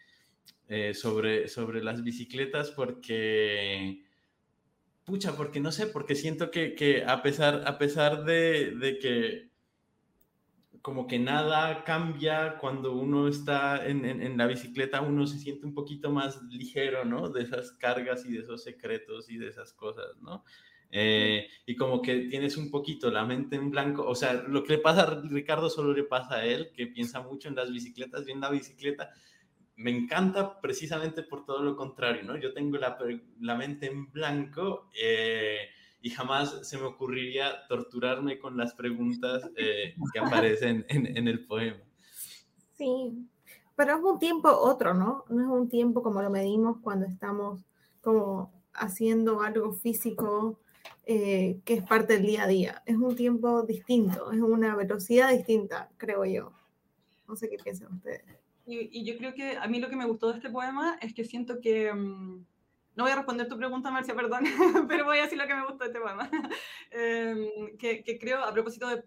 eh, 0.68 0.94
sobre, 0.94 1.48
sobre 1.48 1.84
las 1.84 2.04
bicicletas 2.04 2.70
porque 2.70 4.04
pucha, 5.10 5.36
porque 5.36 5.60
no 5.60 5.72
sé, 5.72 5.88
porque 5.88 6.14
siento 6.14 6.52
que, 6.52 6.76
que 6.76 7.04
a 7.04 7.24
pesar, 7.24 7.64
a 7.66 7.80
pesar 7.80 8.26
de, 8.26 8.76
de 8.76 9.00
que 9.00 9.50
como 10.84 11.08
que 11.08 11.18
nada 11.18 11.84
cambia 11.84 12.58
cuando 12.60 12.94
uno 12.94 13.28
está 13.28 13.86
en, 13.86 14.06
en, 14.06 14.22
en, 14.22 14.38
la 14.38 14.46
bicicleta, 14.46 15.02
uno 15.02 15.26
se 15.26 15.40
siente 15.40 15.66
un 15.66 15.74
poquito 15.74 16.12
más 16.12 16.42
ligero, 16.44 17.04
¿no? 17.06 17.30
De 17.30 17.42
esas 17.42 17.72
cargas 17.72 18.24
y 18.26 18.34
de 18.34 18.40
esos 18.42 18.64
secretos 18.64 19.30
y 19.32 19.38
de 19.38 19.48
esas 19.48 19.74
cosas, 19.74 20.16
¿no? 20.22 20.46
Eh, 20.92 21.48
y 21.66 21.76
como 21.76 22.02
que 22.02 22.28
tienes 22.30 22.56
un 22.56 22.70
poquito 22.70 23.10
la 23.10 23.26
mente 23.26 23.56
en 23.56 23.72
blanco, 23.72 24.06
o 24.08 24.16
sea, 24.16 24.34
lo 24.34 24.64
que 24.64 24.74
le 24.74 24.80
pasa 24.80 25.02
a 25.04 25.22
Ricardo 25.24 25.70
solo 25.70 25.94
le 25.94 26.04
pasa 26.04 26.36
a 26.36 26.46
él, 26.46 26.72
que 26.72 26.88
piensa 26.88 27.22
mucho 27.22 27.48
en 27.48 27.56
las 27.56 27.72
bicicletas 27.72 28.28
y 28.28 28.32
en 28.32 28.42
la 28.42 28.52
bicicleta. 28.52 29.12
Me 29.80 29.92
encanta 29.92 30.60
precisamente 30.62 31.24
por 31.24 31.46
todo 31.46 31.64
lo 31.64 31.76
contrario, 31.76 32.24
¿no? 32.24 32.38
Yo 32.38 32.54
tengo 32.54 32.78
la, 32.78 32.98
la 33.40 33.56
mente 33.56 33.88
en 33.88 34.12
blanco. 34.12 34.90
Eh, 35.02 35.70
y 36.02 36.10
jamás 36.12 36.68
se 36.68 36.78
me 36.78 36.86
ocurriría 36.86 37.68
torturarme 37.68 38.40
con 38.40 38.56
las 38.56 38.74
preguntas 38.74 39.50
eh, 39.56 39.96
que 40.14 40.20
aparecen 40.20 40.86
en, 40.88 41.28
el 41.28 41.46
poema. 41.46 41.82
Sí, 42.78 43.28
pero 43.76 43.98
es 43.98 44.04
un 44.04 44.18
tiempo 44.20 44.50
otro, 44.50 44.94
¿no? 44.94 45.26
No 45.30 45.42
es 45.42 45.48
un 45.48 45.68
tiempo 45.68 46.02
como 46.02 46.22
lo 46.22 46.30
medimos 46.30 46.78
cuando 46.82 47.06
estamos 47.06 47.66
como 48.02 48.54
haciendo 48.74 49.42
algo 49.42 49.74
físico 49.74 50.60
eh, 51.06 51.60
que 51.66 51.74
es 51.74 51.84
parte 51.84 52.14
del 52.14 52.26
día 52.26 52.44
a 52.44 52.48
día. 52.48 52.84
Es 52.86 52.96
un 52.96 53.16
tiempo 53.16 53.64
distinto, 53.64 54.32
es 54.32 54.40
una 54.40 54.76
velocidad 54.76 55.32
distinta, 55.32 55.90
creo 55.98 56.24
yo. 56.24 56.54
No 57.28 57.36
sé 57.36 57.50
qué 57.50 57.58
piensan 57.58 57.94
ustedes. 57.94 58.39
Y, 58.70 58.90
y 58.92 59.04
yo 59.04 59.18
creo 59.18 59.34
que 59.34 59.58
a 59.58 59.68
mí 59.68 59.80
lo 59.80 59.90
que 59.90 59.96
me 59.96 60.06
gustó 60.06 60.30
de 60.30 60.38
este 60.38 60.50
poema 60.50 60.98
es 61.02 61.14
que 61.14 61.26
siento 61.26 61.60
que... 61.60 61.92
Um 61.92 62.46
no 63.00 63.06
voy 63.06 63.14
a 63.14 63.16
responder 63.16 63.48
tu 63.48 63.58
pregunta, 63.58 63.92
Marcia, 63.92 64.14
perdón, 64.14 64.44
pero 64.90 65.06
voy 65.06 65.20
a 65.20 65.24
decir 65.24 65.38
lo 65.38 65.48
que 65.48 65.56
me 65.56 65.66
gustó 65.66 65.86
de 65.86 65.86
este 65.86 66.02
poema. 66.02 66.30
Eh, 66.92 67.76
que, 67.78 68.04
que, 68.04 68.18
creo, 68.18 68.44
a 68.44 68.52
propósito 68.52 68.90
de 68.90 69.04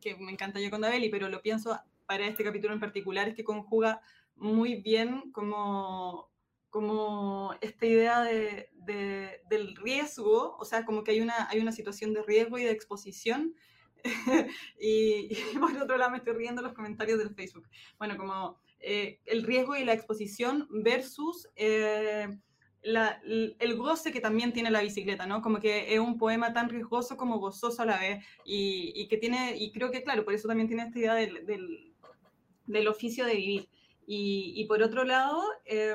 que 0.00 0.16
me 0.16 0.30
encanta 0.30 0.60
yo 0.60 0.70
con 0.70 0.80
Dabeli, 0.80 1.10
pero 1.10 1.28
lo 1.28 1.42
pienso 1.42 1.76
para 2.06 2.26
este 2.26 2.44
capítulo 2.44 2.72
en 2.72 2.80
particular, 2.80 3.28
es 3.28 3.34
que 3.34 3.44
conjuga 3.44 4.00
muy 4.36 4.76
bien 4.76 5.32
como, 5.32 6.30
como 6.70 7.54
esta 7.60 7.84
idea 7.84 8.22
de, 8.22 8.70
de, 8.72 9.42
del 9.50 9.74
riesgo, 9.76 10.56
o 10.56 10.64
sea, 10.64 10.84
como 10.86 11.02
que 11.02 11.10
hay 11.10 11.20
una, 11.20 11.48
hay 11.50 11.58
una 11.58 11.72
situación 11.72 12.14
de 12.14 12.22
riesgo 12.22 12.56
y 12.56 12.64
de 12.64 12.70
exposición. 12.70 13.54
y, 14.80 15.36
y, 15.36 15.58
por 15.58 15.76
otro 15.76 15.98
lado 15.98 16.12
me 16.12 16.18
estoy 16.18 16.34
riendo 16.34 16.62
los 16.62 16.72
comentarios 16.72 17.18
del 17.18 17.34
Facebook. 17.34 17.68
Bueno, 17.98 18.16
como 18.16 18.58
eh, 18.80 19.20
el 19.26 19.42
riesgo 19.42 19.76
y 19.76 19.84
la 19.84 19.92
exposición 19.92 20.66
versus... 20.70 21.48
Eh, 21.56 22.28
la, 22.82 23.20
el 23.24 23.76
goce 23.76 24.12
que 24.12 24.20
también 24.20 24.52
tiene 24.52 24.70
la 24.70 24.82
bicicleta, 24.82 25.26
¿no? 25.26 25.42
Como 25.42 25.58
que 25.58 25.92
es 25.92 25.98
un 25.98 26.16
poema 26.16 26.52
tan 26.52 26.68
riesgoso 26.68 27.16
como 27.16 27.38
gozoso 27.40 27.82
a 27.82 27.86
la 27.86 27.98
vez 27.98 28.24
y, 28.44 28.92
y 28.94 29.08
que 29.08 29.16
tiene, 29.16 29.56
y 29.56 29.72
creo 29.72 29.90
que 29.90 30.04
claro, 30.04 30.24
por 30.24 30.32
eso 30.32 30.46
también 30.46 30.68
tiene 30.68 30.84
esta 30.84 30.98
idea 30.98 31.14
del, 31.14 31.44
del, 31.44 31.92
del 32.66 32.88
oficio 32.88 33.26
de 33.26 33.34
vivir. 33.34 33.68
Y, 34.06 34.52
y 34.56 34.64
por 34.66 34.82
otro 34.82 35.04
lado... 35.04 35.42
Eh, 35.64 35.94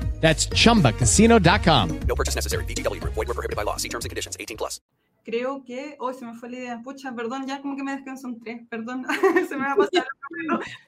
That's 0.21 0.47
chumbacasino.com. 0.49 1.99
No 2.07 2.15
purchase 2.15 2.35
necessary. 2.35 2.63
VGW 2.65 3.01
Group. 3.01 3.13
Void 3.15 3.27
were 3.27 3.33
prohibited 3.33 3.55
by 3.57 3.63
law. 3.63 3.77
See 3.77 3.89
terms 3.89 4.05
and 4.05 4.09
conditions. 4.11 4.37
18 4.39 4.55
plus. 4.57 4.81
Creo 5.25 5.63
que. 5.65 5.95
Hoy 5.99 6.13
se 6.13 6.25
me 6.25 6.33
fue 6.35 6.49
la 6.49 6.57
idea. 6.57 6.81
Pucha, 6.83 7.13
perdón, 7.15 7.45
ya 7.47 7.61
como 7.61 7.75
que 7.75 7.83
me 7.83 7.91
desconcentré. 7.95 8.65
Perdón. 8.69 9.05
se 9.49 9.55
me 9.55 9.63
va 9.65 9.73
a 9.73 9.75
pasar. 9.75 10.05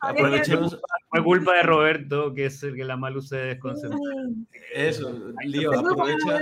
Aprovechemos. 0.02 0.80
Fue 1.10 1.24
culpa 1.24 1.54
de 1.54 1.64
Roberto, 1.64 2.34
que 2.34 2.46
es 2.46 2.64
el 2.64 2.76
que 2.76 2.84
la 2.84 2.96
Malu 2.98 3.22
se 3.22 3.38
desconcentró. 3.38 4.00
Eso, 4.74 5.34
Lío, 5.44 5.72
aprovecha. 5.78 6.42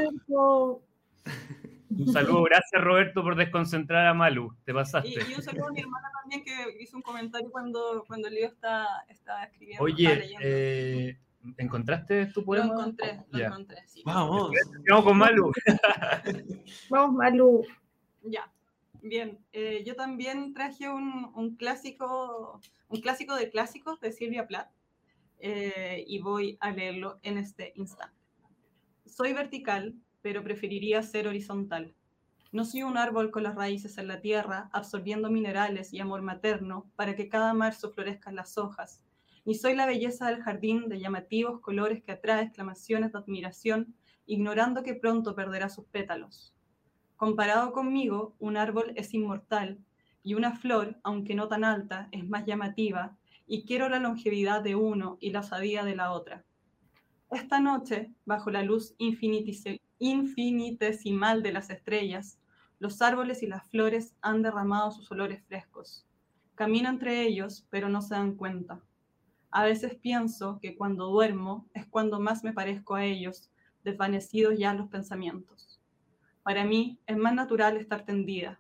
Un 1.90 2.14
saludo, 2.14 2.44
gracias 2.44 2.82
Roberto 2.82 3.22
por 3.22 3.36
desconcentrar 3.36 4.08
a 4.08 4.14
Malu, 4.14 4.56
te 4.64 4.74
pasaste. 4.74 5.10
Y, 5.10 5.32
y 5.32 5.36
un 5.36 5.44
saludo 5.44 5.68
a 5.68 5.72
mi 5.72 5.82
hermana 5.82 6.08
también 6.22 6.42
que 6.46 6.82
hizo 6.82 6.96
un 6.96 7.04
comentario 7.04 7.52
cuando, 7.52 8.06
cuando 8.08 8.30
Lío 8.30 8.48
está, 8.48 8.88
está 9.10 9.44
escribiendo. 9.44 9.84
Oye, 9.84 10.06
está 10.06 10.16
leyendo. 10.20 10.40
eh, 10.42 11.18
¿encontraste 11.58 12.28
tu 12.28 12.44
poema? 12.44 12.66
Lo 12.68 12.80
encontré, 12.80 13.24
lo 13.30 13.40
Ya. 13.40 13.48
encontré, 13.48 13.88
sí. 13.88 14.02
Vamos. 14.06 14.52
Vamos 14.90 15.06
con 15.06 15.18
Malu. 15.18 15.52
Vamos, 16.90 17.16
Malu. 17.16 17.64
Ya, 18.24 18.52
bien. 19.02 19.40
Eh, 19.54 19.84
yo 19.86 19.96
también 19.96 20.54
traje 20.54 20.90
un, 20.90 21.32
un 21.36 21.56
clásico, 21.56 22.60
un 22.90 23.02
clásico 23.02 23.36
de 23.36 23.50
clásicos 23.50 24.00
de 24.00 24.12
Silvia 24.12 24.48
Plath 24.48 24.72
eh, 25.40 26.04
y 26.08 26.20
voy 26.20 26.58
a 26.62 26.72
leerlo 26.72 27.20
en 27.24 27.38
este 27.38 27.74
instante. 27.76 28.16
Soy 29.06 29.34
vertical, 29.34 29.96
pero 30.22 30.44
preferiría 30.44 31.02
ser 31.02 31.28
horizontal. 31.28 31.96
No 32.52 32.66
soy 32.66 32.84
un 32.84 32.98
árbol 32.98 33.32
con 33.32 33.44
las 33.44 33.56
raíces 33.56 33.98
en 33.98 34.08
la 34.08 34.20
tierra, 34.22 34.70
absorbiendo 34.74 35.32
minerales 35.32 35.94
y 35.94 36.00
amor 36.00 36.22
materno 36.22 36.86
para 36.96 37.16
que 37.16 37.30
cada 37.30 37.54
marzo 37.54 37.92
florezcan 37.92 38.36
las 38.36 38.58
hojas. 38.58 39.02
Ni 39.44 39.56
soy 39.56 39.76
la 39.76 39.88
belleza 39.88 40.28
del 40.28 40.44
jardín 40.44 40.88
de 40.88 41.00
llamativos 41.00 41.62
colores 41.62 42.04
que 42.04 42.12
atrae 42.12 42.44
exclamaciones 42.44 43.12
de 43.12 43.18
admiración, 43.18 43.96
ignorando 44.26 44.84
que 44.84 44.94
pronto 44.94 45.36
perderá 45.36 45.70
sus 45.70 45.86
pétalos. 45.86 46.54
Comparado 47.16 47.72
conmigo, 47.72 48.36
un 48.40 48.58
árbol 48.58 48.94
es 48.96 49.14
inmortal 49.14 49.80
y 50.24 50.36
una 50.36 50.56
flor, 50.56 51.00
aunque 51.04 51.36
no 51.36 51.48
tan 51.48 51.64
alta, 51.64 52.08
es 52.12 52.28
más 52.28 52.46
llamativa 52.46 53.18
y 53.48 53.66
quiero 53.66 53.90
la 53.90 54.00
longevidad 54.00 54.62
de 54.62 54.76
uno 54.76 55.18
y 55.20 55.32
la 55.32 55.42
osadía 55.42 55.84
de 55.84 55.96
la 55.96 56.12
otra. 56.12 56.46
Esta 57.32 57.60
noche, 57.60 58.12
bajo 58.26 58.52
la 58.52 58.62
luz 58.62 58.96
infinitesimal 60.00 61.44
de 61.44 61.52
las 61.52 61.70
estrellas, 61.70 62.40
los 62.80 63.02
árboles 63.02 63.42
y 63.42 63.48
las 63.48 63.68
flores 63.70 64.16
han 64.22 64.42
derramado 64.42 64.92
sus 64.92 65.10
olores 65.12 65.44
frescos. 65.46 66.06
Camino 66.56 66.90
entre 66.90 67.24
ellos, 67.24 67.66
pero 67.70 67.90
no 67.90 68.02
se 68.02 68.16
dan 68.16 68.36
cuenta. 68.36 68.82
A 69.52 69.66
veces 69.66 69.96
pienso 69.96 70.60
que 70.62 70.76
cuando 70.76 71.08
duermo 71.08 71.68
es 71.74 71.86
cuando 71.86 72.20
más 72.20 72.44
me 72.44 72.54
parezco 72.54 72.96
a 72.96 73.04
ellos, 73.04 73.50
desvanecidos 73.84 74.58
ya 74.58 74.74
los 74.74 74.88
pensamientos. 74.88 75.82
Para 76.44 76.64
mí 76.64 77.00
es 77.06 77.18
más 77.18 77.34
natural 77.34 77.78
estar 77.78 78.06
tendida. 78.06 78.60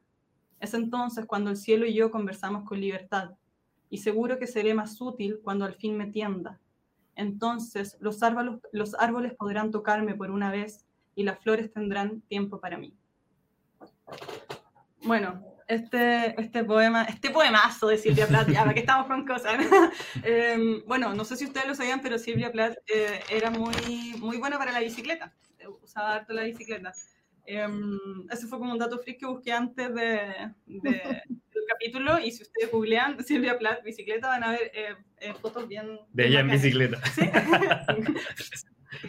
Es 0.60 0.74
entonces 0.74 1.26
cuando 1.26 1.50
el 1.50 1.58
cielo 1.58 1.86
y 1.86 1.94
yo 1.94 2.12
conversamos 2.12 2.66
con 2.66 2.82
libertad, 2.82 3.32
y 3.90 3.98
seguro 3.98 4.38
que 4.38 4.48
seré 4.48 4.74
más 4.74 5.00
útil 5.02 5.40
cuando 5.44 5.66
al 5.66 5.76
fin 5.76 5.98
me 5.98 6.08
tienda. 6.08 6.60
Entonces 7.16 7.98
los 8.00 8.22
árboles, 8.24 8.60
los 8.72 8.94
árboles 8.96 9.34
podrán 9.34 9.72
tocarme 9.72 10.16
por 10.16 10.32
una 10.32 10.52
vez 10.52 10.86
y 11.16 11.24
las 11.24 11.40
flores 11.40 11.72
tendrán 11.72 12.22
tiempo 12.22 12.60
para 12.60 12.78
mí. 12.78 12.94
Bueno, 15.04 15.44
este, 15.74 16.40
este 16.42 16.64
poema, 16.64 17.04
este 17.06 17.30
poemazo 17.30 17.88
de 17.88 17.98
Silvia 17.98 18.28
Plath, 18.28 18.50
ya 18.50 18.62
para 18.62 18.74
que 18.74 18.82
estamos 18.82 19.08
con 19.08 19.26
cosas. 19.26 19.54
Eh, 20.24 20.82
bueno, 20.86 21.14
no 21.14 21.24
sé 21.26 21.36
si 21.36 21.46
ustedes 21.46 21.68
lo 21.68 21.76
sabían, 21.76 22.02
pero 22.02 22.18
Silvia 22.18 22.52
Plath 22.52 22.76
eh, 22.94 23.22
era 23.30 23.50
muy, 23.50 24.16
muy 24.20 24.38
buena 24.38 24.58
para 24.58 24.72
la 24.72 24.80
bicicleta, 24.82 25.34
eh, 25.60 25.68
usaba 25.68 26.16
harto 26.16 26.34
la 26.34 26.44
bicicleta. 26.44 26.92
Eh, 27.46 27.68
ese 28.30 28.48
fue 28.48 28.60
como 28.60 28.72
un 28.72 28.78
dato 28.78 29.00
freak 29.00 29.20
que 29.20 29.26
busqué 29.26 29.52
antes 29.52 29.94
de, 29.94 30.52
de- 30.66 31.22
del 31.26 31.64
capítulo 31.68 32.20
y 32.20 32.32
si 32.32 32.44
ustedes 32.44 32.72
googlean 32.72 33.24
Silvia 33.24 33.58
Plath 33.58 33.84
bicicleta 33.84 34.28
van 34.28 34.44
a 34.44 34.52
ver 34.52 34.72
eh, 34.74 34.96
eh, 35.18 35.34
fotos 35.42 35.68
bien... 35.68 36.00
De 36.12 36.28
ella 36.28 36.42
en 36.42 36.50
bicicleta. 36.50 37.00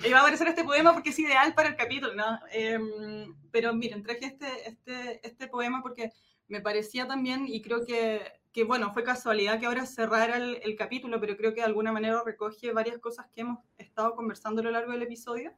Y 0.05 0.13
va 0.13 0.19
a 0.19 0.21
aparecer 0.23 0.47
este 0.47 0.63
poema 0.65 0.93
porque 0.93 1.11
es 1.11 1.19
ideal 1.19 1.55
para 1.55 1.69
el 1.71 1.77
capítulo, 1.77 2.15
¿no? 2.15 2.39
Em, 2.53 3.35
pero 3.51 3.75
miren, 3.75 4.03
traje 4.03 4.27
este, 4.27 4.47
este, 4.69 5.27
este 5.27 5.49
poema 5.49 5.83
porque 5.83 6.13
me 6.53 6.61
parecía 6.61 7.07
también, 7.07 7.47
y 7.49 7.63
creo 7.63 7.85
que, 7.85 8.21
que 8.53 8.65
bueno, 8.65 8.93
fue 8.93 9.03
casualidad 9.05 9.59
que 9.59 9.67
ahora 9.67 9.87
cerrara 9.87 10.37
el, 10.37 10.61
el 10.63 10.77
capítulo, 10.77 11.21
pero 11.21 11.37
creo 11.37 11.53
que 11.55 11.61
de 11.63 11.67
alguna 11.67 11.93
manera 11.93 12.23
recoge 12.25 12.73
varias 12.73 12.99
cosas 12.99 13.27
que 13.35 13.41
hemos 13.43 13.59
estado 13.79 14.15
conversando 14.15 14.61
a 14.61 14.65
lo 14.65 14.71
largo 14.71 14.93
del 14.93 15.03
episodio. 15.03 15.53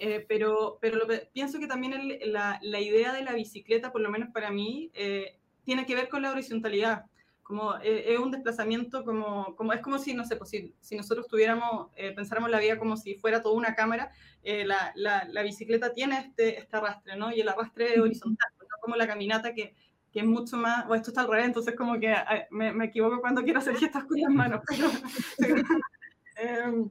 Eh, 0.00 0.24
pero 0.28 0.78
pero 0.80 0.96
lo 0.96 1.06
pienso 1.32 1.58
que 1.58 1.66
también 1.66 1.92
el- 1.92 2.32
la, 2.32 2.60
la 2.62 2.80
idea 2.80 3.12
de 3.12 3.24
la 3.24 3.32
bicicleta, 3.32 3.90
por 3.90 4.00
lo 4.00 4.10
menos 4.10 4.28
para 4.32 4.50
mí, 4.50 4.90
eh, 4.94 5.38
tiene 5.64 5.84
que 5.86 5.96
ver 5.96 6.08
con 6.08 6.22
la 6.22 6.30
horizontalidad. 6.30 7.06
Como 7.42 7.74
eh, 7.82 8.12
es 8.12 8.18
un 8.20 8.30
desplazamiento, 8.30 9.04
como, 9.04 9.56
como 9.56 9.72
es 9.72 9.80
como 9.80 9.98
si, 9.98 10.14
no 10.14 10.24
sé, 10.24 10.36
pues 10.36 10.50
si, 10.50 10.74
si 10.80 10.96
nosotros 10.96 11.26
tuviéramos, 11.26 11.88
eh, 11.96 12.12
pensáramos 12.12 12.50
la 12.50 12.60
vida 12.60 12.78
como 12.78 12.96
si 12.96 13.14
fuera 13.16 13.42
toda 13.42 13.56
una 13.56 13.74
cámara, 13.74 14.10
eh, 14.44 14.64
la, 14.64 14.92
la, 14.94 15.24
la 15.28 15.42
bicicleta 15.42 15.92
tiene 15.92 16.18
este, 16.18 16.60
este 16.60 16.76
arrastre, 16.76 17.16
¿no? 17.16 17.32
Y 17.34 17.40
el 17.40 17.48
arrastre 17.48 18.00
horizontal, 18.00 18.48
no 18.60 18.66
como 18.80 18.94
la 18.96 19.06
caminata 19.08 19.52
que, 19.54 19.74
que 20.12 20.20
es 20.20 20.26
mucho 20.26 20.56
más, 20.56 20.86
o 20.88 20.94
esto 20.94 21.10
está 21.10 21.22
al 21.22 21.28
revés, 21.28 21.46
entonces 21.46 21.74
como 21.76 21.98
que 22.00 22.12
eh, 22.12 22.46
me, 22.50 22.72
me 22.72 22.86
equivoco 22.86 23.20
cuando 23.20 23.42
quiero 23.42 23.58
hacer 23.60 23.76
gestos 23.76 24.04
con 24.04 24.20
las 24.20 24.30
manos, 24.32 24.60
pero, 24.68 24.88
Em, 26.36 26.90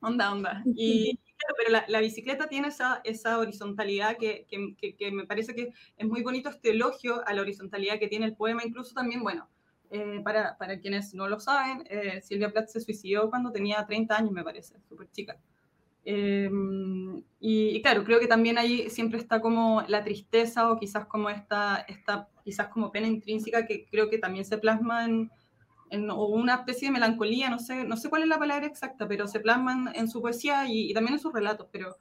onda, 0.00 0.32
onda. 0.32 0.62
Y 0.74 1.18
pero 1.56 1.70
la, 1.70 1.84
la 1.88 2.00
bicicleta 2.00 2.48
tiene 2.48 2.68
esa, 2.68 3.00
esa 3.04 3.38
horizontalidad 3.38 4.16
que, 4.18 4.46
que, 4.48 4.74
que- 4.76 4.96
que 4.96 5.12
me 5.12 5.24
parece 5.26 5.54
que 5.54 5.72
es 5.96 6.06
muy 6.08 6.22
bonito 6.22 6.48
este 6.50 6.70
elogio 6.70 7.26
a 7.26 7.32
la 7.32 7.42
horizontalidad 7.42 7.98
que 7.98 8.08
tiene 8.08 8.26
el 8.26 8.34
poema, 8.36 8.62
incluso 8.64 8.92
también, 8.94 9.22
bueno, 9.22 9.48
eh, 9.90 10.20
para, 10.24 10.58
para 10.58 10.80
quienes 10.80 11.14
no 11.14 11.28
lo 11.28 11.38
saben, 11.40 11.84
eh, 11.90 12.20
Silvia 12.22 12.50
Plath 12.52 12.68
se 12.68 12.80
suicidó 12.80 13.30
cuando 13.30 13.52
tenía 13.52 13.84
30 13.86 14.16
años, 14.18 14.32
me 14.32 14.42
parece, 14.44 14.76
súper 14.88 15.10
chica. 15.12 15.38
Eh, 16.10 16.50
y, 17.40 17.68
y 17.76 17.82
claro, 17.82 18.04
creo 18.04 18.18
que 18.20 18.26
también 18.26 18.58
ahí 18.58 18.88
siempre 18.90 19.18
está 19.18 19.40
como 19.40 19.82
la 19.88 20.02
tristeza 20.04 20.70
o 20.70 20.78
quizás 20.78 21.06
como 21.06 21.28
esta, 21.30 21.84
esta 21.88 22.28
quizás 22.44 22.68
como 22.68 22.90
pena 22.90 23.06
intrínseca 23.06 23.66
que 23.66 23.86
creo 23.90 24.08
que 24.10 24.18
también 24.18 24.44
se 24.46 24.58
plasma 24.58 25.04
en, 25.04 25.30
en- 25.90 26.10
o 26.10 26.26
una 26.26 26.54
especie 26.56 26.88
de 26.88 26.92
melancolía, 26.92 27.50
no 27.50 27.58
sé, 27.58 27.84
no 27.84 27.96
sé 27.96 28.08
cuál 28.10 28.22
es 28.22 28.28
la 28.28 28.38
palabra 28.38 28.66
exacta, 28.66 29.06
pero 29.08 29.26
se 29.28 29.40
plasman 29.40 29.90
en 29.94 30.08
su 30.08 30.20
poesía 30.22 30.66
y, 30.68 30.90
y 30.90 30.94
también 30.94 31.14
en 31.14 31.20
sus 31.20 31.32
relatos, 31.32 31.68
pero, 31.72 31.96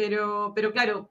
pero, 0.00 0.52
pero 0.54 0.72
claro, 0.72 1.10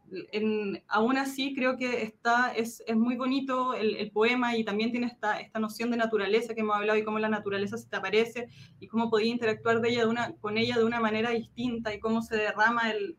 aún 0.87 1.17
así 1.19 1.53
creo 1.53 1.77
que 1.77 2.01
está, 2.01 2.51
es, 2.55 2.83
es 2.87 2.95
muy 2.95 3.17
bonito 3.17 3.75
el, 3.75 3.95
el 3.97 4.09
poema 4.09 4.57
y 4.57 4.63
también 4.63 4.89
tiene 4.89 5.05
esta, 5.05 5.39
esta 5.39 5.59
noción 5.59 5.91
de 5.91 5.97
naturaleza 5.97 6.55
que 6.55 6.61
hemos 6.61 6.75
hablado 6.75 6.97
y 6.97 7.03
cómo 7.03 7.19
la 7.19 7.29
naturaleza 7.29 7.77
se 7.77 7.87
te 7.87 7.97
aparece 7.97 8.47
y 8.79 8.87
cómo 8.87 9.11
podía 9.11 9.29
interactuar 9.29 9.79
de 9.79 9.89
ella 9.89 9.99
de 10.01 10.07
una, 10.07 10.33
con 10.37 10.57
ella 10.57 10.75
de 10.75 10.85
una 10.85 10.99
manera 10.99 11.29
distinta 11.29 11.93
y 11.93 11.99
cómo 11.99 12.23
se 12.23 12.35
derrama 12.35 12.89
el, 12.89 13.15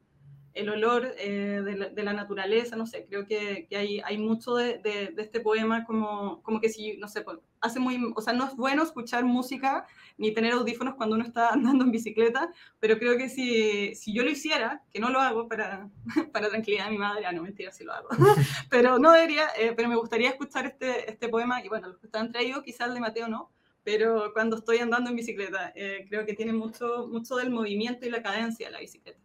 el 0.55 0.69
olor 0.69 1.15
eh, 1.19 1.63
de, 1.95 2.03
la, 2.03 2.13
naturaleza, 2.13 2.77
no 2.77 2.87
sé, 2.87 3.07
creo 3.07 3.27
que, 3.27 3.69
hay, 4.05 4.19
mucho 4.19 4.55
de, 4.55 4.81
este 5.17 5.41
poema 5.41 5.85
como, 5.85 6.43
como 6.43 6.61
que 6.61 6.69
si, 6.69 6.97
no 6.97 7.09
sé, 7.09 7.25
hace 7.61 7.79
muy, 7.79 8.13
o 8.17 8.21
sea, 8.21 8.33
no 8.33 8.47
es 8.47 8.57
bueno 8.57 8.83
escuchar 8.83 9.25
música 9.25 9.87
ni 10.19 10.33
tener 10.33 10.53
audífonos 10.53 10.95
cuando 10.97 11.17
uno 11.17 11.25
está 11.25 11.49
andando 11.53 11.85
en 11.85 11.93
bicicleta, 11.93 12.53
pero 12.81 12.99
creo 12.99 13.17
que 13.17 13.29
si, 13.29 13.95
si 13.95 14.13
yo 14.13 14.25
lo 14.25 14.31
hiciera, 14.31 14.83
que 14.93 15.01
no 15.01 15.11
lo 15.11 15.21
hago 15.21 15.49
para, 15.49 15.89
para 16.33 16.49
tranquilidad 16.49 16.87
de 16.87 16.91
mi 16.91 16.99
madre, 16.99 17.27
ah, 17.27 17.33
no, 17.33 17.43
mentira, 17.43 17.71
sí 17.71 17.85
lo 17.85 17.93
hago, 17.93 18.09
pero 18.71 18.99
no 18.99 19.13
debería, 19.13 19.49
eh, 19.57 19.73
pero 19.77 19.89
me 19.89 19.97
gustaría 19.97 20.31
escuchar 20.31 20.67
este, 20.67 21.11
este 21.11 21.29
poema, 21.29 21.65
y 21.65 21.69
bueno, 21.69 21.89
los 21.89 21.99
que 21.99 22.07
están 22.07 22.33
traídos, 22.33 22.63
quizás 22.63 22.89
el 22.89 22.95
de 22.95 23.01
Mateo 23.01 23.29
no, 23.29 23.51
pero 23.83 24.33
cuando 24.33 24.57
estoy 24.57 24.79
andando 24.79 25.11
en 25.11 25.17
bicicleta, 25.17 25.73
eh, 25.75 26.05
creo 26.09 26.27
que 26.27 26.35
tiene 26.35 26.53
mucho, 26.53 27.09
mucho 27.09 27.37
del 27.37 27.51
movimiento 27.51 28.07
y 28.07 28.11
la 28.11 28.23
cadencia 28.23 28.67
de 28.67 28.73
la 28.73 28.81
bicicleta. 28.81 29.21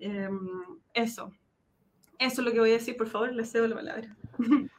Em, 0.00 0.38
eso. 0.94 1.32
Eso 2.18 2.40
es 2.40 2.46
lo 2.46 2.52
que 2.52 2.60
voy 2.60 2.70
a 2.70 2.74
decir, 2.74 2.96
por 2.96 3.08
favor, 3.08 3.32
le 3.32 3.44
cedo 3.44 3.68
la 3.68 3.76
palabra. 3.76 4.16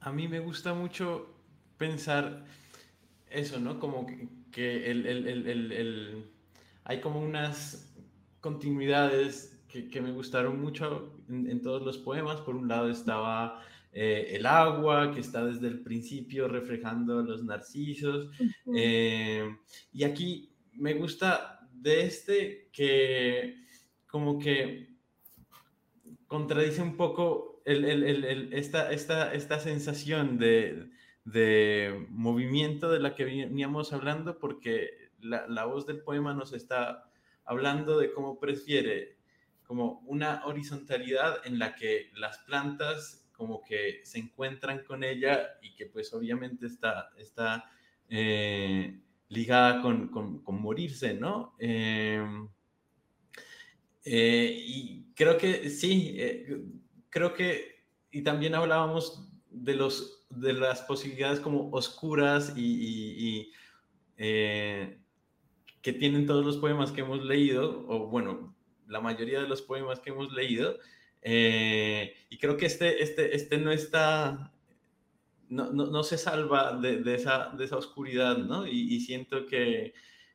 A 0.00 0.12
mí 0.12 0.28
me 0.28 0.40
gusta 0.40 0.74
mucho 0.74 1.34
pensar 1.76 2.44
eso, 3.30 3.58
¿no? 3.60 3.78
Como 3.78 4.06
que, 4.06 4.28
que 4.52 4.90
el, 4.90 5.06
el, 5.06 5.26
el, 5.26 5.72
el, 5.72 6.30
hay 6.84 7.00
como 7.00 7.20
unas 7.20 7.94
continuidades 8.40 9.60
que, 9.68 9.88
que 9.88 10.00
me 10.00 10.12
gustaron 10.12 10.60
mucho 10.60 11.20
en, 11.28 11.50
en, 11.50 11.60
todos 11.62 11.82
los 11.82 11.98
poemas. 11.98 12.40
Por 12.40 12.56
un 12.56 12.68
lado 12.68 12.88
estaba 12.90 13.62
eh, 13.92 14.36
el 14.36 14.46
agua, 14.46 15.12
que 15.12 15.20
está 15.20 15.44
desde 15.44 15.66
el 15.66 15.80
principio 15.80 16.48
reflejando 16.48 17.22
los 17.22 17.44
narcisos. 17.44 18.30
Eh, 18.74 19.56
y 19.92 20.04
aquí 20.04 20.50
me 20.72 20.94
gusta 20.94 21.57
de 21.80 22.02
este 22.02 22.68
que 22.72 23.56
como 24.06 24.38
que 24.38 24.88
contradice 26.26 26.82
un 26.82 26.96
poco 26.96 27.62
esta, 27.64 28.90
esta, 28.92 29.34
esta 29.34 29.60
sensación 29.60 30.38
de, 30.38 30.90
de, 31.24 32.06
movimiento 32.10 32.90
de 32.90 33.00
la 33.00 33.14
que 33.14 33.24
veníamos 33.24 33.92
hablando, 33.92 34.38
porque 34.38 35.10
la, 35.20 35.46
la, 35.48 35.66
voz 35.66 35.86
del 35.86 36.00
poema 36.00 36.32
nos 36.32 36.52
está 36.54 37.10
hablando 37.44 37.98
de 37.98 38.12
cómo 38.12 38.38
prefiere 38.38 39.18
como 39.64 40.00
una 40.06 40.46
horizontalidad 40.46 41.46
en 41.46 41.58
la 41.58 41.74
que 41.74 42.10
las 42.14 42.38
plantas 42.38 43.28
como 43.32 43.62
que 43.62 44.00
se 44.04 44.18
encuentran 44.18 44.82
con 44.84 45.04
ella 45.04 45.58
y 45.62 45.74
que 45.74 45.86
pues 45.86 46.12
obviamente 46.12 46.66
está, 46.66 47.10
está 47.18 47.70
eh, 48.08 49.00
ligada 49.28 49.82
con, 49.82 50.08
con, 50.08 50.42
con, 50.42 50.60
morirse, 50.60 51.14
¿no? 51.14 51.54
Eh, 51.58 52.24
eh, 54.04 54.64
y 54.66 55.12
creo 55.14 55.36
que 55.36 55.68
sí, 55.68 56.14
eh, 56.18 56.62
creo 57.10 57.34
que, 57.34 57.84
y 58.10 58.22
también 58.22 58.54
hablábamos 58.54 59.28
de, 59.50 59.74
los, 59.74 60.26
de 60.30 60.54
las 60.54 60.80
posibilidades 60.82 61.40
como 61.40 61.68
oscuras 61.72 62.54
y, 62.56 62.62
y, 62.62 63.52
eh, 64.16 64.98
que 65.82 65.92
tienen 65.92 66.26
todos 66.26 66.44
los 66.44 66.56
poemas 66.56 66.90
que 66.90 67.02
hemos 67.02 67.22
leído, 67.22 67.84
o 67.86 68.08
bueno, 68.08 68.56
la 68.86 69.00
mayoría 69.00 69.42
de 69.42 69.48
los 69.48 69.60
poemas 69.60 70.00
que 70.00 70.10
hemos 70.10 70.32
leído, 70.32 70.78
y 71.22 72.38
creo 72.38 72.56
que 72.56 72.66
este, 72.66 73.02
este, 73.02 73.36
este 73.36 73.58
no 73.58 73.70
está, 73.70 74.52
no, 75.48 75.72
no, 75.72 75.86
no 75.86 76.02
se 76.02 76.18
salva 76.18 76.76
de, 76.76 77.02
de, 77.02 77.14
esa, 77.14 77.50
de 77.56 77.64
esa 77.64 77.76
oscuridad, 77.76 78.38
¿no? 78.38 78.66
Y, 78.66 78.94
y 78.94 79.00
siento 79.00 79.46
que 79.46 79.94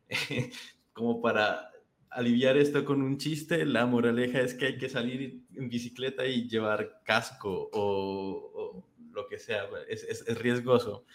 como 0.93 1.22
para 1.22 1.72
aliviar 2.09 2.57
esto 2.57 2.86
con 2.86 3.01
un 3.01 3.18
chiste, 3.18 3.66
la 3.66 3.86
moraleja 3.86 4.41
es 4.41 4.53
que 4.53 4.68
hay 4.68 4.78
que 4.78 4.89
salir 4.89 5.43
en 5.55 5.70
bicicleta 5.70 6.26
y 6.26 6.47
llevar 6.47 7.01
casco 7.03 7.70
o, 7.74 8.51
o 8.53 8.88
lo 9.11 9.28
que 9.28 9.39
sea, 9.39 9.68
es, 9.89 10.03
es, 10.03 10.28
es 10.28 10.38
riesgoso. 10.38 11.05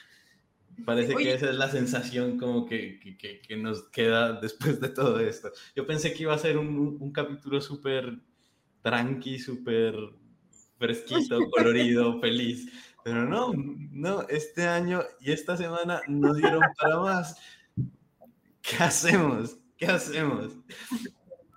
Parece 0.84 1.14
Oye. 1.14 1.24
que 1.24 1.34
esa 1.34 1.50
es 1.50 1.56
la 1.56 1.68
sensación 1.68 2.38
como 2.38 2.66
que, 2.66 3.00
que, 3.00 3.40
que, 3.40 3.56
nos 3.56 3.88
queda 3.88 4.34
después 4.40 4.80
de 4.80 4.88
todo 4.88 5.18
esto. 5.18 5.50
Yo 5.74 5.86
pensé 5.86 6.14
que 6.14 6.22
iba 6.22 6.34
a 6.34 6.38
ser 6.38 6.56
un, 6.56 6.98
un 7.00 7.12
capítulo 7.12 7.60
súper 7.60 8.18
tranqui, 8.82 9.38
súper 9.38 9.94
fresquito, 10.78 11.38
colorido, 11.50 12.20
feliz. 12.20 12.70
Pero 13.04 13.24
no, 13.24 13.52
no, 13.54 14.22
este 14.28 14.66
año 14.66 15.02
y 15.20 15.32
esta 15.32 15.56
semana 15.56 16.00
no 16.08 16.34
dieron 16.34 16.60
para 16.80 16.98
más. 16.98 17.36
¿Qué 18.62 18.76
hacemos? 18.82 19.58
¿Qué 19.76 19.86
hacemos? 19.86 20.56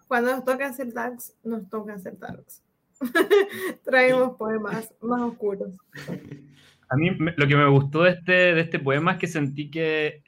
Cuando 0.07 0.35
nos 0.35 0.45
toca 0.45 0.67
hacer 0.67 0.93
tags, 0.93 1.35
nos 1.43 1.69
toca 1.69 1.93
hacer 1.93 2.15
tags. 2.17 2.63
Traemos 3.83 4.37
poemas 4.37 4.93
más 5.01 5.21
oscuros. 5.21 5.73
A 6.89 6.95
mí 6.95 7.09
lo 7.35 7.47
que 7.47 7.55
me 7.55 7.67
gustó 7.69 8.03
de 8.03 8.11
este, 8.11 8.31
de 8.31 8.61
este 8.61 8.79
poema 8.79 9.13
es 9.13 9.17
que 9.17 9.27
sentí 9.27 9.71
que 9.71 10.23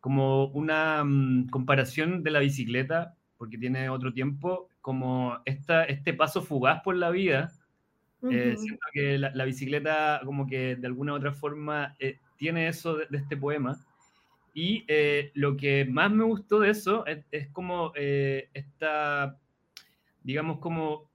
como 0.00 0.46
una 0.46 1.02
um, 1.02 1.46
comparación 1.48 2.22
de 2.22 2.30
la 2.30 2.40
bicicleta, 2.40 3.14
porque 3.36 3.58
tiene 3.58 3.88
otro 3.90 4.12
tiempo, 4.12 4.68
como 4.80 5.38
esta, 5.44 5.84
este 5.84 6.14
paso 6.14 6.42
fugaz 6.42 6.82
por 6.82 6.96
la 6.96 7.10
vida, 7.10 7.52
uh 8.22 8.28
-huh. 8.28 8.34
eh, 8.34 8.56
siento 8.56 8.86
que 8.92 9.18
la, 9.18 9.30
la, 9.34 9.44
bicicleta 9.44 10.20
como 10.24 10.46
que 10.46 10.76
de 10.76 10.86
alguna 10.86 11.12
u 11.12 11.16
otra 11.16 11.32
forma 11.32 11.96
eh, 11.98 12.18
tiene 12.36 12.68
eso 12.68 12.96
de, 12.96 13.06
de, 13.10 13.18
este 13.18 13.36
poema. 13.36 13.78
Y 14.52 14.84
eh, 14.88 15.30
lo 15.34 15.56
que 15.56 15.84
más 15.84 16.10
me 16.10 16.24
gustó 16.24 16.60
de 16.60 16.70
eso 16.70 17.06
es, 17.06 17.24
es 17.30 17.48
como 17.50 17.92
esta, 17.94 19.38
digamos, 20.22 20.58
como 20.58 21.08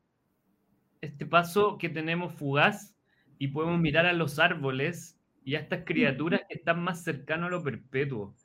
este 1.01 1.25
paso 1.25 1.77
que 1.77 1.89
tenemos 1.89 2.33
fugaz 2.33 2.95
y 3.37 3.49
podemos 3.49 3.79
mirar 3.79 4.05
a 4.05 4.13
los 4.13 4.39
árboles 4.39 5.19
y 5.43 5.55
a 5.55 5.59
estas 5.59 5.83
criaturas 5.85 6.41
que 6.49 6.57
están 6.57 6.83
más 6.83 7.03
cercanos 7.03 7.47
a 7.47 7.51
lo 7.51 7.63
perpetuo. 7.63 8.35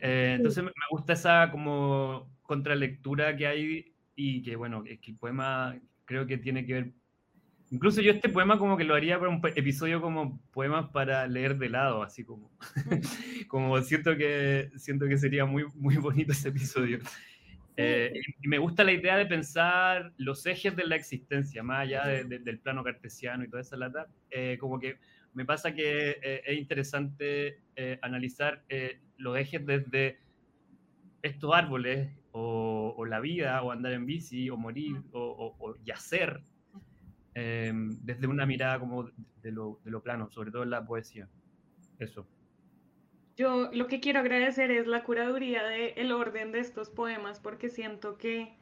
Eh, 0.00 0.34
entonces 0.36 0.64
me 0.64 0.70
gusta 0.90 1.12
esa 1.12 1.50
como 1.50 2.30
contralectura 2.42 3.36
que 3.36 3.46
hay 3.46 3.94
y 4.16 4.42
que 4.42 4.56
bueno, 4.56 4.82
es 4.86 4.98
que 5.00 5.10
el 5.10 5.18
poema 5.18 5.78
creo 6.06 6.26
que 6.26 6.38
tiene 6.38 6.64
que 6.64 6.72
ver, 6.72 6.92
incluso 7.74 8.00
yo 8.00 8.12
este 8.12 8.28
poema 8.28 8.58
como 8.58 8.76
que 8.76 8.84
lo 8.84 8.94
haría 8.94 9.18
para 9.18 9.30
un 9.30 9.40
episodio 9.56 10.00
como 10.00 10.40
poemas 10.52 10.90
para 10.90 11.26
leer 11.26 11.58
de 11.58 11.68
lado, 11.68 12.02
así 12.02 12.24
como, 12.24 12.50
como 13.48 13.80
siento 13.82 14.16
que, 14.16 14.70
siento 14.76 15.06
que 15.06 15.18
sería 15.18 15.44
muy, 15.44 15.64
muy 15.74 15.96
bonito 15.96 16.32
ese 16.32 16.48
episodio. 16.48 16.98
Eh, 17.76 18.12
y 18.40 18.46
me 18.46 18.58
gusta 18.58 18.84
la 18.84 18.92
idea 18.92 19.16
de 19.16 19.26
pensar 19.26 20.12
los 20.16 20.46
ejes 20.46 20.76
de 20.76 20.86
la 20.86 20.94
existencia, 20.94 21.62
más 21.64 21.80
allá 21.80 22.06
de, 22.06 22.24
de, 22.24 22.38
del 22.38 22.60
plano 22.60 22.84
cartesiano 22.84 23.42
y 23.44 23.48
toda 23.48 23.62
esa 23.62 23.76
lata. 23.76 24.06
Eh, 24.30 24.56
como 24.60 24.78
que 24.78 24.98
me 25.34 25.44
pasa 25.44 25.74
que 25.74 26.16
eh, 26.22 26.42
es 26.46 26.58
interesante 26.58 27.60
eh, 27.74 27.98
analizar 28.02 28.62
eh, 28.68 29.00
los 29.16 29.36
ejes 29.36 29.66
desde 29.66 30.20
estos 31.22 31.52
árboles, 31.52 32.08
o, 32.30 32.94
o, 32.96 33.04
la 33.04 33.20
vida, 33.20 33.62
o 33.62 33.70
andar 33.70 33.92
en 33.92 34.06
bici, 34.06 34.50
o 34.50 34.56
morir, 34.56 35.02
o, 35.12 35.20
o, 35.20 35.70
o 35.70 35.76
yacer, 35.84 36.42
desde 37.34 38.26
una 38.26 38.46
mirada 38.46 38.78
como 38.78 39.10
de 39.42 39.50
lo, 39.50 39.80
de 39.84 39.90
lo 39.90 40.02
plano, 40.02 40.30
sobre 40.30 40.50
todo 40.50 40.62
en 40.62 40.70
la 40.70 40.86
poesía. 40.86 41.28
Eso. 41.98 42.26
Yo 43.36 43.70
lo 43.72 43.88
que 43.88 44.00
quiero 44.00 44.20
agradecer 44.20 44.70
es 44.70 44.86
la 44.86 45.02
curaduría 45.02 45.64
del 45.64 45.92
el 45.96 46.12
orden 46.12 46.52
de 46.52 46.60
estos 46.60 46.90
poemas 46.90 47.40
porque 47.40 47.68
siento 47.68 48.16
que 48.16 48.56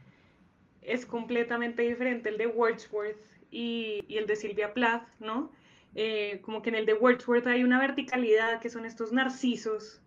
es 0.80 1.04
completamente 1.04 1.82
diferente 1.82 2.30
el 2.30 2.38
de 2.38 2.46
Wordsworth 2.46 3.20
y, 3.50 4.02
y 4.08 4.16
el 4.16 4.26
de 4.26 4.36
Silvia 4.36 4.72
Plath, 4.72 5.06
¿no? 5.20 5.52
Eh, 5.94 6.40
como 6.40 6.62
que 6.62 6.70
en 6.70 6.76
el 6.76 6.86
de 6.86 6.94
Wordsworth 6.94 7.46
hay 7.46 7.64
una 7.64 7.78
verticalidad 7.78 8.60
que 8.60 8.70
son 8.70 8.86
estos 8.86 9.12
narcisos 9.12 10.00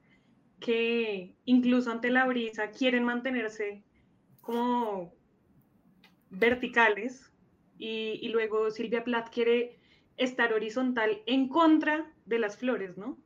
que 0.60 1.36
incluso 1.46 1.92
ante 1.92 2.10
la 2.10 2.26
brisa 2.26 2.72
quieren 2.72 3.04
mantenerse 3.04 3.84
como 4.42 5.14
verticales 6.32 7.32
y, 7.78 8.20
y 8.22 8.30
luego 8.30 8.72
Silvia 8.72 9.04
Plath 9.04 9.30
quiere 9.30 9.78
estar 10.18 10.54
horizontal 10.54 11.22
en 11.26 11.50
contra 11.50 12.12
de 12.26 12.40
las 12.40 12.58
flores, 12.58 12.98
¿no? 12.98 13.18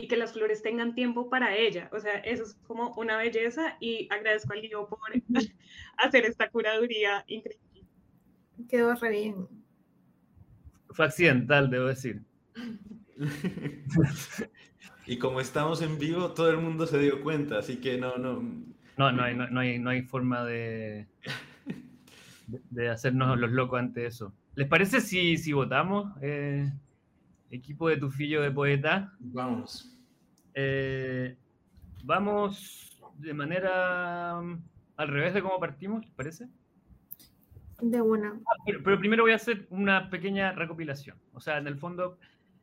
y 0.00 0.08
que 0.08 0.16
las 0.16 0.32
flores 0.32 0.62
tengan 0.62 0.94
tiempo 0.94 1.28
para 1.28 1.54
ella. 1.56 1.88
O 1.92 2.00
sea, 2.00 2.14
eso 2.20 2.44
es 2.44 2.54
como 2.66 2.94
una 2.94 3.18
belleza 3.18 3.76
y 3.80 4.08
agradezco 4.10 4.54
al 4.54 4.62
Lío 4.62 4.88
por 4.88 4.98
hacer 5.98 6.24
esta 6.24 6.48
curaduría 6.48 7.24
increíble. 7.26 7.60
Quedó 8.68 8.94
re 8.94 9.10
bien. 9.10 9.46
Fue 10.90 11.04
accidental, 11.04 11.70
debo 11.70 11.86
decir. 11.86 12.22
y 15.06 15.18
como 15.18 15.40
estamos 15.40 15.82
en 15.82 15.98
vivo, 15.98 16.32
todo 16.32 16.50
el 16.50 16.58
mundo 16.58 16.86
se 16.86 16.98
dio 16.98 17.22
cuenta, 17.22 17.58
así 17.58 17.76
que 17.76 17.98
no, 17.98 18.16
no. 18.16 18.42
No, 18.96 19.12
no 19.12 19.22
hay, 19.22 19.34
no, 19.34 19.48
no 19.48 19.60
hay, 19.60 19.78
no 19.78 19.90
hay 19.90 20.02
forma 20.02 20.44
de, 20.44 21.06
de, 22.70 22.88
hacernos 22.88 23.38
los 23.38 23.50
locos 23.50 23.78
ante 23.78 24.06
eso. 24.06 24.32
¿Les 24.54 24.68
parece 24.68 25.00
si, 25.00 25.36
si 25.36 25.52
votamos? 25.52 26.12
Eh, 26.20 26.70
equipo 27.50 27.88
de 27.88 27.96
Tufillo 27.96 28.42
de 28.42 28.50
Poeta. 28.50 29.12
Vamos. 29.18 29.96
Eh, 30.54 31.36
vamos 32.04 33.00
de 33.18 33.34
manera 33.34 34.38
um, 34.40 34.60
al 34.96 35.08
revés 35.08 35.34
de 35.34 35.42
cómo 35.42 35.58
partimos, 35.58 36.04
¿les 36.04 36.14
parece? 36.14 36.48
De 37.80 38.00
una. 38.00 38.38
Ah, 38.46 38.56
pero, 38.66 38.82
pero, 38.82 38.98
primero 38.98 39.22
voy 39.22 39.32
a 39.32 39.36
hacer 39.36 39.66
una 39.70 40.10
pequeña 40.10 40.52
recopilación. 40.52 41.16
O 41.32 41.40
sea, 41.40 41.58
en 41.58 41.66
el 41.66 41.76
fondo 41.78 42.18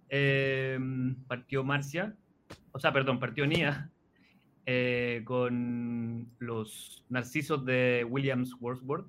eh, 0.09 0.79
partió 1.27 1.63
Marcia, 1.63 2.15
o 2.71 2.79
sea, 2.79 2.93
perdón, 2.93 3.19
partió 3.19 3.45
Nia 3.45 3.89
eh, 4.65 5.21
con 5.25 6.29
los 6.39 7.05
narcisos 7.09 7.65
de 7.65 8.05
Williams 8.09 8.55
Wordsworth. 8.59 9.07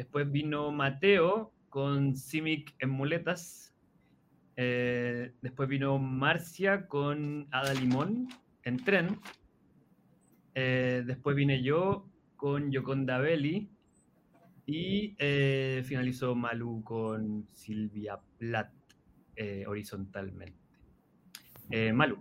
Después 0.00 0.32
vino 0.32 0.72
Mateo 0.72 1.52
con 1.68 2.16
Simic 2.16 2.74
en 2.78 2.88
muletas 2.88 3.70
eh, 4.56 5.32
después 5.42 5.68
vino 5.68 5.98
Marcia 5.98 6.86
con 6.86 7.48
Ada 7.50 7.74
Limón 7.74 8.28
en 8.64 8.82
tren. 8.82 9.20
Eh, 10.54 11.02
después 11.06 11.36
vine 11.36 11.62
yo 11.62 12.06
con 12.36 12.72
Yoconda 12.72 13.18
Belli. 13.18 13.68
Y 14.64 15.16
eh, 15.18 15.82
finalizó 15.84 16.34
Malu 16.34 16.82
con 16.82 17.46
Silvia 17.52 18.18
Plath. 18.38 18.72
eh, 19.36 19.64
horizontalmente. 19.66 20.58
Malu. 21.92 22.18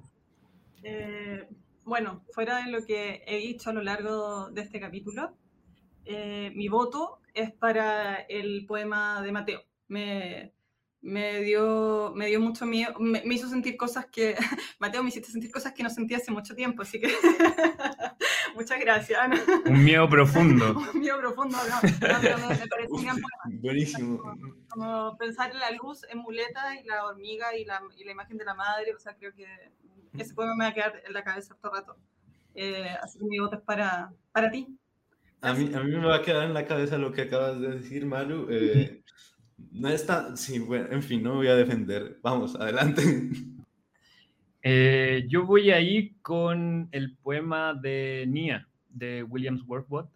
Bueno, 1.86 2.26
fuera 2.34 2.66
de 2.66 2.72
lo 2.72 2.86
que 2.86 3.24
he 3.26 3.38
dicho 3.38 3.70
a 3.70 3.74
lo 3.74 3.82
largo 3.82 4.52
de 4.52 4.62
este 4.64 4.82
capítulo, 4.82 5.38
mi 6.06 6.68
voto 6.68 7.19
es 7.34 7.52
para 7.52 8.16
el 8.16 8.66
poema 8.66 9.22
de 9.22 9.32
Mateo. 9.32 9.64
Me, 9.88 10.54
me 11.02 11.42
dio, 11.42 12.12
me 12.16 12.28
dio 12.28 12.40
mucho 12.40 12.66
miedo, 12.66 12.94
me, 13.00 13.24
me 13.24 13.36
hizo 13.36 13.48
sentir 13.48 13.78
cosas 13.78 14.08
que, 14.08 14.36
Mateo, 14.80 15.02
me 15.02 15.10
hiciste 15.10 15.32
sentir 15.32 15.52
cosas 15.52 15.74
que 15.74 15.84
no 15.84 15.90
sentía 15.90 16.18
hace 16.18 16.32
mucho 16.32 16.56
tiempo, 16.56 16.82
así 16.82 17.00
que 17.00 17.08
muchas 18.56 18.80
gracias. 18.80 19.30
¿no? 19.30 19.36
Un 19.72 19.84
miedo 19.84 20.10
profundo. 20.10 20.78
Un 20.94 21.00
miedo 21.00 21.20
profundo, 21.20 21.58
no, 21.58 21.82
no, 21.82 21.94
pero 22.00 22.20
me. 22.20 23.60
Buenísimo. 23.60 24.22
Como 24.70 25.18
pensar 25.18 25.52
en 25.52 25.60
la 25.60 25.72
luz 25.72 26.04
en 26.10 26.20
muleta 26.20 26.80
y 26.80 26.86
la 26.86 27.06
hormiga 27.06 27.56
y 27.56 27.66
la, 27.66 27.82
y 27.98 28.04
la 28.04 28.12
imagen 28.12 28.38
de 28.38 28.46
la 28.46 28.54
madre, 28.54 28.94
o 28.94 29.00
sea, 29.00 29.16
creo 29.16 29.34
que 29.34 29.48
ese 30.18 30.34
poema 30.34 30.56
me 30.56 30.66
va 30.66 30.72
a 30.72 30.74
quedar 30.74 31.02
en 31.06 31.14
la 31.14 31.24
cabeza 31.24 31.56
todo 31.56 31.72
el 31.72 31.80
rato. 31.80 31.98
Eh, 32.56 32.96
así 33.02 33.20
que 33.20 33.26
mi 33.26 33.40
voto 33.40 33.58
es 33.58 33.62
para, 33.62 34.12
para 34.32 34.52
ti. 34.52 34.79
A 35.42 35.54
mí, 35.54 35.74
a 35.74 35.84
mí 35.84 35.92
me 35.92 36.06
va 36.06 36.18
a 36.18 36.22
quedar 36.22 36.46
en 36.46 36.54
la 36.54 36.66
cabeza 36.66 36.98
lo 36.98 37.12
que 37.14 37.24
acabas 37.24 37.60
de 37.60 37.80
decir, 37.80 38.06
Malu. 38.06 38.48
Eh, 38.50 39.04
no 39.72 39.90
está, 39.90 40.36
sí, 40.36 40.60
bueno, 40.60 40.88
en 40.92 41.02
fin, 41.02 41.24
no 41.24 41.32
me 41.32 41.36
voy 41.38 41.48
a 41.48 41.56
defender. 41.56 42.18
Vamos, 42.22 42.56
adelante. 42.56 43.04
Eh, 44.62 45.26
yo 45.30 45.46
voy 45.46 45.72
a 45.72 45.80
ir 45.80 46.22
con 46.22 46.90
el 46.92 47.16
poema 47.16 47.74
de 47.74 48.26
Nia, 48.28 48.68
de 48.90 49.24
Williams 49.24 49.64
Wordsworth, 49.66 50.12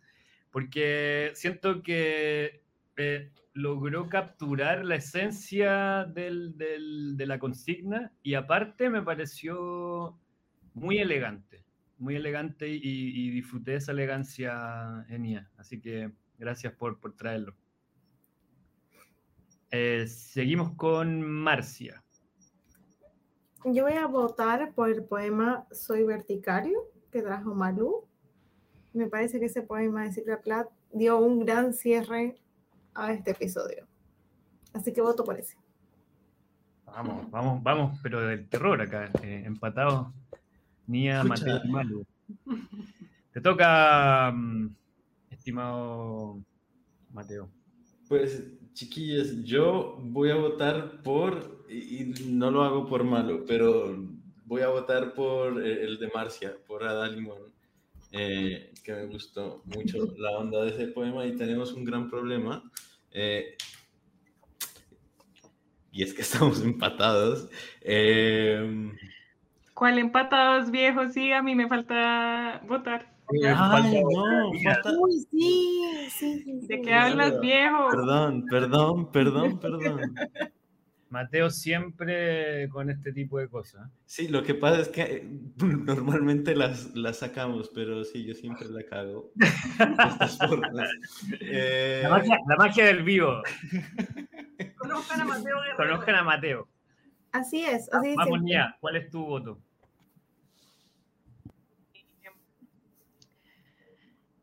porque 0.51 1.31
siento 1.33 1.81
que 1.81 2.61
eh, 2.97 3.31
logró 3.53 4.09
capturar 4.09 4.83
la 4.83 4.95
esencia 4.95 6.05
de 6.05 7.25
la 7.25 7.39
consigna 7.39 8.11
y 8.21 8.33
aparte 8.33 8.89
me 8.89 9.01
pareció 9.01 10.19
muy 10.73 10.97
elegante, 10.97 11.52
muy 11.97 12.15
elegante 12.15 12.67
y, 12.67 12.79
y 12.81 13.29
disfruté 13.31 13.75
esa 13.75 13.91
elegancia 13.91 15.05
en 15.09 15.21
Nia. 15.23 15.51
Así 15.57 15.79
que 15.79 16.11
gracias 16.37 16.73
por, 16.73 16.99
por 16.99 17.15
traerlo. 17.15 17.55
Eh, 19.71 20.05
seguimos 20.07 20.75
con 20.75 21.21
Marcia. 21.21 22.03
Yo 23.65 23.83
voy 23.85 23.93
a 23.93 24.05
votar 24.05 24.73
por 24.73 24.89
el 24.89 25.03
poema 25.03 25.65
Soy 25.71 26.03
Verticario 26.03 26.91
que 27.11 27.21
trajo 27.21 27.55
Malú. 27.55 28.07
Me 28.93 29.07
parece 29.07 29.39
que 29.39 29.45
ese 29.45 29.63
poema 29.63 30.03
de 30.03 30.11
Silvia 30.11 30.41
Plath 30.41 30.67
dio 30.91 31.17
un 31.17 31.43
gran 31.43 31.73
cierre 31.73 32.35
a 32.93 33.13
este 33.13 33.31
episodio. 33.31 33.87
Así 34.73 34.93
que 34.93 35.01
voto 35.01 35.23
por 35.23 35.39
ese. 35.39 35.57
Vamos, 36.85 37.31
vamos, 37.31 37.63
vamos, 37.63 37.99
pero 38.03 38.21
del 38.21 38.47
terror 38.49 38.79
acá, 38.79 39.09
eh, 39.23 39.43
empatados. 39.45 40.13
Nia, 40.87 41.21
Escucha. 41.21 41.45
Mateo 41.45 41.61
y 41.63 41.69
Malu. 41.69 42.05
Te 43.31 43.41
toca, 43.41 44.31
mm, 44.31 44.75
estimado 45.29 46.43
Mateo. 47.11 47.49
Pues, 48.07 48.43
chiquillos, 48.73 49.43
yo 49.43 49.97
voy 50.01 50.29
a 50.31 50.35
votar 50.35 51.01
por, 51.03 51.65
y 51.69 52.03
y 52.03 52.13
no 52.31 52.51
lo 52.51 52.63
hago 52.63 52.87
por 52.87 53.03
malo, 53.03 53.45
pero 53.45 53.95
voy 54.45 54.61
a 54.61 54.67
votar 54.69 55.13
por 55.13 55.65
eh, 55.65 55.83
el 55.83 55.97
de 55.99 56.09
Marcia, 56.13 56.55
por 56.67 56.83
Ada 56.83 57.07
Limón, 57.09 57.53
eh, 58.11 58.71
que 58.83 58.93
me 58.93 59.05
gustó 59.07 59.63
mucho 59.65 60.13
la 60.17 60.31
onda 60.37 60.63
de 60.63 60.71
ese 60.71 60.87
poema 60.87 61.25
y 61.25 61.35
tenemos 61.35 61.73
un 61.73 61.85
gran 61.85 62.09
problema. 62.09 62.63
eh, 63.11 63.57
y 65.91 66.03
es 66.03 66.13
que 66.13 66.21
estamos 66.23 66.61
empatados. 66.61 67.49
eh, 67.81 68.91
¿Cuál 69.73 69.97
empatados 69.99 70.69
viejos? 70.71 71.13
Sí, 71.13 71.31
a 71.31 71.41
mí 71.41 71.55
me 71.55 71.67
falta 71.67 72.61
votar. 72.67 73.11
Ay, 73.29 74.03
no, 74.03 74.51
falta- 74.63 74.91
Uy, 74.99 75.19
sí, 75.31 76.07
sí, 76.09 76.43
sí. 76.43 76.67
¿De 76.67 76.81
qué 76.81 76.93
hablas, 76.93 77.39
viejo? 77.39 77.87
Perdón, 77.89 78.45
perdón, 78.49 79.11
perdón, 79.11 79.59
perdón. 79.61 80.13
Mateo 81.09 81.49
siempre 81.51 82.67
con 82.69 82.89
este 82.89 83.13
tipo 83.13 83.37
de 83.39 83.47
cosas. 83.47 83.87
Sí, 84.05 84.27
lo 84.27 84.41
que 84.43 84.55
pasa 84.55 84.81
es 84.81 84.89
que 84.89 85.27
normalmente 85.57 86.55
las, 86.55 86.93
las 86.95 87.19
sacamos, 87.19 87.69
pero 87.73 88.03
sí, 88.03 88.25
yo 88.25 88.33
siempre 88.33 88.67
la 88.69 88.83
cago. 88.83 89.31
de 89.35 89.45
estas 90.09 90.37
formas. 90.37 90.89
Eh, 91.39 92.01
La 92.03 92.09
magia, 92.09 92.37
la 92.47 92.55
magia 92.57 92.85
del 92.85 93.03
vivo. 93.03 93.41
Conozcan 94.77 95.21
a 95.21 95.25
Mateo. 95.25 95.55
Conozcan 95.77 96.15
a 96.15 96.23
Mateo. 96.23 96.67
Así 97.33 97.65
es, 97.65 97.91
así 97.91 98.09
es. 98.09 98.15
Vamos, 98.15 98.39
siempre. 98.39 98.53
Nia, 98.53 98.77
¿cuál 98.79 98.95
es 98.95 99.09
tu 99.09 99.25
voto? 99.25 99.59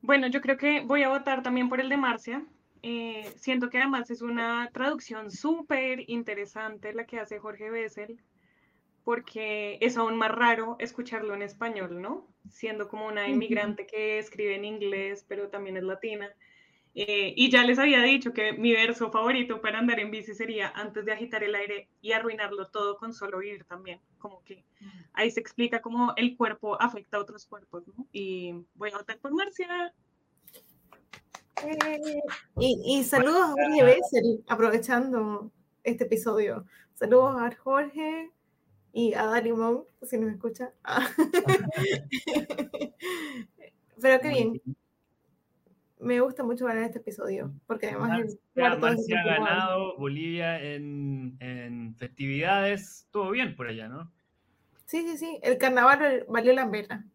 Bueno, 0.03 0.27
yo 0.27 0.41
creo 0.41 0.57
que 0.57 0.81
voy 0.81 1.05
a 1.05 1.09
votar 1.09 1.43
también 1.43 1.69
por 1.69 1.81
el 1.81 1.89
de 1.89 1.97
Marcia. 1.97 2.45
Eh, 2.83 3.33
siento 3.37 3.71
que 3.71 3.79
además 3.79 4.11
es 4.11 4.23
una 4.23 4.69
traducción 4.73 5.31
súper 5.31 6.11
interesante 6.11 6.93
la 6.93 7.07
que 7.07 7.21
hace 7.21 7.39
Jorge 7.39 7.71
Bessel, 7.71 8.19
porque 9.05 9.79
es 9.81 9.97
aún 9.97 10.17
más 10.17 10.33
raro 10.33 10.75
escucharlo 10.81 11.35
en 11.35 11.43
español, 11.43 12.03
¿no? 12.03 12.27
Siendo 12.49 12.89
como 12.89 13.07
una 13.07 13.29
inmigrante 13.29 13.87
que 13.87 14.19
escribe 14.19 14.57
en 14.57 14.65
inglés, 14.65 15.25
pero 15.29 15.49
también 15.49 15.77
es 15.77 15.85
latina. 15.85 16.29
Eh, 16.95 17.35
y 17.37 17.51
ya 17.51 17.63
les 17.63 17.79
había 17.79 18.03
dicho 18.03 18.33
que 18.33 18.53
mi 18.53 18.73
verso 18.73 19.13
favorito 19.13 19.61
para 19.61 19.79
andar 19.79 20.01
en 20.01 20.11
bici 20.11 20.35
sería 20.35 20.69
antes 20.71 21.05
de 21.05 21.13
agitar 21.13 21.45
el 21.45 21.55
aire 21.55 21.89
y 22.03 22.13
arruinarlo 22.13 22.69
todo 22.69 22.97
con 22.97 23.15
solo 23.15 23.39
vivir 23.39 23.65
también. 23.65 24.01
Como 24.19 24.43
que 24.43 24.65
ahí 25.13 25.31
se 25.31 25.41
explica 25.41 25.81
cómo 25.81 26.13
el 26.17 26.37
cuerpo 26.37 26.81
afecta 26.81 27.17
a 27.17 27.21
otros 27.21 27.47
cuerpos, 27.47 27.87
¿no? 27.87 28.07
Y 28.13 28.55
voy 28.75 28.91
a 28.91 28.99
votar 28.99 29.19
por 29.19 29.33
Marcia. 29.33 29.95
Eh, 31.63 32.21
y, 32.59 32.99
y 32.99 33.05
saludos 33.05 33.43
a 33.43 33.53
Jorge 33.53 33.85
Bessel, 33.85 34.45
aprovechando 34.49 35.51
este 35.85 36.05
episodio. 36.05 36.65
Saludos 36.95 37.37
a 37.41 37.55
Jorge 37.57 38.31
y 38.93 39.15
a 39.15 39.27
Dalimón, 39.27 39.85
si 40.03 40.19
nos 40.19 40.33
escucha. 40.33 40.73
Ah. 40.85 41.09
Pero 44.01 44.21
qué 44.21 44.29
bien. 44.29 44.63
Me 46.01 46.21
gusta 46.21 46.43
mucho 46.43 46.65
ganar 46.67 46.85
este 46.85 46.99
episodio, 46.99 47.53
porque 47.67 47.89
además 47.89 48.09
Marcia, 48.11 48.77
Marcia 48.79 49.19
ha 49.19 49.23
igual. 49.35 49.39
ganado 49.51 49.97
Bolivia 49.99 50.63
en, 50.63 51.37
en 51.41 51.95
festividades. 51.97 53.07
Todo 53.11 53.31
bien 53.33 53.55
por 53.55 53.67
allá, 53.69 53.89
¿no? 53.89 54.11
Sí, 54.87 55.03
sí, 55.03 55.19
sí. 55.19 55.39
El 55.43 55.59
carnaval 55.59 56.25
valió 56.29 56.53
la 56.55 56.71
pena. 56.71 57.07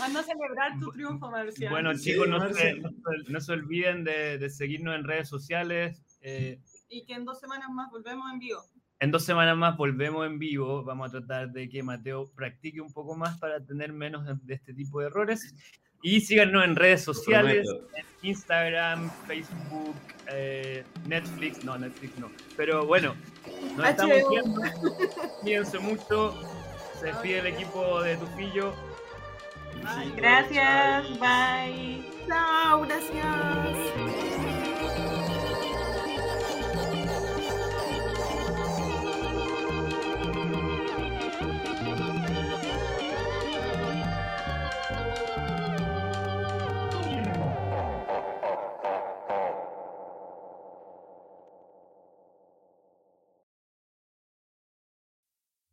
Anda 0.00 0.20
a 0.20 0.22
celebrar 0.22 0.78
tu 0.80 0.90
triunfo, 0.92 1.30
Marcia. 1.30 1.70
Bueno, 1.70 1.94
Sí, 1.94 2.12
chicos, 2.12 2.28
no 2.28 2.40
se, 2.52 2.74
no 2.74 2.88
se- 2.90 3.32
no 3.32 3.40
se 3.40 3.52
olviden 3.52 4.04
de, 4.04 4.38
de 4.38 4.50
seguirnos 4.50 4.94
en 4.94 5.04
redes 5.04 5.28
sociales. 5.28 6.02
Eh, 6.20 6.60
Y 6.88 7.04
que 7.04 7.14
en 7.14 7.24
dos 7.24 7.40
semanas 7.40 7.68
más 7.70 7.90
volvemos 7.90 8.30
en 8.32 8.38
vivo. 8.38 8.60
En 9.00 9.10
dos 9.10 9.24
semanas 9.24 9.56
más 9.56 9.76
volvemos 9.76 10.26
en 10.26 10.38
vivo. 10.38 10.84
Vamos 10.84 11.08
a 11.08 11.12
tratar 11.18 11.50
de 11.50 11.68
que 11.68 11.82
Mateo 11.82 12.24
practique 12.34 12.80
un 12.80 12.92
poco 12.92 13.16
más 13.16 13.38
para 13.38 13.64
tener 13.64 13.92
menos 13.92 14.24
de, 14.26 14.34
de 14.42 14.54
este 14.54 14.72
tipo 14.74 15.00
de 15.00 15.06
errores. 15.06 15.54
Y 16.06 16.20
síganos 16.20 16.62
en 16.64 16.76
redes 16.76 17.02
sociales, 17.02 17.66
en 17.96 18.28
Instagram, 18.28 19.10
Facebook, 19.26 19.94
eh, 20.30 20.84
Netflix. 21.06 21.64
No, 21.64 21.78
Netflix 21.78 22.18
no. 22.18 22.30
Pero 22.58 22.84
bueno, 22.84 23.14
nos 23.74 23.88
estamos 23.88 24.16
viendo. 24.30 24.60
Cuídense 25.40 25.78
mucho. 25.78 26.38
Se 27.00 27.06
despide 27.06 27.38
el 27.38 27.46
equipo 27.46 28.02
de 28.02 28.18
Tufillo. 28.18 28.74
sí, 29.72 30.12
Gracias, 30.14 31.18
bye. 31.18 32.04
Chao, 32.28 32.82
gracias. 32.82 34.43